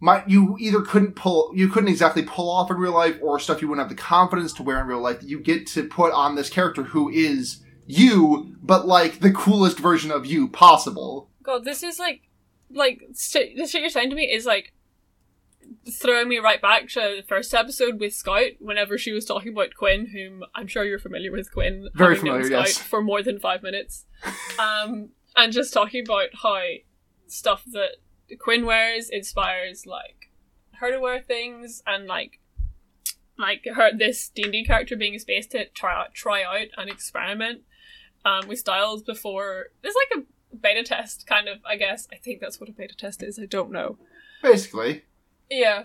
might 0.00 0.28
you 0.28 0.56
either 0.58 0.82
couldn't 0.82 1.16
pull 1.16 1.50
you 1.54 1.68
couldn't 1.68 1.88
exactly 1.88 2.22
pull 2.22 2.50
off 2.50 2.70
in 2.70 2.76
real 2.76 2.92
life 2.92 3.16
or 3.22 3.40
stuff 3.40 3.62
you 3.62 3.68
wouldn't 3.68 3.88
have 3.88 3.96
the 3.96 4.02
confidence 4.02 4.52
to 4.52 4.62
wear 4.62 4.80
in 4.80 4.86
real 4.86 5.00
life 5.00 5.20
that 5.20 5.28
you 5.28 5.40
get 5.40 5.66
to 5.66 5.84
put 5.88 6.12
on 6.12 6.34
this 6.34 6.50
character 6.50 6.82
who 6.82 7.08
is 7.08 7.62
you 7.86 8.54
but 8.62 8.86
like 8.86 9.20
the 9.20 9.32
coolest 9.32 9.78
version 9.78 10.10
of 10.10 10.26
you 10.26 10.48
possible 10.48 11.30
God, 11.46 11.64
this 11.64 11.82
is 11.82 11.98
like, 11.98 12.22
like 12.70 13.02
st- 13.12 13.56
the 13.56 13.66
shit 13.66 13.80
you're 13.80 13.90
saying 13.90 14.10
to 14.10 14.16
me 14.16 14.24
is 14.24 14.44
like 14.44 14.72
throwing 15.88 16.28
me 16.28 16.38
right 16.38 16.60
back 16.60 16.88
to 16.88 17.00
the 17.16 17.24
first 17.26 17.54
episode 17.54 18.00
with 18.00 18.12
Scout. 18.12 18.52
Whenever 18.58 18.98
she 18.98 19.12
was 19.12 19.24
talking 19.24 19.52
about 19.52 19.74
Quinn, 19.76 20.06
whom 20.06 20.42
I'm 20.54 20.66
sure 20.66 20.84
you're 20.84 20.98
familiar 20.98 21.30
with, 21.30 21.52
Quinn, 21.52 21.88
Very 21.94 22.16
familiar, 22.16 22.44
Scout 22.44 22.66
yes. 22.66 22.78
for 22.78 23.00
more 23.00 23.22
than 23.22 23.38
five 23.38 23.62
minutes, 23.62 24.06
um, 24.58 25.10
and 25.36 25.52
just 25.52 25.72
talking 25.72 26.04
about 26.04 26.30
how 26.42 26.60
stuff 27.28 27.62
that 27.72 27.96
Quinn 28.40 28.66
wears 28.66 29.08
inspires 29.08 29.86
like 29.86 30.32
her 30.80 30.90
to 30.90 30.98
wear 30.98 31.20
things, 31.20 31.82
and 31.86 32.06
like 32.06 32.40
like 33.38 33.64
her 33.72 33.90
this 33.96 34.28
D 34.28 34.42
and 34.42 34.52
D 34.52 34.64
character 34.64 34.96
being 34.96 35.14
a 35.14 35.20
space 35.20 35.46
to 35.48 35.68
try 35.68 35.94
out, 35.94 36.14
try 36.14 36.42
out 36.42 36.68
and 36.76 36.90
experiment 36.90 37.62
um, 38.24 38.48
with 38.48 38.58
styles 38.58 39.02
before. 39.02 39.66
There's 39.82 39.94
like 39.94 40.22
a 40.22 40.26
beta 40.60 40.82
test, 40.82 41.26
kind 41.26 41.48
of. 41.48 41.58
I 41.64 41.76
guess 41.76 42.08
I 42.12 42.16
think 42.16 42.40
that's 42.40 42.60
what 42.60 42.68
a 42.68 42.72
beta 42.72 42.96
test 42.96 43.22
is. 43.22 43.38
I 43.38 43.46
don't 43.46 43.70
know. 43.70 43.98
basically 44.42 45.04
Yeah. 45.50 45.84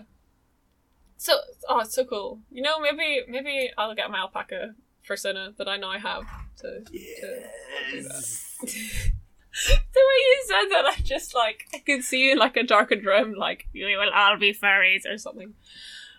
So 1.16 1.34
oh, 1.68 1.80
it's 1.80 1.94
so 1.94 2.04
cool. 2.04 2.40
You 2.50 2.62
know, 2.62 2.80
maybe 2.80 3.20
maybe 3.28 3.70
I'll 3.78 3.94
get 3.94 4.10
my 4.10 4.18
alpaca 4.18 4.74
persona 5.06 5.52
that 5.58 5.68
I 5.68 5.76
now 5.76 5.98
have 5.98 6.24
to. 6.58 6.84
yes. 6.92 8.56
the 8.62 8.68
way 8.68 10.18
you 10.18 10.44
said 10.46 10.68
that, 10.70 10.84
I 10.86 10.96
just 11.02 11.34
like 11.34 11.66
I 11.74 11.78
could 11.78 12.02
see 12.02 12.24
you 12.26 12.32
in 12.32 12.38
like 12.38 12.56
a 12.56 12.62
darkened 12.62 13.04
room, 13.04 13.34
like 13.34 13.68
you 13.72 13.86
will 13.86 14.10
all 14.12 14.38
be 14.38 14.54
furries 14.54 15.06
or 15.08 15.18
something. 15.18 15.54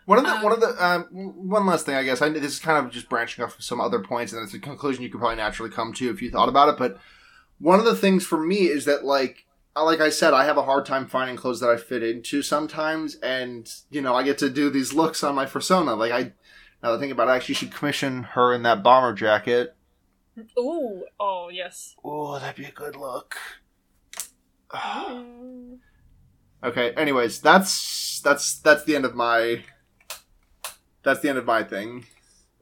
one 0.06 0.20
of 0.20 0.26
the 0.26 0.32
Um, 0.32 0.44
one 0.44 0.52
of 0.52 0.60
the 0.60 0.86
um, 0.86 1.04
one 1.50 1.66
last 1.66 1.86
thing 1.86 1.96
i 1.96 2.04
guess 2.04 2.22
I, 2.22 2.28
this 2.28 2.54
is 2.54 2.60
kind 2.60 2.86
of 2.86 2.92
just 2.92 3.08
branching 3.08 3.44
off 3.44 3.58
of 3.58 3.64
some 3.64 3.80
other 3.80 4.00
points 4.00 4.34
and 4.34 4.44
it's 4.44 4.54
a 4.54 4.60
conclusion 4.60 5.02
you 5.02 5.10
could 5.10 5.20
probably 5.20 5.38
naturally 5.38 5.72
come 5.72 5.94
to 5.94 6.10
if 6.10 6.22
you 6.22 6.30
thought 6.30 6.50
about 6.50 6.68
it 6.68 6.78
but 6.78 7.00
one 7.64 7.80
of 7.80 7.86
the 7.86 7.96
things 7.96 8.26
for 8.26 8.38
me 8.38 8.68
is 8.68 8.84
that 8.86 9.06
like 9.06 9.46
like 9.76 10.02
I 10.02 10.10
said, 10.10 10.34
I 10.34 10.46
have 10.46 10.58
a 10.58 10.64
hard 10.64 10.86
time 10.86 11.08
finding 11.08 11.36
clothes 11.36 11.62
that 11.62 11.70
I 11.70 11.78
fit 11.78 12.04
into 12.04 12.44
sometimes, 12.44 13.16
and 13.16 13.68
you 13.90 14.02
know, 14.02 14.14
I 14.14 14.22
get 14.22 14.38
to 14.40 14.50
do 14.50 14.70
these 14.70 14.94
looks 14.94 15.24
on 15.24 15.34
my 15.34 15.46
persona. 15.46 15.96
Like 15.96 16.12
I, 16.12 16.24
now 16.84 16.92
that 16.92 16.98
I 16.98 17.00
think 17.00 17.14
about 17.14 17.28
it, 17.28 17.32
I 17.32 17.36
actually 17.38 17.56
should 17.56 17.72
commission 17.72 18.24
her 18.24 18.54
in 18.54 18.64
that 18.64 18.84
bomber 18.84 19.14
jacket. 19.14 19.76
Ooh, 20.60 21.06
oh 21.20 21.50
yes. 21.50 21.96
Oh, 22.04 22.38
that'd 22.38 22.56
be 22.56 22.66
a 22.66 22.72
good 22.72 22.96
look. 22.98 23.38
Mm. 24.70 25.78
okay. 26.64 26.92
Anyways, 26.92 27.40
that's 27.40 28.20
that's 28.20 28.60
that's 28.60 28.84
the 28.84 28.96
end 28.96 29.06
of 29.06 29.16
my. 29.16 29.64
That's 31.04 31.22
the 31.22 31.30
end 31.30 31.38
of 31.38 31.46
my 31.46 31.64
thing. 31.64 32.06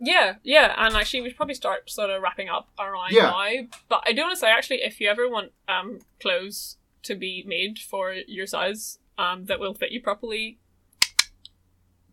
Yeah, 0.04 0.36
yeah, 0.42 0.74
and 0.78 0.96
actually 0.96 1.22
we 1.22 1.30
should 1.30 1.38
probably 1.38 1.54
start 1.54 1.88
sort 1.90 2.10
of 2.10 2.22
wrapping 2.24 2.50
up 2.50 2.70
around 2.80 3.12
Yeah. 3.12 3.30
now. 3.30 3.68
But 3.88 4.04
I 4.08 4.14
do 4.14 4.22
want 4.24 4.34
to 4.34 4.40
say 4.40 4.50
actually, 4.50 4.82
if 4.82 5.00
you 5.00 5.08
ever 5.08 5.30
want 5.30 5.52
um 5.68 6.00
clothes 6.20 6.78
to 7.04 7.14
be 7.16 7.44
made 7.46 7.78
for 7.78 8.14
your 8.14 8.48
size 8.48 8.98
um 9.20 9.46
that 9.46 9.60
will 9.60 9.76
fit 9.76 9.92
you 9.92 10.02
properly, 10.02 10.58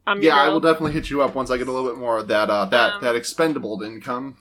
I'm 0.07 0.23
Yeah, 0.23 0.37
I 0.37 0.49
will 0.49 0.61
definitely 0.61 0.93
hit 0.93 1.09
you 1.11 1.23
up 1.23 1.35
once 1.35 1.51
I 1.51 1.57
get 1.57 1.67
a 1.69 1.73
little 1.73 1.89
bit 1.89 1.99
more 1.99 2.19
of 2.19 2.29
that 2.29 2.51
uh, 2.51 2.67
that 2.67 2.95
Um, 2.95 3.03
that 3.03 3.17
expendable 3.17 3.83
income. 3.83 4.37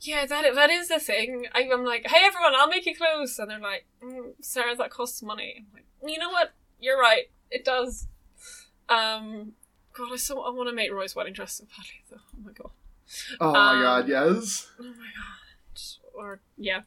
Yeah, 0.00 0.24
that 0.26 0.54
that 0.54 0.70
is 0.70 0.88
the 0.88 0.98
thing. 1.00 1.46
I, 1.52 1.68
I'm 1.72 1.84
like, 1.84 2.06
hey 2.06 2.24
everyone, 2.24 2.54
I'll 2.56 2.68
make 2.68 2.86
you 2.86 2.94
clothes, 2.96 3.38
and 3.38 3.50
they're 3.50 3.58
like, 3.58 3.86
mm, 4.02 4.32
Sarah, 4.40 4.76
that 4.76 4.90
costs 4.90 5.22
money. 5.22 5.66
I'm 5.66 5.74
like, 5.74 6.12
you 6.12 6.18
know 6.18 6.30
what? 6.30 6.52
You're 6.78 6.98
right. 6.98 7.24
It 7.50 7.64
does. 7.64 8.06
Um, 8.88 9.52
God, 9.96 10.12
I 10.12 10.16
so 10.16 10.40
I 10.40 10.50
want 10.50 10.68
to 10.68 10.74
make 10.74 10.92
Roy's 10.92 11.16
wedding 11.16 11.32
dress 11.32 11.54
so 11.54 11.64
badly, 11.64 12.04
though. 12.10 12.16
Oh 12.36 12.42
my 12.44 12.52
god. 12.52 12.70
Oh 13.40 13.52
my 13.52 13.76
um, 13.76 13.82
god, 13.82 14.08
yes. 14.08 14.68
Oh 14.78 14.84
my 14.84 14.90
god. 14.90 16.14
Or 16.14 16.40
yeah. 16.56 16.82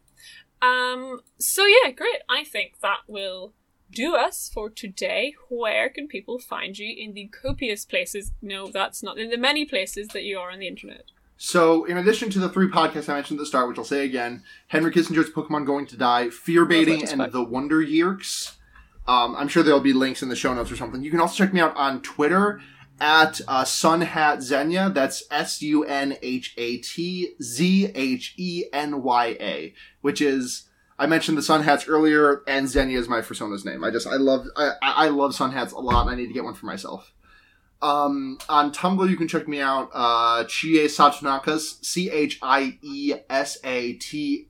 Um. 0.62 1.22
So 1.38 1.66
yeah, 1.66 1.92
great. 1.92 2.22
I 2.30 2.44
think 2.44 2.80
that 2.82 3.00
will 3.08 3.54
do 3.92 4.16
us 4.16 4.50
for 4.54 4.70
today. 4.70 5.36
Where 5.50 5.90
can 5.90 6.08
people 6.08 6.40
find 6.40 6.78
you 6.78 6.96
in 6.98 7.14
the 7.14 7.28
copious 7.28 7.86
places? 7.86 8.32
No, 8.42 8.68
that's 8.68 9.04
not 9.04 9.18
in 9.18 9.30
the 9.30 9.38
many 9.38 9.66
places 9.66 10.10
that 10.10 10.24
you 10.24 10.40
are 10.40 10.52
on 10.52 10.60
the 10.60 10.68
internet. 10.68 11.06
So, 11.38 11.84
in 11.86 11.98
addition 11.98 12.30
to 12.32 12.40
the 12.40 12.48
three 12.48 12.70
podcasts 12.70 13.10
I 13.10 13.16
mentioned 13.16 13.40
at 13.40 13.42
the 13.42 13.48
start, 13.48 13.68
which 13.68 13.78
I'll 13.78 13.84
say 13.84 14.06
again, 14.06 14.44
Henry 14.68 14.92
Kissinger's 14.92 15.30
Pokemon 15.30 15.66
Going 15.66 15.86
to 15.88 15.98
Die, 15.98 16.30
Fear 16.30 16.66
Baiting, 16.66 17.08
and 17.10 17.32
The 17.32 17.44
Wonder 17.44 17.82
Years. 17.82 18.54
Um, 19.08 19.36
I'm 19.36 19.50
sure 19.50 19.64
there'll 19.64 19.82
be 19.82 19.94
links 19.94 20.24
in 20.24 20.30
the 20.30 20.36
show 20.36 20.54
notes 20.54 20.72
or 20.72 20.78
something. 20.78 21.04
You 21.04 21.12
can 21.12 21.20
also 21.20 21.36
check 21.36 21.54
me 21.54 21.60
out 21.60 21.76
on 21.76 22.02
Twitter 22.02 22.62
at 23.04 23.42
uh, 23.50 23.66
Sunhat 23.66 24.38
Zhenya. 24.38 24.92
That's 24.92 25.24
S 25.30 25.62
U 25.62 25.84
N 25.84 26.16
H 26.22 26.54
A 26.58 26.78
T 26.78 27.36
Z 27.42 27.92
H 27.94 28.34
E 28.38 28.64
N 28.72 29.04
Y 29.04 29.26
A, 29.40 29.74
which 30.02 30.22
is 30.22 30.70
I 30.98 31.06
mentioned 31.06 31.38
the 31.38 31.44
Sun 31.44 31.64
Hats 31.64 31.88
earlier, 31.88 32.44
and 32.48 32.66
Zhenya 32.68 32.98
is 32.98 33.10
my 33.10 33.22
persona's 33.22 33.66
name. 33.66 33.84
I 33.84 33.92
just 33.92 34.08
I 34.08 34.16
love 34.16 34.48
I, 34.56 34.72
I 34.82 35.10
love 35.10 35.36
Sun 35.36 35.52
Hats 35.52 35.74
a 35.74 35.80
lot, 35.80 36.04
and 36.04 36.12
I 36.12 36.16
need 36.16 36.28
to 36.28 36.34
get 36.34 36.46
one 36.46 36.54
for 36.54 36.66
myself. 36.66 37.12
Um, 37.82 38.38
on 38.48 38.72
Tumblr, 38.72 39.10
you 39.10 39.18
can 39.18 39.28
check 39.28 39.46
me 39.46 39.60
out, 39.60 39.90
uh, 39.94 40.46
Chie 40.46 40.86
Satonakas, 40.86 41.84
C 41.84 42.10
H 42.10 42.40
I 42.42 42.80
E 42.82 43.16
S 43.30 43.58
A 43.66 43.94
T 43.94 44.48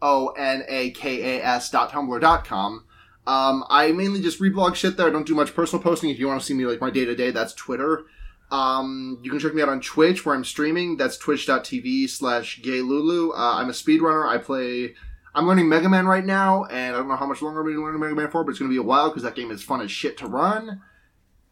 O 0.00 0.28
N 0.28 0.64
A 0.66 0.90
K 0.92 1.36
A 1.36 1.44
S 1.44 1.68
dot 1.70 1.90
tumblr 1.90 2.18
dot 2.18 2.46
com. 2.46 2.86
Um, 3.26 3.64
I 3.68 3.92
mainly 3.92 4.20
just 4.20 4.40
reblog 4.40 4.74
shit 4.74 4.96
there. 4.96 5.06
I 5.06 5.10
don't 5.10 5.26
do 5.26 5.34
much 5.34 5.54
personal 5.54 5.82
posting. 5.82 6.10
If 6.10 6.18
you 6.18 6.28
want 6.28 6.40
to 6.40 6.46
see 6.46 6.54
me 6.54 6.64
like 6.66 6.80
my 6.80 6.90
day 6.90 7.04
to 7.04 7.14
day, 7.14 7.30
that's 7.30 7.54
Twitter. 7.54 8.04
Um, 8.50 9.18
you 9.22 9.30
can 9.30 9.40
check 9.40 9.54
me 9.54 9.62
out 9.62 9.68
on 9.68 9.80
Twitch 9.80 10.24
where 10.24 10.34
I'm 10.34 10.44
streaming. 10.44 10.96
That's 10.96 11.16
twitch.tv 11.16 12.08
slash 12.08 12.60
gaylulu. 12.62 13.30
Uh, 13.30 13.56
I'm 13.56 13.68
a 13.68 13.72
speedrunner. 13.72 14.28
I 14.28 14.38
play, 14.38 14.94
I'm 15.34 15.48
learning 15.48 15.68
Mega 15.68 15.88
Man 15.88 16.06
right 16.06 16.24
now, 16.24 16.64
and 16.64 16.94
I 16.94 16.98
don't 16.98 17.08
know 17.08 17.16
how 17.16 17.26
much 17.26 17.42
longer 17.42 17.60
I'm 17.60 17.66
going 17.66 17.76
to 17.76 17.82
learn 17.82 17.98
Mega 17.98 18.14
Man 18.14 18.30
for, 18.30 18.44
but 18.44 18.50
it's 18.50 18.60
going 18.60 18.70
to 18.70 18.74
be 18.74 18.78
a 18.78 18.82
while 18.82 19.10
because 19.10 19.24
that 19.24 19.34
game 19.34 19.50
is 19.50 19.62
fun 19.62 19.80
as 19.80 19.90
shit 19.90 20.16
to 20.18 20.28
run. 20.28 20.80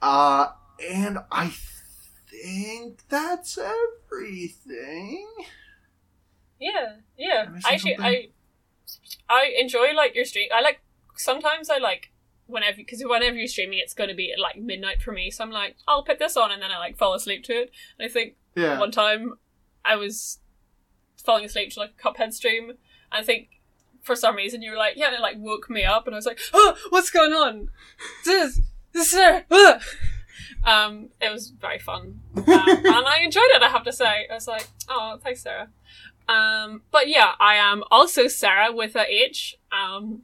Uh, 0.01 0.49
and 0.89 1.18
I 1.33 1.53
think 2.29 3.01
that's 3.09 3.59
everything. 3.59 5.27
Yeah, 6.61 6.97
yeah. 7.18 7.47
I 7.64 7.75
Actually. 7.75 7.97
I 7.99 8.29
I 9.29 9.55
enjoy 9.59 9.93
like 9.95 10.14
your 10.14 10.25
stream. 10.25 10.49
I 10.55 10.61
like 10.61 10.81
sometimes 11.17 11.71
I 11.71 11.79
like 11.79 12.11
whenever 12.47 12.77
because 12.77 13.03
whenever 13.05 13.37
you're 13.37 13.47
streaming, 13.47 13.79
it's 13.79 13.95
going 13.95 14.09
to 14.11 14.15
be 14.15 14.33
at 14.33 14.39
like 14.41 14.57
midnight 14.59 15.01
for 15.03 15.12
me. 15.12 15.31
So 15.31 15.45
I'm 15.45 15.51
like, 15.51 15.77
I'll 15.89 16.05
put 16.05 16.19
this 16.19 16.37
on, 16.37 16.51
and 16.53 16.61
then 16.62 16.71
I 16.71 16.79
like 16.79 16.97
fall 16.97 17.15
asleep 17.15 17.45
to 17.45 17.53
it. 17.53 17.71
And 17.99 18.09
I 18.09 18.12
think 18.12 18.37
Yeah. 18.55 18.79
one 18.79 18.91
time 18.91 19.35
I 19.85 19.97
was 19.97 20.39
falling 21.25 21.45
asleep 21.45 21.71
to 21.73 21.81
like 21.81 21.95
a 21.99 22.03
Cuphead 22.03 22.33
stream. 22.33 22.71
And 22.71 22.77
I 23.12 23.23
think 23.23 23.49
for 24.03 24.15
some 24.15 24.37
reason 24.37 24.61
you 24.61 24.71
were 24.71 24.77
like, 24.77 24.95
yeah, 24.97 25.07
and 25.07 25.15
it 25.15 25.21
like 25.21 25.37
woke 25.39 25.71
me 25.71 25.85
up, 25.85 26.07
and 26.07 26.15
I 26.15 26.19
was 26.19 26.27
like, 26.27 26.41
oh, 26.53 26.77
what's 26.91 27.11
going 27.11 27.33
on? 27.33 27.69
This, 28.25 28.61
this. 28.93 29.15
Ugh. 29.15 29.81
Um, 30.65 31.11
it 31.21 31.31
was 31.31 31.51
very 31.51 31.79
fun, 31.79 32.21
um, 32.37 32.45
and 32.47 33.07
I 33.07 33.21
enjoyed 33.23 33.43
it. 33.49 33.62
I 33.62 33.69
have 33.69 33.85
to 33.85 33.93
say, 33.93 34.27
I 34.31 34.35
was 34.35 34.49
like, 34.49 34.67
oh, 34.89 35.19
thanks, 35.23 35.43
Sarah. 35.43 35.69
Um, 36.27 36.83
but 36.91 37.07
yeah, 37.09 37.33
I 37.39 37.57
am 37.57 37.85
also 37.91 38.29
Sarah 38.29 38.73
with 38.73 38.97
a 38.97 39.05
H. 39.07 39.57
Um, 39.71 40.23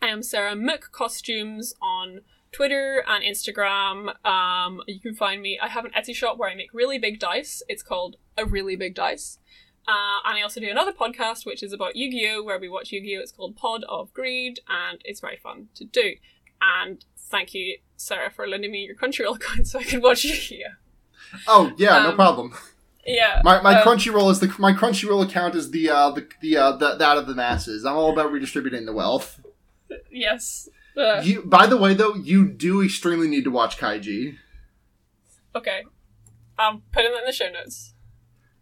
I 0.00 0.08
am 0.08 0.22
Sarah 0.22 0.54
Mook 0.54 0.90
Costumes 0.92 1.74
on 1.82 2.20
Twitter 2.52 3.04
and 3.06 3.24
Instagram. 3.24 4.14
Um, 4.24 4.80
you 4.86 5.00
can 5.00 5.14
find 5.14 5.42
me. 5.42 5.58
I 5.60 5.68
have 5.68 5.84
an 5.84 5.90
Etsy 5.96 6.14
shop 6.14 6.38
where 6.38 6.48
I 6.48 6.54
make 6.54 6.72
really 6.72 6.98
big 6.98 7.18
dice. 7.18 7.62
It's 7.68 7.82
called 7.82 8.16
A 8.36 8.44
Really 8.44 8.76
Big 8.76 8.94
Dice. 8.94 9.38
Uh, 9.86 10.20
and 10.26 10.38
I 10.38 10.42
also 10.42 10.60
do 10.60 10.70
another 10.70 10.92
podcast 10.92 11.46
which 11.46 11.62
is 11.62 11.72
about 11.72 11.96
Yu 11.96 12.10
Gi 12.10 12.28
Oh! 12.36 12.42
where 12.44 12.58
we 12.58 12.68
watch 12.68 12.92
Yu 12.92 13.00
Gi 13.00 13.16
Oh! 13.16 13.20
It's 13.20 13.32
called 13.32 13.56
Pod 13.56 13.84
of 13.88 14.12
Greed, 14.12 14.60
and 14.68 15.00
it's 15.04 15.20
very 15.20 15.36
fun 15.36 15.68
to 15.74 15.84
do. 15.84 16.14
And 16.60 17.04
thank 17.16 17.54
you, 17.54 17.78
Sarah, 17.96 18.30
for 18.30 18.46
lending 18.46 18.70
me 18.70 18.80
your 18.84 18.94
Crunchyroll 18.94 19.36
account 19.42 19.66
so 19.66 19.78
I 19.78 19.84
can 19.84 20.00
watch 20.00 20.24
Yu 20.24 20.34
Gi 20.34 20.64
Oh! 20.66 21.38
Oh 21.48 21.72
yeah, 21.76 21.98
no 22.00 22.10
Um, 22.10 22.14
problem. 22.14 22.54
Yeah. 23.06 23.40
My 23.44 23.60
my 23.62 23.80
um, 23.80 23.86
Crunchyroll 23.86 24.30
is 24.30 24.40
the 24.40 24.54
my 24.58 24.72
Crunchyroll 24.72 25.24
account 25.24 25.54
is 25.54 25.70
the 25.70 25.88
uh 25.90 26.10
the 26.10 26.28
the 26.42 26.56
uh 26.56 26.72
the, 26.72 26.94
that 26.96 27.16
of 27.16 27.26
the 27.26 27.34
masses. 27.34 27.84
I'm 27.84 27.96
all 27.96 28.12
about 28.12 28.30
redistributing 28.30 28.84
the 28.86 28.92
wealth. 28.92 29.40
Yes. 30.10 30.68
Uh, 30.96 31.20
You 31.24 31.42
by 31.42 31.66
the 31.66 31.76
way 31.76 31.94
though, 31.94 32.14
you 32.14 32.48
do 32.48 32.82
extremely 32.82 33.28
need 33.28 33.44
to 33.44 33.50
watch 33.50 33.78
Kaiji. 33.78 34.36
okay. 35.54 35.84
Um, 36.58 36.82
put 36.92 37.04
them 37.04 37.12
in 37.12 37.24
the 37.24 37.32
show 37.32 37.50
notes. 37.50 37.94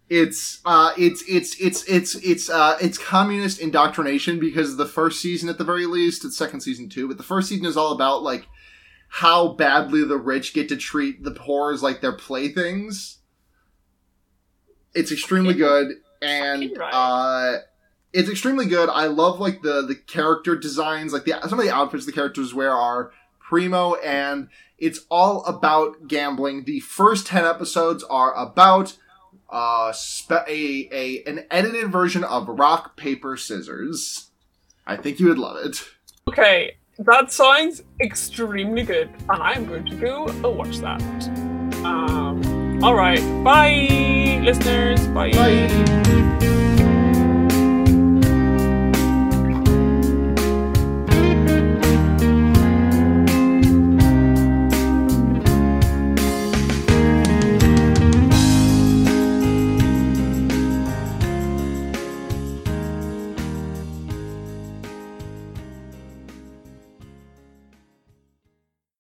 It's 0.09 0.61
uh 0.65 0.93
it's 0.97 1.25
it's 1.29 1.59
it's 1.61 1.83
it's 1.89 2.15
it's 2.17 2.49
uh 2.49 2.77
it's 2.81 2.97
communist 2.99 3.59
indoctrination 3.59 4.39
because 4.39 4.77
the 4.77 4.87
first 4.87 5.21
season 5.21 5.49
at 5.49 5.59
the 5.59 5.65
very 5.65 5.87
least, 5.87 6.25
it's 6.25 6.37
second 6.37 6.61
season 6.61 6.89
too, 6.89 7.09
but 7.09 7.17
the 7.17 7.25
first 7.25 7.49
season 7.49 7.67
is 7.67 7.77
all 7.77 7.93
about 7.93 8.23
like 8.23 8.47
how 9.09 9.49
badly 9.55 10.05
the 10.05 10.17
rich 10.19 10.53
get 10.53 10.69
to 10.69 10.77
treat 10.77 11.25
the 11.25 11.31
poor 11.33 11.73
as 11.73 11.83
like 11.83 12.03
their 12.03 12.13
playthings. 12.13 13.19
It's 14.95 15.11
extremely 15.11 15.55
good 15.55 15.89
and 16.23 16.71
right. 16.77 16.95
uh 16.95 17.59
it's 18.17 18.31
extremely 18.31 18.65
good. 18.65 18.89
I 18.89 19.07
love 19.07 19.41
like 19.41 19.61
the 19.61 19.83
the 19.83 19.95
character 19.95 20.57
designs, 20.57 21.13
like 21.13 21.25
the 21.25 21.39
some 21.49 21.61
of 21.61 21.65
the 21.65 21.73
outfits 21.73 22.07
the 22.07 22.13
characters 22.13 22.55
wear 22.55 22.73
are 22.73 23.13
primo 23.39 23.95
and 23.97 24.49
it's 24.79 25.01
all 25.11 25.45
about 25.45 26.09
gambling. 26.09 26.65
The 26.65 26.81
first 26.81 27.27
10 27.27 27.45
episodes 27.45 28.03
are 28.05 28.35
about 28.35 28.97
uh 29.51 29.93
spe- 29.93 30.49
a, 30.49 30.89
a 30.91 31.23
an 31.27 31.45
edited 31.51 31.93
version 31.93 32.25
of 32.25 32.49
rock 32.49 32.97
paper 32.97 33.37
scissors. 33.37 34.31
I 34.87 34.97
think 34.97 35.21
you 35.21 35.29
would 35.29 35.39
love 35.39 35.65
it. 35.65 35.85
Okay, 36.29 36.77
that 36.99 37.31
sounds 37.31 37.83
extremely 38.01 38.83
good, 38.83 39.11
and 39.29 39.43
I'm 39.43 39.67
going 39.67 39.85
to 39.87 39.97
go 39.97 40.27
and 40.27 40.43
watch 40.57 40.79
that. 40.79 41.03
Um, 41.85 42.83
all 42.83 42.95
right, 42.95 43.21
bye, 43.45 44.41
listeners. 44.43 45.07
Bye. 45.09 45.33
Bye. 45.33 46.06